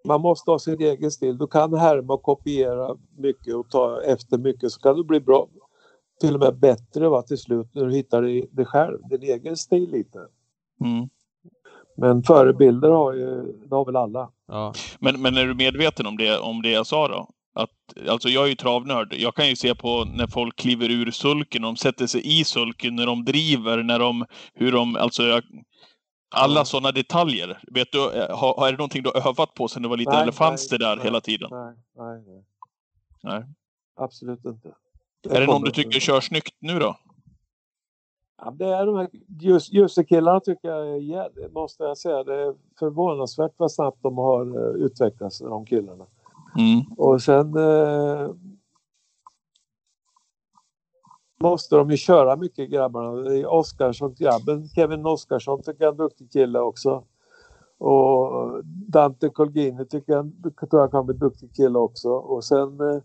[0.07, 1.37] man måste ha sin egen stil.
[1.37, 5.47] Du kan härma och kopiera mycket och ta efter mycket så kan du bli bra.
[6.21, 9.57] Till och med bättre va, till slut när du hittar dig dig själv, din egen
[9.57, 10.19] stil lite.
[10.85, 11.09] Mm.
[11.97, 14.31] Men förebilder har ju, det har väl alla.
[14.47, 14.73] ja.
[14.99, 17.29] Men, men är du medveten om det, om det jag sa då?
[17.57, 19.13] Att, alltså jag är ju travnörd.
[19.13, 22.95] Jag kan ju se på när folk kliver ur sulken, de sätter sig i sulken,
[22.95, 25.43] när de driver, när de, hur de, alltså jag,
[26.35, 26.65] alla Ja.
[26.65, 27.59] sådana detaljer.
[27.71, 30.13] Vet du, eh, har, är det någonting du har övat på sen du var liten
[30.13, 31.49] Nej, eller fanns nej, det där nej, hela tiden?
[31.51, 32.43] Nej, nej,
[33.23, 33.43] nej.
[33.95, 34.69] Absolut inte.
[35.29, 35.99] Är det någon du tycker inte.
[35.99, 36.97] kör snyggt nu då?
[38.41, 39.09] Ja, det är de här
[39.41, 42.23] ljus, ljusekillarna tycker jag jävligt, måste jag säga.
[42.23, 46.05] Det är förvånansvärt vad snabbt de har eh, utvecklats, de killarna.
[46.55, 46.81] Mm.
[46.97, 48.29] Och sen eh,
[51.39, 53.11] måste de ju köra mycket grabbarna.
[53.11, 57.03] Det är Oskarsson, grabben Kevin Oskarsson tycker jag är en duktig kille också.
[57.77, 60.31] Och Dante Colgini tycker jag,
[60.69, 62.09] tror jag kan bli en duktig kille också.
[62.09, 63.01] Och sen eh,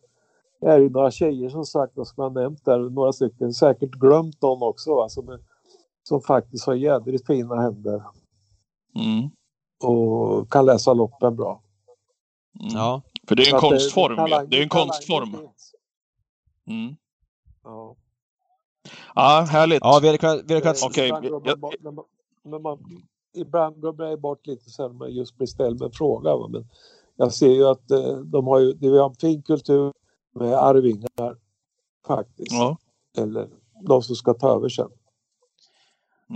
[0.60, 3.90] är det ju några tjejer som sagt, vad ska man nämnt där, några stycken, säkert
[3.90, 5.40] glömt någon också va, som, är,
[6.02, 8.02] som faktiskt har jädrigt fina händer
[8.94, 9.30] Mm.
[9.84, 11.62] och kan läsa loppen bra.
[12.60, 12.72] Mm.
[12.74, 13.02] ja.
[13.28, 14.12] För det är en konstform.
[14.12, 14.16] ju.
[14.16, 15.36] talang- det är en konstform.
[16.66, 16.96] Mm.
[17.64, 17.96] Ja.
[19.14, 19.78] Ja, härligt.
[19.82, 20.40] Ja, vi hade kunnat...
[20.44, 22.78] Vi hade kunnat Okej, ibland jag- glömmer
[23.34, 26.36] Ibland jag bort lite sen man just blir ställd med en fråga.
[26.36, 26.68] va, Men
[27.16, 29.92] jag ser ju att eh, de har ju, det är en fin kultur
[30.34, 31.36] med arvingar
[32.06, 32.52] faktiskt.
[32.52, 32.76] Ja.
[33.18, 33.48] Eller
[33.80, 34.90] de som ska ta över sen.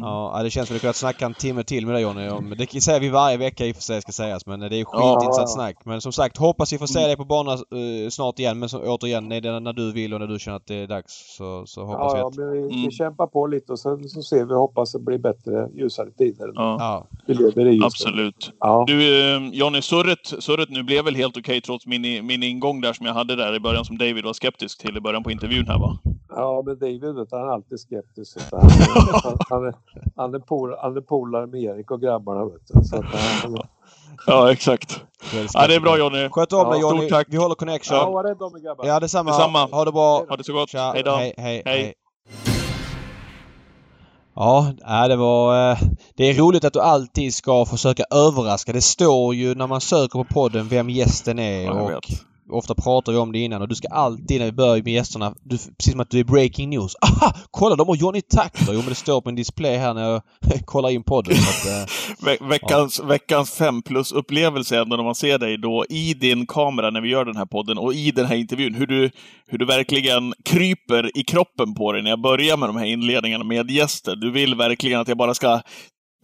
[0.00, 2.28] Ja, det känns som att vi kunnat snacka en timme till med dig Johnny.
[2.28, 4.70] Om, det säger vi varje vecka i och för sig ska sägas men det är
[4.78, 5.54] Ja, skitintressant ja.
[5.54, 5.76] snack.
[5.84, 7.08] Men som sagt, hoppas vi får se Mm.
[7.08, 8.58] dig på banan eh, snart igen.
[8.58, 10.74] Men så, återigen, nej, det är när du vill och när du känner att det
[10.74, 12.36] är dags så, så hoppas Ja, vi ja, att...
[12.36, 12.82] men vi, Mm.
[12.84, 16.10] vi kämpar på lite och sen så ser vi och hoppas det blir bättre, ljusare
[16.10, 16.50] tider.
[16.54, 17.06] Ja, Ja.
[17.26, 18.52] Vi lever i absolut.
[18.60, 18.84] Ja.
[18.86, 22.92] Du, eh, Johnny, surret, surret nu blev väl helt okej trots min, min ingång där
[22.92, 25.66] som jag hade där i början som David var skeptisk till i början på intervjun
[25.66, 25.98] här va?
[26.36, 28.38] Ja, men David han är alltid skeptisk.
[28.52, 28.60] Han,
[29.22, 29.74] han, han, är,
[30.16, 32.44] han, är pol, han är polare med Erik och grabbarna.
[32.44, 32.84] Vet du.
[32.84, 33.56] Så att han,
[34.26, 35.00] Ja, exakt.
[35.54, 36.28] Ja, det är bra Johnny.
[36.28, 37.00] Sköt om Ja, dig Johnny.
[37.00, 37.26] stort tack.
[37.30, 37.96] Vi håller connection.
[37.98, 38.86] ja, var rädd om er grabbar.
[38.86, 39.30] Ja, detsamma.
[39.30, 39.68] Detsamma.
[39.72, 40.24] Ha det bra.
[40.28, 40.68] Ha det så gott.
[40.70, 40.90] Tja.
[40.94, 41.10] Hej då.
[41.10, 41.82] Hej, hej, Hej.
[41.82, 41.94] hej.
[44.34, 44.72] Ja,
[45.08, 45.70] det var...
[45.70, 45.78] eh,
[46.16, 48.72] Det är roligt att du alltid ska försöka överraska.
[48.72, 52.04] Det står ju när man söker på podden vem gästen är Ja, jag och vet.
[52.50, 55.34] Ofta pratar vi om det innan och du ska alltid när vi börjar med gästerna,
[55.42, 56.96] du, precis som att du är breaking news.
[57.02, 57.34] Aha!
[57.50, 58.72] Kolla, de har Johnny Takter!
[58.72, 60.22] Jo men det står på en display här när jag
[60.64, 61.34] kollar in podden.
[61.34, 61.94] Att, eh,
[62.26, 67.00] Ve veckans, veckans fem plus-upplevelse är när man ser dig då i din kamera när
[67.00, 68.74] vi gör den här podden och i den här intervjun.
[68.74, 69.10] Hur du,
[69.46, 73.44] hur du verkligen kryper i kroppen på dig när jag börjar med de här inledningarna
[73.44, 74.16] med gäster.
[74.16, 75.60] Du vill verkligen att jag bara ska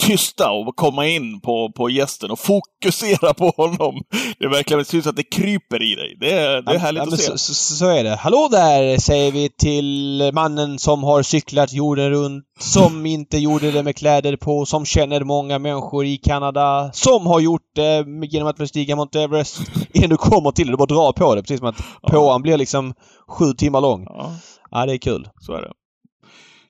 [0.07, 4.03] tysta och komma in på, på gästen och fokusera på honom.
[4.39, 6.17] Det är verkligen, syns att det kryper i dig.
[6.21, 7.39] Det är, det är härligt ja, att se.
[7.39, 8.17] så, så, är det.
[8.17, 13.83] Hallå där säger vi till mannen som har cyklat jorden runt, som inte gjorde det
[13.83, 18.57] med kläder på, som känner många människor i Kanada, som har gjort det genom att
[18.57, 19.61] bestiga Mount Everest.
[19.95, 21.43] Innan du kommer till det, du bara drar på det.
[21.43, 22.09] Precis som att Ja.
[22.09, 22.95] påan blir liksom
[23.29, 24.05] sju timmar lång.
[24.05, 24.33] Ja,
[24.71, 25.29] Ja, det är kul.
[25.41, 25.73] så är det.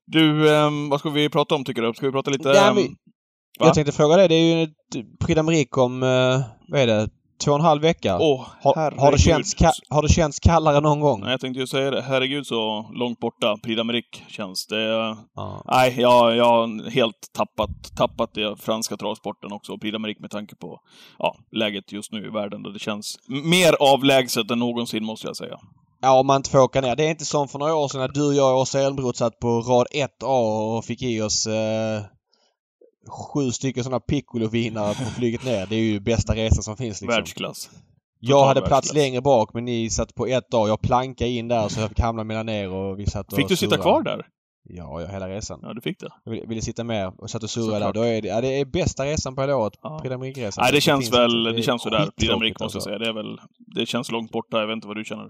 [0.07, 1.95] Du, ehm, vad ska vi prata om tycker du?
[1.95, 2.49] Ska vi prata lite...
[2.49, 2.85] Nej, ehm, men-
[3.61, 3.67] Va?
[3.67, 7.09] Jag tänkte fråga dig, det är ju ett Prix d'Amérique om, eh, vad är det,
[7.45, 8.19] två och en halv vecka.
[8.21, 9.47] Åh, har, har, det herregud.
[9.47, 11.21] känts har det känts kallare någon gång?
[11.21, 12.03] Nej, jag tänkte ju säga det.
[12.03, 14.83] Herregud så långt borta Prix d'Amérique känns det.
[15.35, 15.63] Ja.
[15.67, 20.57] Nej, jag, jag har helt tappat, tappat det franska travsporten också, Prix d'Amérique med tanke
[20.57, 20.81] på
[21.19, 22.63] ja, läget just nu i världen.
[22.63, 25.59] Där det känns mer avlägset än någonsin, måste jag säga.
[26.03, 26.97] Ja, om man inte får åka ner.
[26.97, 29.39] Det är inte som för några år sedan när du, jag och Åsa Elmroth satt
[29.39, 32.03] på rad 1A och fick i oss eh,
[33.09, 35.67] sju stycken sådana piccolovinare på flyget ner.
[35.67, 37.17] Det är ju bästa resan som finns liksom.
[37.17, 37.71] Världsklass.
[38.21, 40.69] Jag hade plats längre bak men ni satt på 1A.
[40.69, 43.49] Jag plankade in där så jag fick hamna mellan er och vi satt och Fick
[43.49, 43.83] du sitta surrade.
[43.83, 44.27] kvar där?
[44.65, 45.61] Ja, ja, hela resan.
[45.63, 46.09] Ja, du fick det.
[46.25, 47.93] Jag ville, ville sitta med och satt och surrade där.
[47.93, 49.73] Då är det, ja, det är bästa resan på hela året.
[49.83, 49.99] Ja.
[50.03, 50.63] Prix d'Amérique-resan.
[50.63, 51.53] Nej, det känns finns väl, inte.
[51.53, 52.11] det känns sådär.
[52.17, 52.81] Prix måste jag alltså.
[52.81, 52.99] säga.
[52.99, 54.61] Det är väl, det känns långt borta.
[54.61, 55.29] Jag vet inte vad du känner.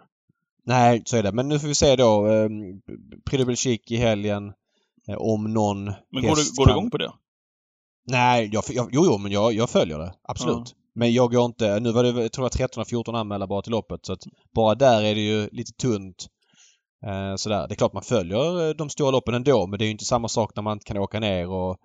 [0.64, 1.32] Nej, så är det.
[1.32, 2.26] Men nu får vi se då.
[2.26, 2.48] Eh,
[3.30, 4.52] Prix i helgen.
[5.08, 7.12] Eh, om någon Men går du, går du igång på det?
[8.06, 10.14] Nej, jag, jag, jo, jo, men jag, jag följer det.
[10.22, 10.74] Absolut.
[10.94, 11.80] Men jag går inte...
[11.80, 14.06] Nu var det, jag tror jag 13 14 anmälda bara till loppet.
[14.06, 14.22] Så att
[14.54, 16.26] bara där är det ju lite tunt.
[17.06, 17.68] Eh, sådär.
[17.68, 20.04] Det är klart man följer eh, de stora loppen ändå, men det är ju inte
[20.04, 21.76] samma sak när man kan åka ner och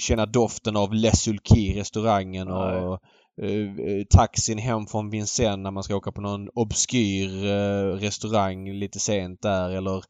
[0.00, 2.80] känna doften av Les Sulky restaurangen Nej.
[2.80, 3.00] och
[3.42, 8.72] eh, eh, taxin hem från Vincennes när man ska åka på någon obskyr eh, restaurang
[8.72, 10.02] lite sent där eller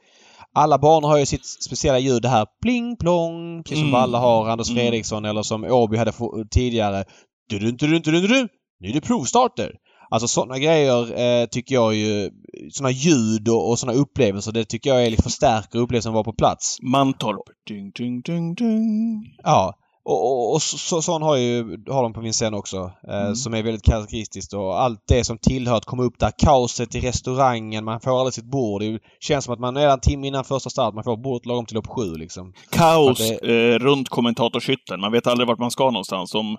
[0.57, 4.01] alla banor har ju sitt speciella ljud det här pling plong precis som Mm.
[4.01, 4.81] Valla har, Anders Mm.
[4.81, 6.13] Fredriksson eller som Åby hade
[6.51, 7.05] tidigare.
[7.49, 8.49] Du, du, du, du, du, du.
[8.81, 9.73] Nu är det provstarter!
[10.11, 12.31] Alltså sådana grejer eh, tycker jag ju,
[12.73, 16.25] sådana ljud och, och sådana upplevelser, det tycker jag är liksom förstärker upplevelsen att vara
[16.25, 16.77] på plats.
[16.83, 17.43] Mantorp.
[17.69, 19.25] Ding, ding, ding, ding.
[19.43, 19.75] Ja.
[20.09, 22.93] Och, och, och så, så, sån har ju, har de på Vincennes också.
[23.09, 23.35] Eh, Mm.
[23.35, 26.31] Som är väldigt karaktäristiskt och allt det som tillhör att komma upp där.
[26.39, 28.81] Kaoset i restaurangen, man får aldrig sitt bord.
[28.81, 31.67] Det känns som att man är en timme innan första start, man får bordet lagom
[31.67, 32.53] till lopp sju liksom.
[32.71, 35.01] Kaos Att eh, runt kommentatorshytten.
[35.01, 36.35] Man vet aldrig vart man ska någonstans.
[36.35, 36.57] Om,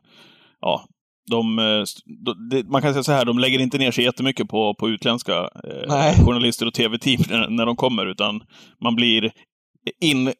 [0.62, 0.86] ja,
[1.32, 1.84] de, eh,
[2.26, 4.89] de, det, man kan säga så här, de lägger inte ner sig jättemycket på, på
[4.89, 8.41] utländska eh, journalister och tv-team när, när de kommer, utan
[8.84, 9.32] man blir
[10.02, 10.34] in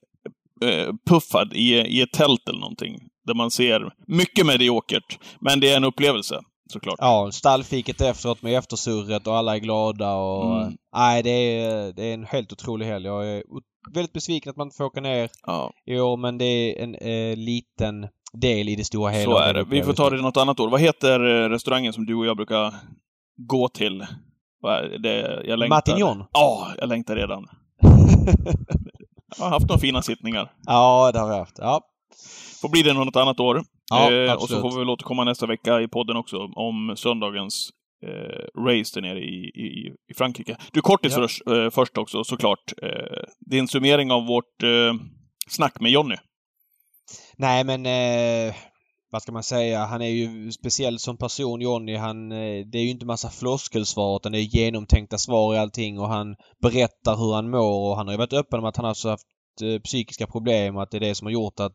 [1.10, 3.00] puffad i, i ett tält eller någonting.
[3.26, 6.42] Där man ser mycket mediokert, men det är en upplevelse,
[6.74, 6.96] såklart.
[7.00, 10.62] Ja, stallfiket efteråt med eftersurret och alla är glada och...
[10.62, 10.74] Mm.
[10.96, 13.06] Nej, det är, det är en helt otrolig helg.
[13.06, 13.44] Jag är
[13.94, 16.96] väldigt besviken att man inte får åka ner Ja, i år men det är en
[16.96, 19.32] eh, liten del i det stora hela.
[19.32, 19.64] så är det.
[19.64, 20.70] Vi får ta det något annat år.
[20.70, 22.74] Vad heter eh, restaurangen som du och jag brukar
[23.36, 24.06] gå till?
[25.00, 25.42] Det?
[25.46, 25.76] Jag längtar.
[25.76, 26.24] Matignon.
[26.34, 27.48] Ja, jag längtar redan.
[29.38, 30.52] Jag har haft några fina sittningar.
[30.66, 31.56] ja, det har vi haft.
[31.58, 31.82] Ja.
[32.62, 33.64] Får bli det något annat år.
[33.90, 37.70] Ja, eh, och så får vi väl återkomma nästa vecka i podden också om söndagens
[38.06, 40.58] eh, race där nere i, i, i Frankrike.
[40.72, 41.18] Du, kortis Ja.
[41.22, 42.74] först, eh, först också såklart.
[42.82, 44.94] Eh, din summering av vårt eh,
[45.50, 46.16] snack med Jonny.
[47.38, 48.56] Nej men eh,
[49.12, 49.86] vad ska man säga?
[49.86, 51.96] Han är ju speciell som person Johnny.
[51.96, 56.00] Han, eh, det är ju inte massa floskelsvar utan det är genomtänkta svar i allting
[56.00, 58.86] och han berättar hur han mår och han har ju varit öppen om att han
[58.86, 59.28] har haft
[59.62, 61.74] eh, psykiska problem och att det är det som har gjort att...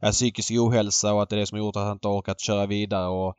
[0.00, 2.40] Ja, psykisk ohälsa och att det är det som har gjort att han inte orkat
[2.40, 3.34] köra vidare och...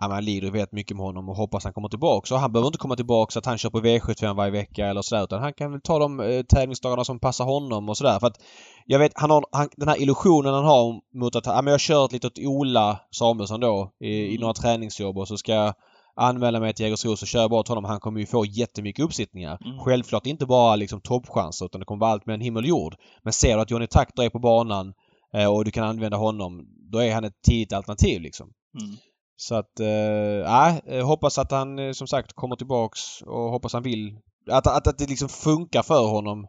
[0.00, 2.34] Ja, man lider vet mycket med honom och hoppas han kommer tillbaka.
[2.34, 5.02] Och han behöver inte komma tillbaka så att han kör på V75 varje vecka eller
[5.02, 8.18] sådär utan han kan väl ta de eh, tävlingsdagarna som passar honom och sådär.
[8.20, 8.40] För att
[8.86, 11.72] jag vet, han har han, den här illusionen han har mot att ja, men jag
[11.72, 14.40] har kört lite åt Ola Samuelsson då i, i Mm.
[14.40, 15.74] några träningsjobb och så ska jag
[16.20, 17.84] anmäla mig till Jägersro så kör jag bara åt honom.
[17.84, 19.58] Han kommer ju få jättemycket uppsittningar.
[19.64, 19.78] Mm.
[19.78, 22.94] Självklart inte bara liksom toppchanser utan det kommer vara allt mellan himmel och jord.
[23.22, 24.92] Men ser du att Johnny Takter är på banan
[25.34, 28.48] eh, och du kan använda honom, då är han ett tidigt alternativ liksom.
[28.80, 28.96] Mm.
[29.36, 33.82] Så att, eh, äh, hoppas att han eh, som sagt kommer tillbaks och hoppas han
[33.82, 34.18] vill.
[34.50, 36.46] Att, att, att det liksom funkar för honom.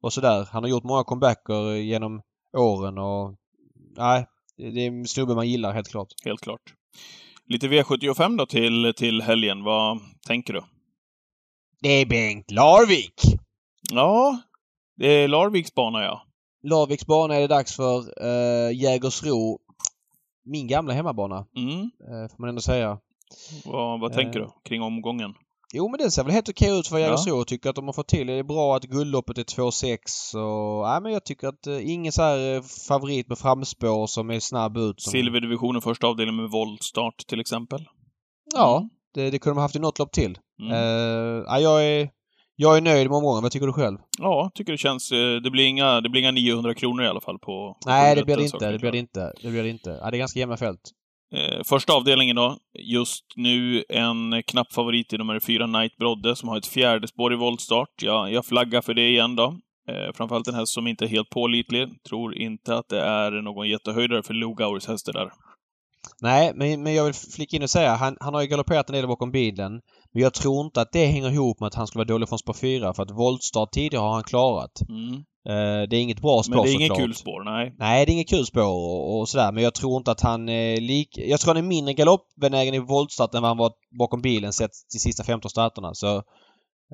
[0.00, 0.48] Och sådär.
[0.50, 2.22] Han har gjort många comebacker genom
[2.56, 3.34] åren och...
[3.96, 4.26] Nej,
[4.56, 6.08] det är en snubbe man gillar helt klart.
[6.24, 6.60] Helt klart.
[7.46, 9.64] Lite V75 då till, till helgen.
[9.64, 10.62] Vad tänker du?
[11.80, 13.20] Det är Bengt Larvik!
[13.90, 14.40] Ja,
[14.96, 16.22] det är Larviks bana ja.
[16.62, 19.58] Larviks bana är det dags för uh, Jägersro.
[20.44, 21.80] Min gamla hemmabana, Mm.
[21.80, 22.98] eh, får man ändå säga.
[23.64, 24.16] Vad, vad Eh.
[24.16, 25.34] tänker du kring omgången?
[25.74, 27.16] Jo men den ser väl helt okej ut för Ja.
[27.26, 28.32] Jag tycker att de har fått till det.
[28.32, 30.88] Är bra att guldloppet är 2,6 och...
[30.88, 34.40] Nej men jag tycker att uh, ingen så här eh, favorit med framspår som är
[34.40, 35.00] snabb ut.
[35.00, 35.10] Som...
[35.10, 37.80] Silverdivisionen första avdelningen med voltstart till exempel.
[38.54, 40.38] Ja, det, det kunde de haft i något lopp till.
[40.60, 40.72] Mm.
[40.72, 42.10] Eh, ja, jag, är,
[42.56, 43.42] jag är nöjd med omgången.
[43.42, 43.98] Vad tycker du själv?
[44.18, 45.12] Ja, tycker det känns...
[45.12, 47.76] eh, Det blir inga, det blir inga 900 kronor i alla fall på...
[47.86, 48.58] Nej, det blir det inte.
[48.58, 49.32] Det jag blir det inte.
[49.42, 49.98] Det blir det inte.
[50.02, 50.80] Ja, det är ganska jämna fält.
[51.34, 52.56] Eh, första avdelningen då.
[52.78, 57.32] Just nu en knapp favorit i nummer fyra, Knight Brodde, som har ett fjärde spår
[57.32, 58.02] i voltstart.
[58.02, 59.44] Jag, jag flaggar för det igen då.
[59.88, 61.88] Eh, framförallt en häst som inte är helt pålitlig.
[62.08, 65.30] Tror inte att det är någon jättehöjdare för Lugauers hästar där.
[66.20, 68.94] Nej, men, men jag vill flika in och säga han, han har ju galopperat en
[68.94, 69.80] del bakom bilen.
[70.12, 72.38] Men jag tror inte att det hänger ihop med att han skulle vara dålig från
[72.38, 74.80] spår 4 för att voltstart tidigare har han klarat.
[74.88, 75.24] Mm.
[75.48, 77.06] Eh, det är inget bra spår Men det är inget såklart.
[77.06, 77.74] kul spår, nej.
[77.78, 79.52] Nej, det är inget kul spår och, och sådär.
[79.52, 81.18] Men jag tror inte att han är lik...
[81.18, 84.70] Jag tror han är mindre galoppbenägen i voltstart än vad han var bakom bilen sett
[84.92, 85.94] de sista 15 starterna.
[85.94, 86.22] Så eh,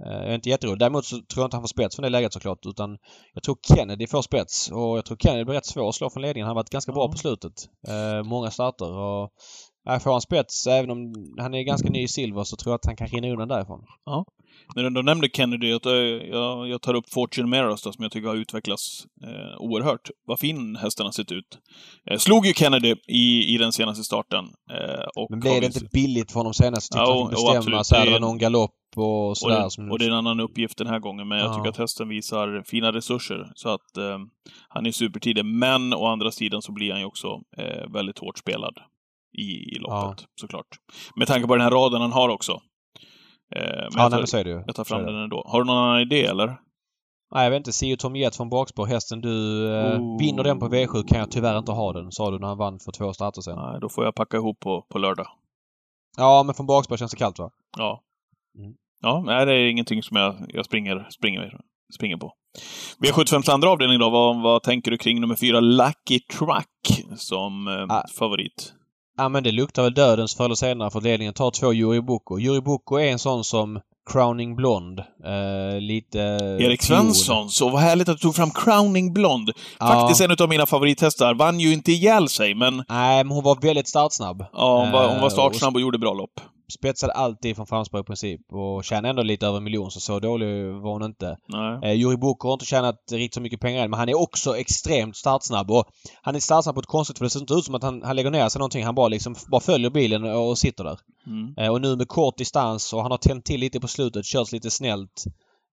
[0.05, 0.79] jag är inte jätterolig.
[0.79, 2.67] Däremot så tror jag inte han får spets från det läget såklart.
[2.67, 2.99] Utan
[3.35, 4.71] jag tror Kennedy får spets.
[4.71, 6.47] Och jag tror Kennedy blir rätt svår att slå från ledningen.
[6.47, 7.53] Han har varit ganska bra på slutet.
[7.89, 9.31] Eh, många starter och...
[9.89, 12.75] Nej, får han spets, även om han är ganska ny i silver, så tror jag
[12.79, 13.81] att han kan rinna undan därifrån.
[14.75, 15.81] När du ändå nämnde Kennedy, jag,
[16.29, 20.11] jag, jag tar upp Fortune Meros då, som jag tycker har utvecklats eh, oerhört.
[20.27, 21.59] Vad fin hästen har sett ut.
[22.11, 24.45] Eh, slog ju Kennedy i, i den senaste starten.
[24.71, 26.93] Eh, och Men blev det inte billigt för honom senast?
[26.93, 27.87] Tyckte Ja, jo, bestämma absolut.
[27.87, 29.65] så här, Det det är någon galopp och och sådär.
[29.65, 29.91] det, som...
[29.91, 31.55] och det är en annan uppgift den här gången, men jag Ja.
[31.55, 33.53] tycker att hästen visar fina resurser.
[33.55, 34.19] Så att eh,
[34.69, 35.45] han är supertidig.
[35.45, 37.29] Men å andra sidan så blir han ju också
[37.59, 38.75] eh, väldigt hårt spelad
[39.41, 40.67] i, i loppet, såklart.
[41.17, 42.53] Med tanke på den här raden han har också.
[43.57, 44.63] Eh, men ja, jag, nej, tar, men så är det ju.
[44.67, 45.45] jag tar fram den ändå.
[45.47, 46.47] Har du någon annan idé, eller?
[47.35, 47.73] Nej, jag vet inte.
[47.73, 48.87] Sio Tom Jet från bakspår.
[48.87, 50.19] Hästen du eh, Oh.
[50.19, 52.79] vinner den på V7 kan jag tyvärr inte ha den, sa du när han vann
[52.79, 53.57] för två starter sen.
[53.57, 55.27] Nej, då får jag packa ihop på, på lördag.
[56.17, 57.51] Ja, men från bakspår känns det kallt va?
[57.79, 58.03] Ja.
[58.59, 58.73] Mm.
[59.01, 61.61] Ja, nej, det är ingenting som jag, jag springer, springer,
[61.95, 62.33] springer på.
[63.05, 67.87] V75 andra avdelning då, vad, vad tänker du kring nummer fyra, Lucky Truck, som eh,
[67.97, 68.03] Ah.
[68.19, 68.73] favorit?
[69.19, 72.39] Ja, men det luktar väl dödens förr eller senare för ledningen tar två Yuri Boko.
[72.39, 73.81] Yuri Boko är en sån som
[74.13, 74.99] Crowning Blond.
[75.01, 76.19] Eh, lite...
[76.61, 79.51] Erik Svensson, så vad härligt att du tog fram Crowning Blond.
[79.79, 79.87] Ja.
[79.87, 81.35] Faktiskt en av mina favorithästar.
[81.35, 84.45] Vann ju inte ihjäl sig, men Nej, men hon var väldigt startsnabb.
[84.53, 86.41] ja, hon, var, hon var Eh, startsnabb och gjorde bra lopp.
[86.73, 90.21] Spetsade alltid från framspår i princip och tjänade ändå lite över en miljon så så
[90.21, 91.37] dålig var hon inte.
[91.47, 91.79] Nej.
[91.83, 94.57] Eh, Juri Boko har inte tjänat riktigt så mycket pengar än men han är också
[94.57, 95.85] extremt startsnabb och
[96.23, 98.17] han är startsnabb på ett konstigt för det ser inte ut som att han, han
[98.17, 98.85] lägger ner sig någonting.
[98.85, 100.99] Han bara liksom bara följer bilen och, och sitter där.
[101.27, 101.55] Mm.
[101.59, 104.53] Eh, och nu med kort distans och han har tänt till lite på slutet, kört
[104.53, 105.25] lite snällt.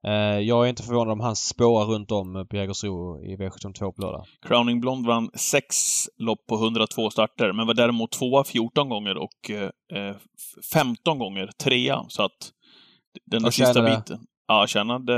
[0.08, 4.02] Eh, jag är inte förvånad om han spårar runt om på Jägersro i V72 på
[4.02, 4.26] lördag.
[4.48, 5.76] Crowning Blond vann sex
[6.18, 10.16] lopp på 102 starter, men var däremot tvåa 14 gånger och eh,
[10.74, 12.06] 15 gånger trea.
[12.08, 12.52] Så att
[13.26, 14.20] den där sista tjänade- biten...
[14.48, 15.14] Ja, tjänade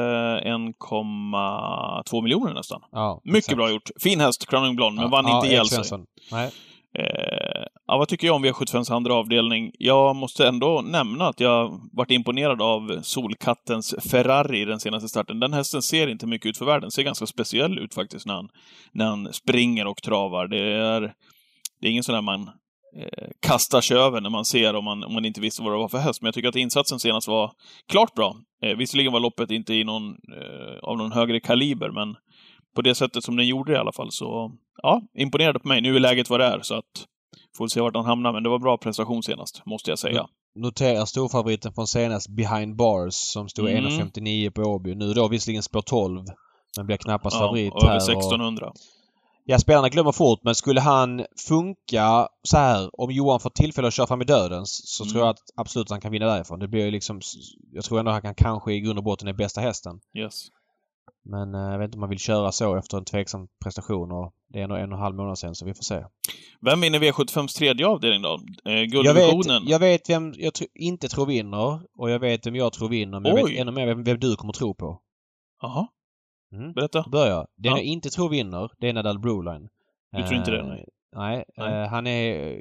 [0.46, 2.82] 1,2 miljoner nästan.
[2.92, 3.58] Ja, Mycket exakt.
[3.58, 3.90] bra gjort.
[4.04, 6.00] Fin häst, Crowning Blond, men Ja, vann ja, inte ihjäl sig.
[6.32, 6.52] Nej.
[7.00, 9.72] Eh, ja, vad tycker jag om V75s andra avdelning?
[9.80, 15.40] Jag måste ändå nämna att jag varit imponerad av Solkattens Ferrari i den senaste starten.
[15.40, 16.92] Den hästen ser inte mycket ut för världen.
[16.92, 18.50] Ser ganska speciell ut faktiskt när han,
[18.92, 20.48] när han springer och travar.
[20.48, 21.02] Det är,
[21.82, 22.42] det är ingen sån där man
[22.98, 25.78] eh, kastar sig över när man ser om man, om man inte visste vad det
[25.78, 26.22] var för häst.
[26.22, 27.52] Men jag tycker att insatsen senast var
[27.90, 28.36] klart bra.
[28.64, 32.16] Eh, visserligen var loppet inte i någon, eh, av någon högre kaliber, men
[32.76, 35.82] på det sättet som den gjorde i alla fall så, ja, imponerade på mig.
[35.82, 37.06] Nu är läget vad det är, så att
[37.58, 40.28] får se vart han hamnar, men det var bra prestation senast, måste jag säga.
[40.56, 43.86] Noterar storfavoriten från senast Behind Bars som stod Mm.
[43.86, 44.96] 1,59 på Åby.
[44.96, 46.26] Nu då visserligen spår 12.
[46.78, 47.96] Men blir knappast Ja, favorit över här.
[47.96, 48.72] Och, 1600.
[49.46, 53.94] ja, spelarna glömmer fort men skulle han funka så här om Johan får tillfälle att
[53.94, 55.12] köra fram i dödens så Mm.
[55.12, 56.60] tror jag att absolut han kan vinna därifrån.
[56.60, 57.22] Det blir ju liksom...
[57.74, 60.00] Jag tror ändå att han kanske i grund och botten är bästa hästen.
[60.18, 60.48] Yes.
[61.26, 64.34] Men eh, jag vet inte om man vill köra så efter en tveksam prestation och
[64.50, 66.04] det är ändå en och en halv månad sedan så vi får se.
[66.62, 68.40] Vem vinner V75s tredje avdelning då?
[68.66, 69.62] Eh, Jag Guldvisionen?
[69.64, 72.90] vet, jag vet vem jag tro, inte tror vinner och jag vet vem jag tror
[72.90, 73.52] vinner men jag Oj.
[73.52, 75.02] vet ännu mer vem, vem du kommer tro på.
[75.62, 75.88] Jaha,
[76.52, 76.74] Mm.
[76.74, 77.02] berätta.
[77.02, 77.48] Då börjar jag.
[77.58, 77.78] Den Ja.
[77.78, 79.70] jag inte tror vinner, det är Nadal Broline.
[80.12, 80.86] Du tror inte det, Eh, nej?
[81.16, 81.46] Nej.
[81.58, 81.84] Nej.
[81.84, 82.58] eh, han är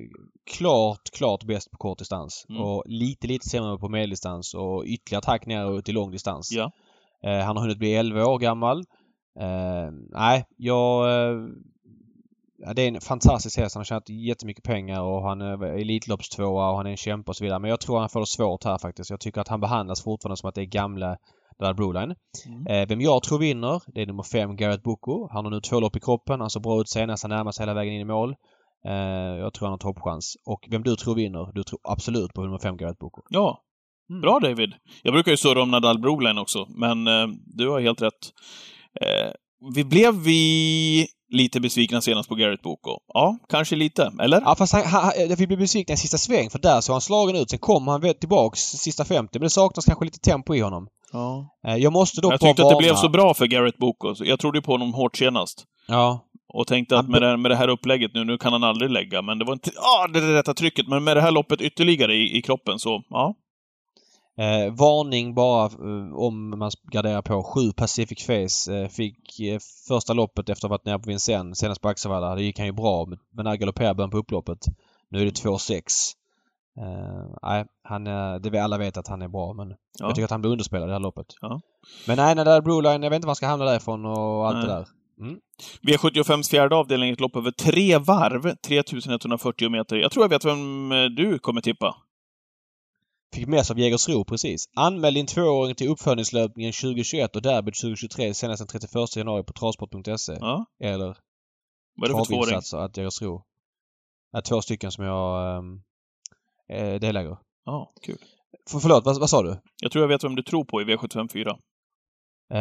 [0.57, 2.47] klart, klart bäst på kort distans.
[2.49, 2.62] Mm.
[2.62, 6.53] Och lite, lite sämre på medeldistans och ytterligare attack ner till lång distans.
[6.53, 6.70] Ja.
[7.25, 8.79] Eh, han har hunnit bli 11 år gammal.
[9.41, 11.07] Eh, nej, jag...
[11.31, 11.37] Eh,
[12.75, 13.75] det är en fantastisk häst.
[13.75, 17.37] Han har tjänat jättemycket pengar och han är Elitloppstvåa och han är en kämpe och
[17.37, 17.61] så vidare.
[17.61, 19.11] Men jag tror han får det svårt här faktiskt.
[19.11, 21.17] Jag tycker att han behandlas fortfarande som att det är gamla
[21.59, 22.14] Dal Broline.
[22.47, 22.89] Mm.
[22.89, 25.29] Vem jag tror vinner, det är nummer fem Garrett Boko.
[25.33, 26.41] Han har nu två lopp i kroppen.
[26.41, 27.23] Han såg bra ut senast.
[27.23, 28.35] Han närmar sig hela vägen in i mål.
[29.39, 30.37] Jag tror han har toppchans.
[30.47, 31.53] Och vem du tror vinner?
[31.55, 33.23] Du tror absolut på nummer fem Garrett Boko.
[33.31, 33.62] Ja.
[34.11, 34.20] Mm.
[34.20, 34.74] Bra David.
[35.02, 38.32] Jag brukar ju surra om Nadal Broline också, men eh, du har helt rätt.
[39.00, 39.32] Eh,
[39.74, 42.90] vi blev vi lite besvikna senast på Garrett Boko?
[43.14, 44.12] Ja, kanske lite.
[44.20, 44.40] Eller?
[44.40, 47.36] Ja fast han, han, vi blev besvikna i sista sväng för där såg han slagen
[47.36, 47.50] ut.
[47.50, 50.88] Sen kom han tillbaks sista 50 men det saknas kanske lite tempo i honom.
[51.12, 51.48] Ja.
[51.66, 54.14] Eh, jag måste dock Jag tyckte att det blev så bra för Garrett Boko.
[54.18, 55.64] Jag trodde ju på honom hårt senast.
[55.88, 56.20] Ja.
[56.54, 59.22] Och tänkte att med det, med det här upplägget nu, nu kan han aldrig lägga.
[59.22, 60.88] Men det var inte ah, det, det rätta trycket.
[60.88, 63.34] Men med det här loppet ytterligare i, i kroppen så, ja.
[64.39, 67.43] Eh, varning bara eh, om man garderar på.
[67.43, 69.59] 7 Pacific Face eh, fick eh,
[69.89, 72.34] första loppet efter att ha varit nere på Vincennes senast på Axevalla.
[72.34, 74.59] Det gick han ju bra men när galopperade början på upploppet.
[75.09, 75.80] Nu är det 2-6.
[76.78, 79.76] Eh, nej, han, eh, det vi alla vet att han är bra men ja.
[79.99, 81.26] jag tycker att han blir underspelad i det här loppet.
[81.41, 81.61] Ja.
[82.07, 84.49] Men nej, när det där Broline, jag vet inte var han ska hamna därifrån och
[84.49, 84.66] allt Nej.
[84.66, 84.87] det där.
[85.82, 89.97] V75s fjärde avdelning, ett lopp över tre varv, 3140 meter.
[89.97, 91.97] Jag tror jag vet vem du kommer tippa.
[93.35, 94.64] Fick med sig av Jägersro precis.
[94.77, 100.37] Anmäl din tvååring till uppföljningslöpningen 2021 och derbyt 2023 senast den 31 januari på travsport.se.
[100.41, 101.16] Ja, Eller
[101.97, 102.85] vad är det för tvååring?
[102.85, 103.43] att Jägersro.
[104.33, 105.83] Det är två stycken som jag ähm,
[106.68, 107.37] eh, deläger.
[107.64, 108.18] Ja, kul.
[108.70, 109.57] För, förlåt, vad, vad sa du?
[109.83, 111.57] Jag tror jag vet vem du tror på i V75 4.
[112.55, 112.61] Eh,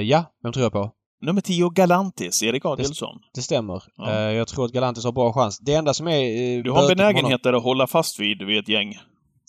[0.00, 0.90] ja, vem tror jag på?
[1.20, 3.20] Nummer 10, Galantis, Erik Adielsson.
[3.34, 3.82] Det stämmer.
[3.96, 4.10] Ja.
[4.10, 5.58] Eh, jag tror att Galantis har bra chans.
[5.58, 6.56] Det enda som är...
[6.56, 8.94] Eh, Du har en benägenhet där att hålla fast vid, vid ett gäng.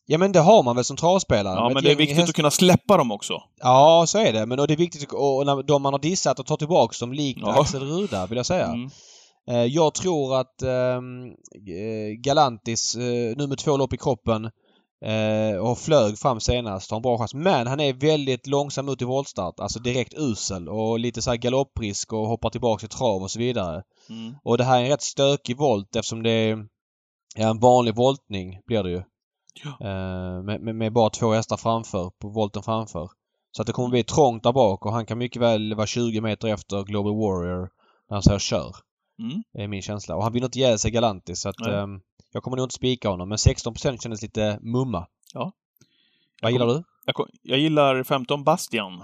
[0.07, 1.55] Ja men det har man väl som travspelare?
[1.55, 3.41] Ja, men det är viktigt häst- att kunna släppa dem också.
[3.61, 4.45] Ja, så är det.
[4.45, 6.99] Men och det är viktigt att- och när de man har dissat och ta tillbaks
[6.99, 7.61] dem likt Ja.
[7.61, 8.65] Axel Ruda, vill jag säga.
[8.67, 8.89] Mm.
[9.49, 11.25] Eh, Jag tror att ehm,
[11.69, 14.45] eh, Galantis, eh, nu med två lopp i kroppen
[15.05, 17.33] eh, och flög fram senast, har en bra chans.
[17.33, 19.59] Men han är väldigt långsam ut i voltstart.
[19.59, 23.39] Alltså direkt usel och lite så här galopprisk och hoppar tillbaka i trav och så
[23.39, 23.81] vidare.
[24.09, 24.35] Mm.
[24.43, 26.57] Och det här är en rätt stökig volt eftersom det är
[27.37, 29.01] en vanlig voltning blir det ju.
[29.63, 29.87] Ja.
[29.87, 33.09] Eh, med, med, med bara två hästar framför, på volten framför.
[33.51, 36.21] Så att det kommer bli trångt där bak och han kan mycket väl vara 20
[36.21, 37.69] meter efter Global Warrior
[38.09, 38.75] när han säger kör.
[39.19, 39.43] Mm.
[39.53, 40.15] Det är min känsla.
[40.15, 42.01] Och han vill inte ihjäl sig Galantis så att ehm,
[42.31, 43.29] jag kommer nog inte spika honom.
[43.29, 45.07] Men 16% kändes lite mumma.
[45.33, 45.51] Ja.
[46.41, 46.83] Vad Jag gillar du?
[47.05, 49.03] Jag, jag gillar 15 Bastian,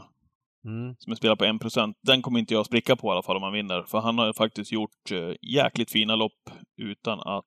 [0.66, 0.96] Mm.
[1.00, 1.94] som är spelad på 1%.
[2.04, 3.84] Den kommer inte jag spricka på i alla fall om han vinner.
[3.88, 7.46] För han har ju faktiskt gjort eh, jäkligt fina lopp utan att,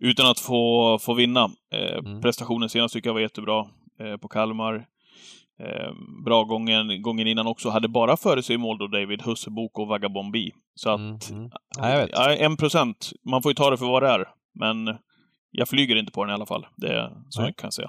[0.00, 1.50] utan att få, få vinna.
[1.72, 2.20] Eh, Mm.
[2.22, 3.64] Prestationen senast tycker jag var jättebra
[4.00, 4.74] eh, på Kalmar.
[5.60, 5.92] Eh,
[6.24, 7.70] bra gången, gången innan också.
[7.70, 10.38] Hade bara före sig i mål då David Hussebok och Vagabond B.
[10.74, 11.18] Så att, Mm.
[11.78, 11.98] Mm.
[11.98, 12.10] Vet.
[12.12, 13.10] Ja, en procent.
[13.30, 14.24] Man får ju ta det för vad det är.
[14.54, 14.96] Men
[15.50, 16.66] jag flyger inte på den i alla fall.
[16.76, 17.48] Det är så Nej.
[17.48, 17.88] jag kan säga.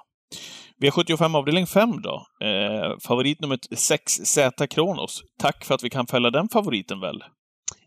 [0.81, 2.25] V75 avdelning 5 då.
[2.47, 5.23] Eh, favorit nummer 6, Z Kronos.
[5.39, 7.23] Tack för att vi kan fälla den favoriten väl?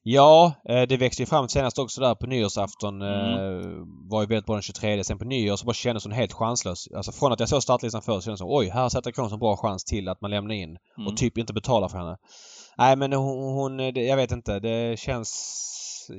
[0.03, 3.03] Ja, eh, det växte ju fram senast också där på nyårsafton.
[3.03, 3.35] Mm.
[3.35, 3.71] Eh,
[4.11, 5.05] var ju väldigt bra den 23.
[5.05, 6.89] Sen på nyår så bara kändes hon helt chanslös.
[6.97, 9.39] Alltså från att jag såg startlistan först kändes det som oj, här sätter Kronos en
[9.39, 11.07] bra chans till att man lämnar in Mm.
[11.07, 12.17] och typ inte betalar för henne.
[12.79, 14.61] Nej men hon, hon det, jag vet inte.
[14.61, 15.31] Det känns,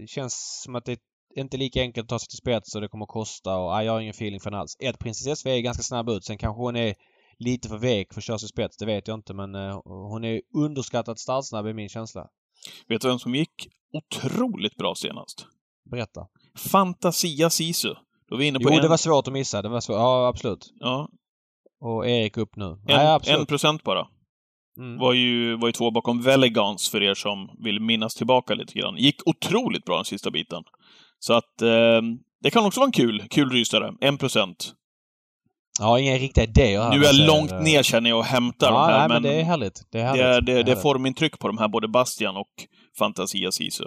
[0.07, 0.99] känns som att det
[1.35, 3.71] inte är lika enkelt att ta sig till spets och det kommer att kosta och
[3.71, 4.77] nej, jag har ingen feeling för henne alls.
[4.79, 6.23] Ett Princess SV är ganska snabb ut.
[6.25, 6.95] Sen kanske hon är
[7.39, 8.77] lite för vek för att köra sig spets.
[8.77, 12.27] Det vet jag inte men eh, hon är underskattat startsnabb i min känsla.
[12.87, 15.47] Vet du vem som gick otroligt bra senast?
[15.91, 16.27] Berätta.
[16.71, 17.93] Fantasia Sisu.
[18.29, 19.61] Då vi inne på Jo, en, det var svårt att missa.
[19.61, 19.95] Det var svårt.
[19.95, 20.73] Ja, absolut.
[20.79, 21.09] ja,
[21.81, 22.65] Och Erik upp nu.
[22.65, 24.07] en, Nej, en procent bara.
[24.77, 24.97] Mm.
[24.99, 28.97] Var ju, var ju två bakom Velegans för er som vill minnas tillbaka lite grann.
[28.97, 30.63] Gick otroligt bra den sista biten.
[31.19, 32.01] Så att eh,
[32.41, 33.93] det kan också vara en kul, kul rysare.
[34.01, 34.73] En procent.
[35.79, 36.89] Ja, inga riktiga idéer här.
[36.89, 39.31] Nu är jag långt ner känner jag och hämtar Ja, de här, nej, men, men
[39.31, 39.81] det är härligt.
[39.91, 40.21] Det är härligt.
[40.21, 40.81] det är, det, det är härligt.
[40.81, 42.47] formintryck på de här, både Bastian och
[42.99, 43.85] Fantasia Sisu.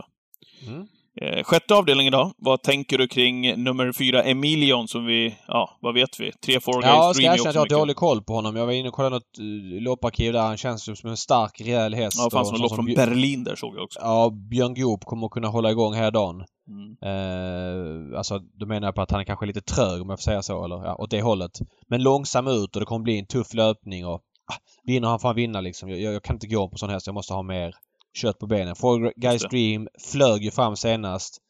[0.67, 0.87] Mm.
[1.23, 2.33] Eh, sjätte avdelningen då.
[2.39, 5.37] Vad tänker du kring nummer fyra, Emilion, som vi...
[5.49, 6.33] Ja, vad vet vi?
[6.33, 8.57] Tre Four Guys Ja, jag ska erkänna att jag har dålig koll på honom.
[8.57, 10.41] Jag var inne och kollade något uh, lopparkiv där.
[10.41, 12.17] Han känns ju som en stark, rejäl häst.
[12.19, 13.99] Ja, det fanns något lopp från Björ- Berlin där såg jag också.
[14.03, 16.45] Ja, Björn Goop kommer att kunna hålla igång hela dagen.
[16.69, 16.97] Mm.
[17.03, 20.23] Eh, alltså, då menar jag på att han är kanske lite trög om jag får
[20.23, 21.59] säga så, eller ja, åt det hållet.
[21.89, 25.29] Men långsam ut och det kommer bli en tuff löpning och ah, vinner han får
[25.29, 25.89] han vinna liksom.
[25.89, 27.07] Jag, jag, jag kan inte gå på sån häst.
[27.07, 27.75] Jag måste ha mer
[28.15, 28.77] kött på benen.
[28.77, 29.43] Four Guys.
[29.43, 31.41] Dream flög ju fram senast.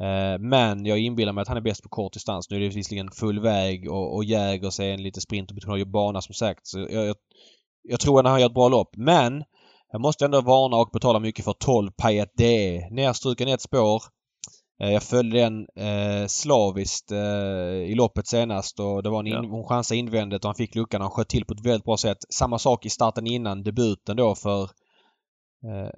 [0.00, 2.50] Eh, men jag inbillar mig att han är bäst på kort distans.
[2.50, 5.90] Nu är det visserligen full väg och, och Jägers är en lite sprint och betonad
[5.90, 6.66] bana som sagt.
[6.66, 7.16] Så jag, jag,
[7.82, 8.96] jag tror att han gör ett bra lopp.
[8.96, 9.44] Men
[9.92, 12.88] jag måste ändå varna och betala mycket för 12 Payet DE.
[12.90, 14.02] Nerstruken ett spår.
[14.82, 17.18] Eh, Jag följde den eh, slaviskt eh,
[17.90, 19.40] i loppet senast och det var en in, Ja.
[19.50, 21.96] hon chansade invändigt och han fick luckan och han sköt till på ett väldigt bra
[21.96, 22.18] sätt.
[22.34, 24.62] Samma sak i starten innan debuten då för
[25.64, 25.90] eh,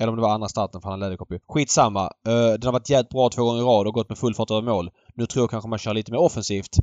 [0.00, 1.38] eller om det var andra starten för han hade läderkoppel.
[1.48, 2.02] Skitsamma.
[2.28, 4.50] Uh, den har varit jävligt bra två gånger i rad och gått med full fart
[4.50, 4.90] över mål.
[5.14, 6.76] Nu tror jag kanske man kör lite mer offensivt.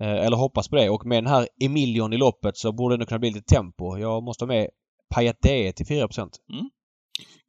[0.00, 0.90] Eh, eller hoppas på det.
[0.90, 3.98] Och med den här Emilion i loppet så borde det nog kunna bli lite tempo.
[3.98, 4.68] Jag måste ha med
[5.14, 5.36] Payet
[5.76, 6.08] till 4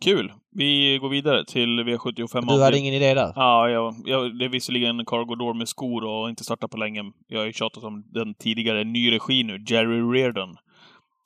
[0.04, 0.34] Kul!
[0.52, 2.48] Vi går vidare till V75.
[2.58, 3.34] Du hade ingen idé där?
[3.36, 7.04] Ja, jag, jag, det är visserligen Cargo Door med skor och inte startat på länge.
[7.28, 10.56] Jag har ju tjatat om den tidigare, ny regi nu, Jerry Reardon.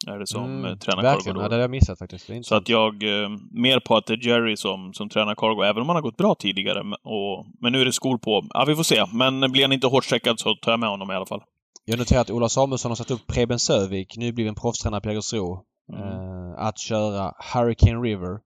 [0.07, 1.23] Är det som Mm, mm, tränar Verkligen.
[1.23, 1.49] Cargo Ja, Door.
[1.49, 2.29] det hade jag missat faktiskt.
[2.41, 5.81] Så att jag, eh, mer på att det är Jerry som, som tränar Cargo, även
[5.81, 6.79] om han har gått bra tidigare.
[7.03, 8.45] Och, men nu är det skor på.
[8.49, 9.05] Ja, vi får se.
[9.13, 11.41] Men blir han inte hårt checkad så tar jag med honom i alla fall.
[11.85, 15.59] Jag noterar att Ola Samuelsson har satt upp Preben Sövik, nybliven proffstränare på Jägersro,
[15.93, 16.03] Mm.
[16.07, 18.39] eh, att köra Hurricane River.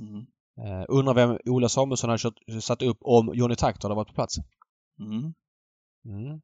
[0.00, 0.26] Mm.
[0.64, 4.14] Eh, undrar vem Ola Samuelsson har kört, satt upp om Johnny Takter hade varit på
[4.14, 4.34] plats.
[5.00, 5.34] Mm.
[6.08, 6.40] Mm.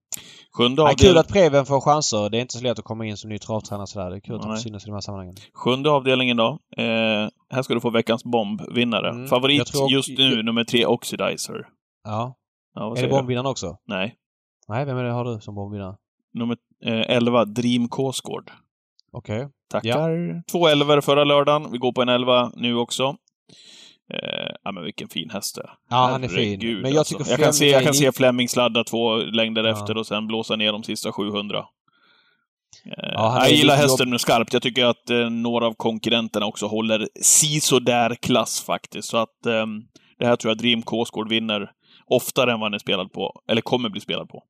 [0.56, 2.30] Sjunde, Ja, kul att Preben får chanser.
[2.30, 4.10] Det är inte så lätt att komma in som ny travtränare sådär.
[4.10, 4.56] Det är kul att Nej.
[4.56, 5.34] får synas i de här sammanhangen.
[5.54, 6.58] sjunde avdelningen då.
[6.76, 9.08] Eh, här ska du få veckans bombvinnare.
[9.08, 11.68] Mm, jag Favorit tror- just nu, nummer tre, Oxidizer.
[12.04, 12.34] Ja.
[12.74, 13.76] Ja, Är det bombvinnaren också?
[13.86, 14.14] Nej.
[14.68, 15.96] Nej, vem är det har du som bombvinnare?
[16.34, 18.50] Nummer eh, 11, Dream Kåsgård.
[19.12, 19.48] Okej.
[19.70, 20.42] Tackar.
[20.52, 21.72] Två elver förra lördagen.
[21.72, 23.16] Vi går på en elva nu också.
[24.14, 25.70] Eh, ja, men vilken fin häst det är.
[25.90, 26.80] Ja, han är fin.
[26.82, 27.18] Men jag alltså.
[27.30, 29.70] jag kan se, jag kan se Fleming sladda två längder Ja.
[29.70, 31.58] efter och sen blåsa ner de sista 700.
[31.58, 34.52] Eh, Ja, jag gillar hästen nu skarpt.
[34.52, 39.08] Jag tycker att eh, några av konkurrenterna också håller sisådär klass faktiskt.
[39.08, 39.66] Så att eh,
[40.18, 41.70] det här tror jag Dream Kåsgård vinner
[42.06, 44.42] oftare än vad han är spelad på, eller kommer bli spelad på.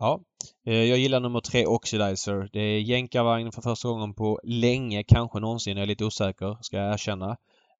[0.00, 0.20] Ja.
[0.66, 2.48] Eh, Jag gillar nummer tre Oxidizer.
[2.52, 5.76] Det är jänkarvagn för första gången på länge, kanske någonsin.
[5.76, 7.36] Jag är lite osäker, ska jag erkänna.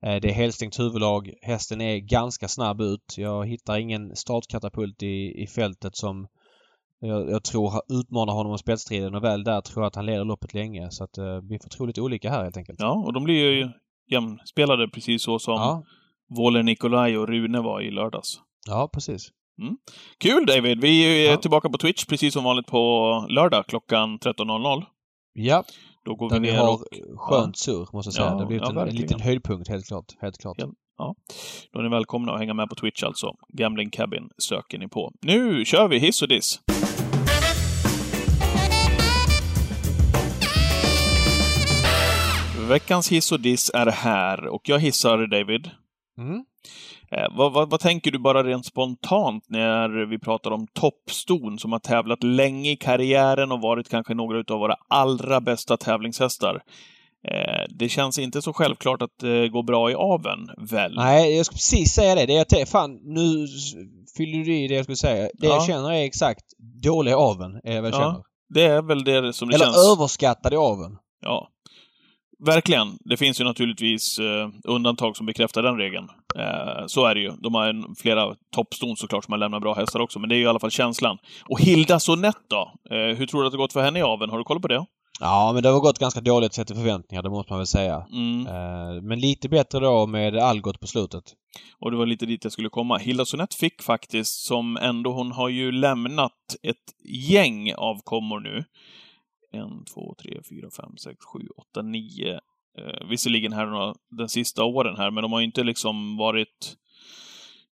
[0.06, 1.30] Eh, Det är helstängt huvudlag.
[1.42, 3.14] Hästen är ganska snabb ut.
[3.16, 6.26] Jag hittar ingen startkatapult i, i fältet som
[7.00, 10.24] jag, jag tror utmanar honom om spetsstriden och väl där tror jag att han leder
[10.24, 10.90] loppet länge.
[10.90, 12.80] Så att eh, vi får tro lite olika här helt enkelt.
[12.80, 13.68] Ja, och de blir ju
[14.10, 15.84] jämnspelade precis så som Ja,
[16.36, 18.34] Våler Nikolaj och Rune var i lördags.
[18.66, 19.28] ja precis.
[20.18, 20.80] Kul David!
[20.80, 21.36] Vi är Ja.
[21.36, 24.82] tillbaka på Twitch precis som vanligt på lördag klockan 13.00.
[25.32, 25.64] Ja,
[26.04, 26.84] Då går där vi vi ner har och
[27.16, 28.26] skönt surr måste jag säga.
[28.26, 30.04] Ja, det har blivit ja, en, en liten höjdpunkt helt klart.
[30.20, 30.56] Helt klart.
[30.98, 31.14] Ja.
[31.72, 33.32] då är ni välkomna att hänga med på Twitch alltså.
[33.48, 35.12] Gambling Cabin söker ni på.
[35.22, 36.60] Nu kör vi hiss och diss!
[42.68, 45.70] Veckans hiss och diss är här och jag hissar David.
[46.18, 46.44] Mm.
[47.10, 51.72] Eh, vad, vad, vad tänker du bara rent spontant när vi pratar om toppston som
[51.72, 56.62] har tävlat länge i karriären och varit kanske några av våra allra bästa tävlingshästar?
[57.28, 60.38] Eh, det känns inte så självklart att det går bra i aven,
[60.70, 60.94] väl?
[60.96, 62.26] Nej, jag skulle precis säga det.
[62.26, 63.46] det te- fan, nu
[64.16, 65.22] fyller du i det jag skulle säga.
[65.34, 65.54] Det Ja.
[65.54, 66.44] jag känner är exakt
[66.82, 68.22] dålig aven, är vad jag Ja, känner.
[68.54, 69.92] Det är väl det som det Eller känns.
[69.92, 70.96] överskattad i aven.
[71.22, 71.48] Ja.
[72.46, 72.98] Verkligen.
[73.00, 76.08] Det finns ju naturligtvis eh, undantag som bekräftar den regeln.
[76.38, 77.30] Eh, så är det ju.
[77.30, 80.36] De har en, flera toppston såklart som har lämnat bra hästar också, men det är
[80.36, 81.18] ju i alla fall känslan.
[81.48, 82.72] Och Hilda Sonett då?
[82.90, 84.30] Eh, hur tror du att det gått för henne i aveln?
[84.30, 84.86] Har du koll på det?
[85.20, 88.06] Ja, men det har gått ganska dåligt sett till förväntningar, det måste man väl säga.
[88.12, 88.46] Mm.
[88.46, 91.24] Eh, Men lite bättre då med Algot på slutet.
[91.80, 92.98] Och det var lite dit jag skulle komma.
[92.98, 96.32] Hilda Sonett fick faktiskt, som ändå, hon har ju lämnat
[96.62, 96.76] ett
[97.30, 98.64] gäng avkommor nu.
[99.52, 102.34] En, två, tre, fyra, fem, sex, sju, åtta, nio.
[102.78, 106.76] Eh, visserligen här några, den sista åren här, men de har ju inte liksom varit...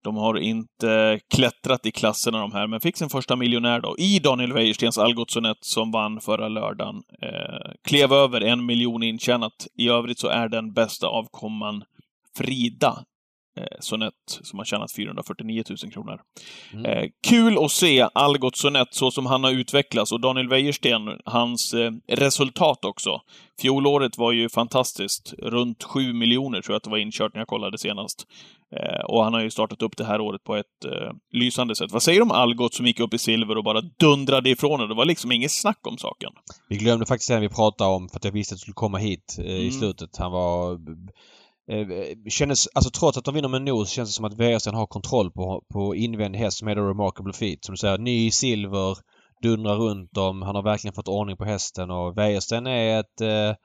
[0.04, 4.18] De har inte klättrat i klasserna de här, men fick sin första miljonär då i
[4.18, 7.02] Daniel Wäjerstens Algotssonet som vann förra lördagen.
[7.22, 9.66] Eh, klev över en miljon intjänat.
[9.74, 11.84] I övrigt så är den bästa avkomman
[12.36, 13.04] Frida
[13.58, 16.20] eh, Sonett som har tjänat 449 000 kronor.
[16.72, 16.84] Mm.
[16.86, 21.74] Eh, kul att se Algot Sonett så som han har utvecklats och Daniel Wäjersten, hans
[21.74, 23.20] eh, resultat också.
[23.60, 25.34] Fjolåret var ju fantastiskt.
[25.38, 28.26] Runt 7 miljoner tror jag att det var inkört när jag kollade senast.
[28.76, 31.92] Eh, och han har ju startat upp det här året på ett eh, lysande sätt.
[31.92, 34.88] Vad säger du om Algot som gick upp i silver och bara dundrade ifrån det?
[34.88, 36.30] Det var liksom inget snack om saken.
[36.68, 38.98] Vi glömde faktiskt den vi pratade om för att jag visste att du skulle komma
[38.98, 39.72] hit eh, i Mm.
[39.72, 40.16] slutet.
[40.16, 40.78] Han var...
[41.70, 41.86] Eh,
[42.30, 45.30] kändes, alltså trots att de vinner med nos känns det som att Wäjersten har kontroll
[45.30, 47.64] på, på invändig häst som heter Remarkable Feet.
[47.64, 48.96] Som du säger, ny i silver,
[49.42, 50.42] dundrar runt dem.
[50.42, 53.20] Han har verkligen fått ordning på hästen och Wäjersten är ett...
[53.20, 53.56] Eh,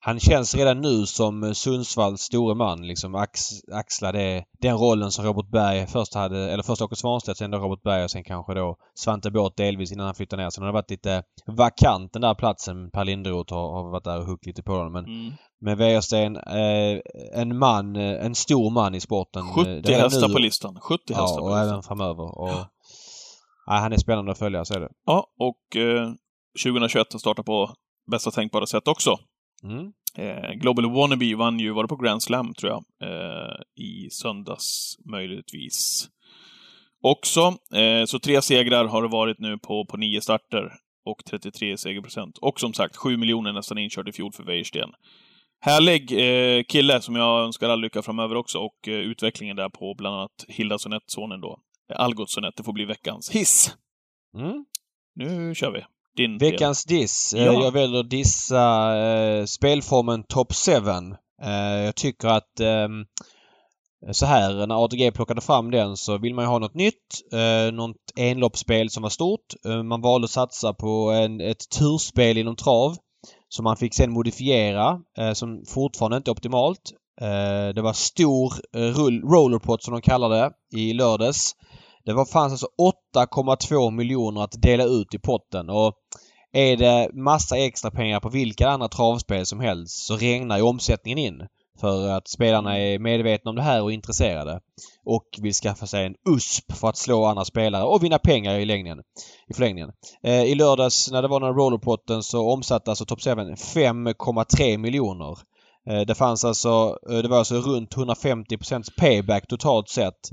[0.00, 2.86] han känns redan nu som Sundsvalls store man.
[2.86, 3.40] Liksom ax,
[3.72, 7.58] axlar det, den rollen som Robert Berg först hade, eller först Åke Svanstedt, sen då
[7.58, 10.50] Robert Berg och sen kanske då Svante Båth delvis innan han flyttade ner.
[10.50, 12.90] Sen har det varit lite vakant den där platsen.
[12.90, 14.92] Per Linderoth har, har varit där och huggit lite på honom.
[14.92, 17.00] Men Mm med Wäjersten, eh,
[17.34, 19.42] en man, eh, en stor man i sporten.
[19.42, 20.34] eh, 70 redan hästar nu.
[20.34, 20.78] på listan.
[20.80, 21.68] 70 Ja, hästar på och listan.
[21.68, 22.38] även framöver.
[22.38, 22.48] Och,
[23.66, 24.88] ja, han är spännande att följa, så är det.
[25.06, 26.10] Ja, och eh,
[26.64, 27.74] 2021 har startat på
[28.10, 29.18] bästa tänkbara sätt också.
[29.62, 29.92] Mm.
[30.18, 34.96] Eh, Global Wannabe vann ju, var det på Grand Slam tror jag, eh, i söndags
[35.10, 36.08] möjligtvis.
[37.02, 37.40] Också.
[37.78, 40.72] Eh, så tre segrar har det varit nu på, på nio starter
[41.04, 42.38] och 33 segerprocent.
[42.38, 44.90] Och som sagt, 7 miljoner nästan inkört i fjol för Wäjersten.
[45.66, 49.94] Härlig eh, kille som jag önskar all lycka framöver också och eh, utvecklingen där på
[49.98, 51.58] bland annat Hilda Sonett, sonen då.
[51.92, 53.74] Eh, Algot Sonett, det får bli veckans hiss.
[54.38, 54.64] Mm.
[55.14, 55.84] Nu kör vi.
[56.16, 56.50] Din del.
[56.50, 57.34] Veckans diss.
[57.34, 57.52] Eh, Ja.
[57.62, 60.72] Jag väljer att dissa eh, spelformen Top 7.
[61.42, 61.50] Eh,
[61.84, 63.04] jag tycker att ehm,
[64.12, 67.32] så här, när ATG plockade fram den så vill man ju ha något nytt.
[67.32, 69.54] Eh, något enloppsspel som var stort.
[69.66, 72.96] Eh, man valde att satsa på en, ett turspel inom trav.
[73.56, 76.92] Som man fick sen modifiera, eh, som fortfarande inte är optimalt.
[77.20, 78.80] Eh, det var stor eh,
[79.32, 81.52] rollerpot som de kallar det i lördags.
[82.04, 82.66] Det var, fanns alltså
[83.16, 85.94] 8,2 miljoner att dela ut i potten och
[86.52, 91.18] är det massa extra pengar på vilka andra travspel som helst så regnar ju omsättningen
[91.18, 91.42] in.
[91.80, 94.60] För att spelarna är medvetna om det här och intresserade.
[95.04, 98.64] Och vill skaffa sig en USP för att slå andra spelare och vinna pengar i,
[98.64, 98.98] längden,
[99.48, 99.92] i förlängningen.
[100.22, 105.38] Eh, I lördags när det var den rollerpotten så omsatte alltså Top 7 5,3 miljoner.
[105.90, 110.30] Eh, det fanns alltså, eh, det var alltså runt 150% payback totalt sett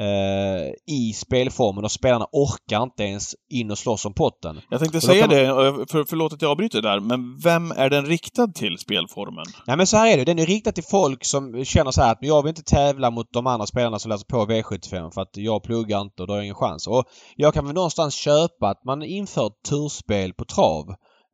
[0.00, 4.60] eh, i spelformen och spelarna orkar inte ens in och slåss om potten.
[4.70, 7.90] Jag tänkte säga man- det, eh, för, förlåt att jag avbryter där, men vem är
[7.90, 9.44] den riktad till, spelformen?
[9.66, 10.24] Nej men så här är det.
[10.24, 13.26] Den är riktad till folk som känner så här att jag vill inte tävla mot
[13.32, 16.38] de andra spelarna som läser på V75 för att jag pluggar inte och då har
[16.38, 16.86] jag ingen chans.
[16.86, 17.04] Och
[17.36, 20.84] jag kan väl någonstans köpa att man inför turspel på trav.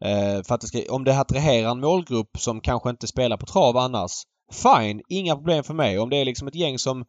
[0.05, 3.47] Eh, för att det ska, om det attraherar en målgrupp som kanske inte spelar på
[3.47, 4.11] trav annars.
[4.53, 5.99] Fine, inga problem för mig.
[5.99, 7.05] Om det är liksom ett gäng som...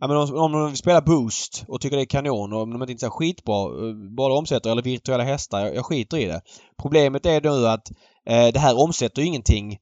[0.00, 2.78] Ja, men om, om de vill spela Boost och tycker det är kanon och om
[2.78, 6.40] de inte är skitbra, eh, bara omsätter eller virtuella hästar, jag, jag skiter i det.
[6.82, 7.90] Problemet är nu att
[8.28, 9.72] eh, det här omsätter ingenting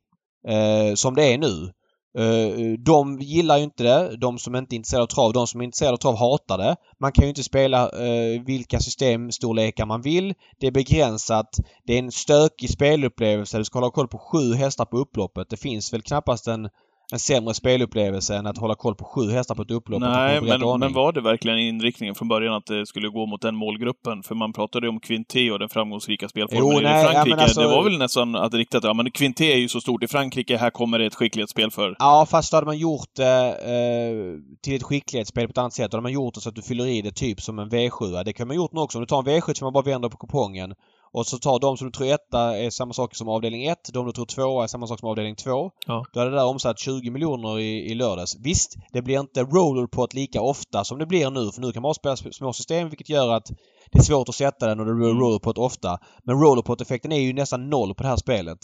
[0.49, 1.73] eh, som det är nu.
[2.19, 4.17] Eh, de gillar ju inte det.
[4.17, 5.33] De som inte är intresserade av trav.
[5.33, 6.77] De som är intresserade av trav hatar det.
[7.01, 10.35] Man kan ju inte spela eh, vilka systemstorlekar man vill.
[10.61, 11.49] Det är begränsat.
[11.87, 13.59] Det är en stökig spelupplevelse.
[13.59, 15.51] Du ska hålla koll på sju hästar på upploppet.
[15.51, 16.69] Det finns väl knappast en,
[17.13, 20.01] en sämre spelupplevelse än att hålla koll på sju hästar på ett upplopp.
[20.01, 23.57] Nej, men, men var det verkligen inriktningen från början att det skulle gå mot den
[23.57, 24.23] målgruppen?
[24.23, 27.37] För man pratade ju om Quinté och den framgångsrika spelformen Jo, i nej, ja, Frankrike.
[27.43, 30.09] alltså- Det var väl nästan att riktat, ja men Quinté är ju så stort i
[30.09, 31.97] Frankrike, här kommer det ett skicklighetsspel för...
[31.99, 35.91] Ja, fast då hade man gjort det eh, till ett skicklighetsspel på ett annat sätt.
[35.91, 38.25] Då hade man gjort det så att du fyller i det typ som en V7.
[38.25, 38.99] Det kan man gjort nu också.
[38.99, 40.75] Om du tar en V7 som man bara vänder på kupongen
[41.15, 43.79] och så tar de som du tror etta är samma sak som avdelning 1.
[43.93, 45.71] De du tror tvåa är samma sak som avdelning 2.
[45.87, 46.05] Ja.
[46.13, 48.37] Då hade det där omsatt 20 miljoner i, i lördags.
[48.41, 51.53] Visst, det blir inte rollerpot lika ofta som det blir nu.
[51.53, 53.47] För nu kan man spela små system vilket gör att
[53.93, 55.21] det är svårt att sätta den och det blir Mm.
[55.21, 55.99] rollerpot ofta.
[56.25, 58.59] Men rollerpot-effekten är ju nästan noll på det här spelet.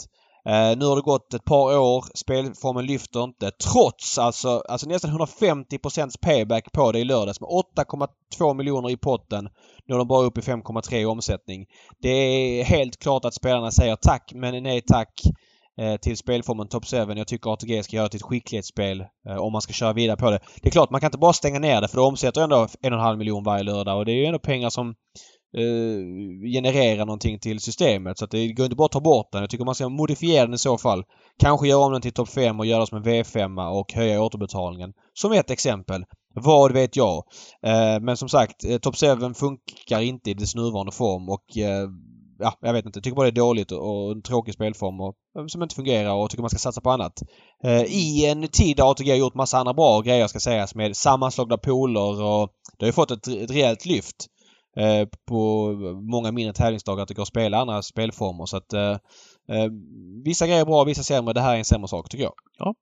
[0.45, 2.05] Eh, nu har det gått ett par år.
[2.15, 3.51] Spelformen lyfter inte.
[3.51, 7.49] Trots alltså, alltså nästan 150% payback på det i lördags med
[8.37, 9.49] 8,2 miljoner i potten.
[9.87, 11.65] Nu är de bara uppe i 5,3 i omsättning.
[12.01, 15.21] Det är helt klart att spelarna säger tack men nej tack
[15.81, 16.97] eh, till spelformen Top 7.
[16.97, 20.17] Jag tycker ATG ska göra det till ett skicklighetsspel eh, om man ska köra vidare
[20.17, 20.39] på det.
[20.61, 22.93] Det är klart man kan inte bara stänga ner det för det omsätter ändå en
[22.93, 24.95] och en halv miljon varje lördag och det är ju ändå pengar som
[25.57, 28.17] Eh, generera någonting till systemet.
[28.17, 29.41] Så att det går inte bara att ta bort den.
[29.41, 31.03] Jag tycker man ska modifiera den i så fall.
[31.39, 34.93] Kanske göra om den till topp 5 och göra som en V5 och höja återbetalningen.
[35.13, 36.03] Som ett exempel.
[36.33, 37.23] Vad vet jag?
[37.65, 41.43] Eh, men som sagt, eh, topp Top 7 funkar inte i dess nuvarande form och
[42.41, 42.97] ja, jag vet inte.
[42.97, 45.15] Jag tycker bara det är dåligt och, en tråkig spelform och,
[45.51, 47.13] som inte fungerar och tycker man ska satsa på annat.
[47.63, 50.97] Eh, I en tid där ATG har gjort massa andra bra grejer ska sägas med
[50.97, 52.49] sammanslagna pooler och
[52.79, 54.27] det har ju fått ett, ett rejält lyft
[54.77, 55.71] eh, på
[56.11, 58.91] många mindre tävlingsdagar att det går att spela andra spelformer så att eh,
[59.49, 59.67] eh,
[60.25, 61.33] vissa grejer är bra, vissa sämre.
[61.33, 62.33] Det här är en sämre sak tycker jag.
[62.57, 62.73] Ja.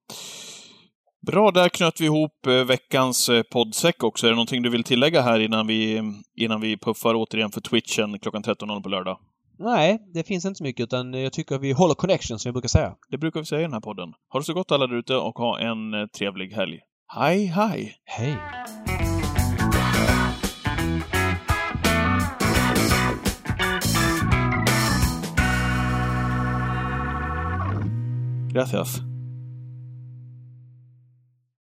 [1.28, 4.26] Bra, där knöt vi ihop eh, veckans poddsäck också.
[4.26, 6.02] Är det någonting du vill tillägga här innan vi,
[6.36, 9.20] innan vi puffar återigen för Twitchen klockan 13.00 på lördag?
[9.60, 12.54] Nej, det finns inte så mycket utan jag tycker att vi håller connection som vi
[12.54, 12.96] brukar säga.
[13.10, 14.14] Det brukar vi säga i den här podden.
[14.34, 16.80] Ha det så gott alla där ute och ha en trevlig helg.
[17.16, 17.96] Hej, hej!
[18.06, 18.38] Hej!
[28.54, 29.04] Gracias.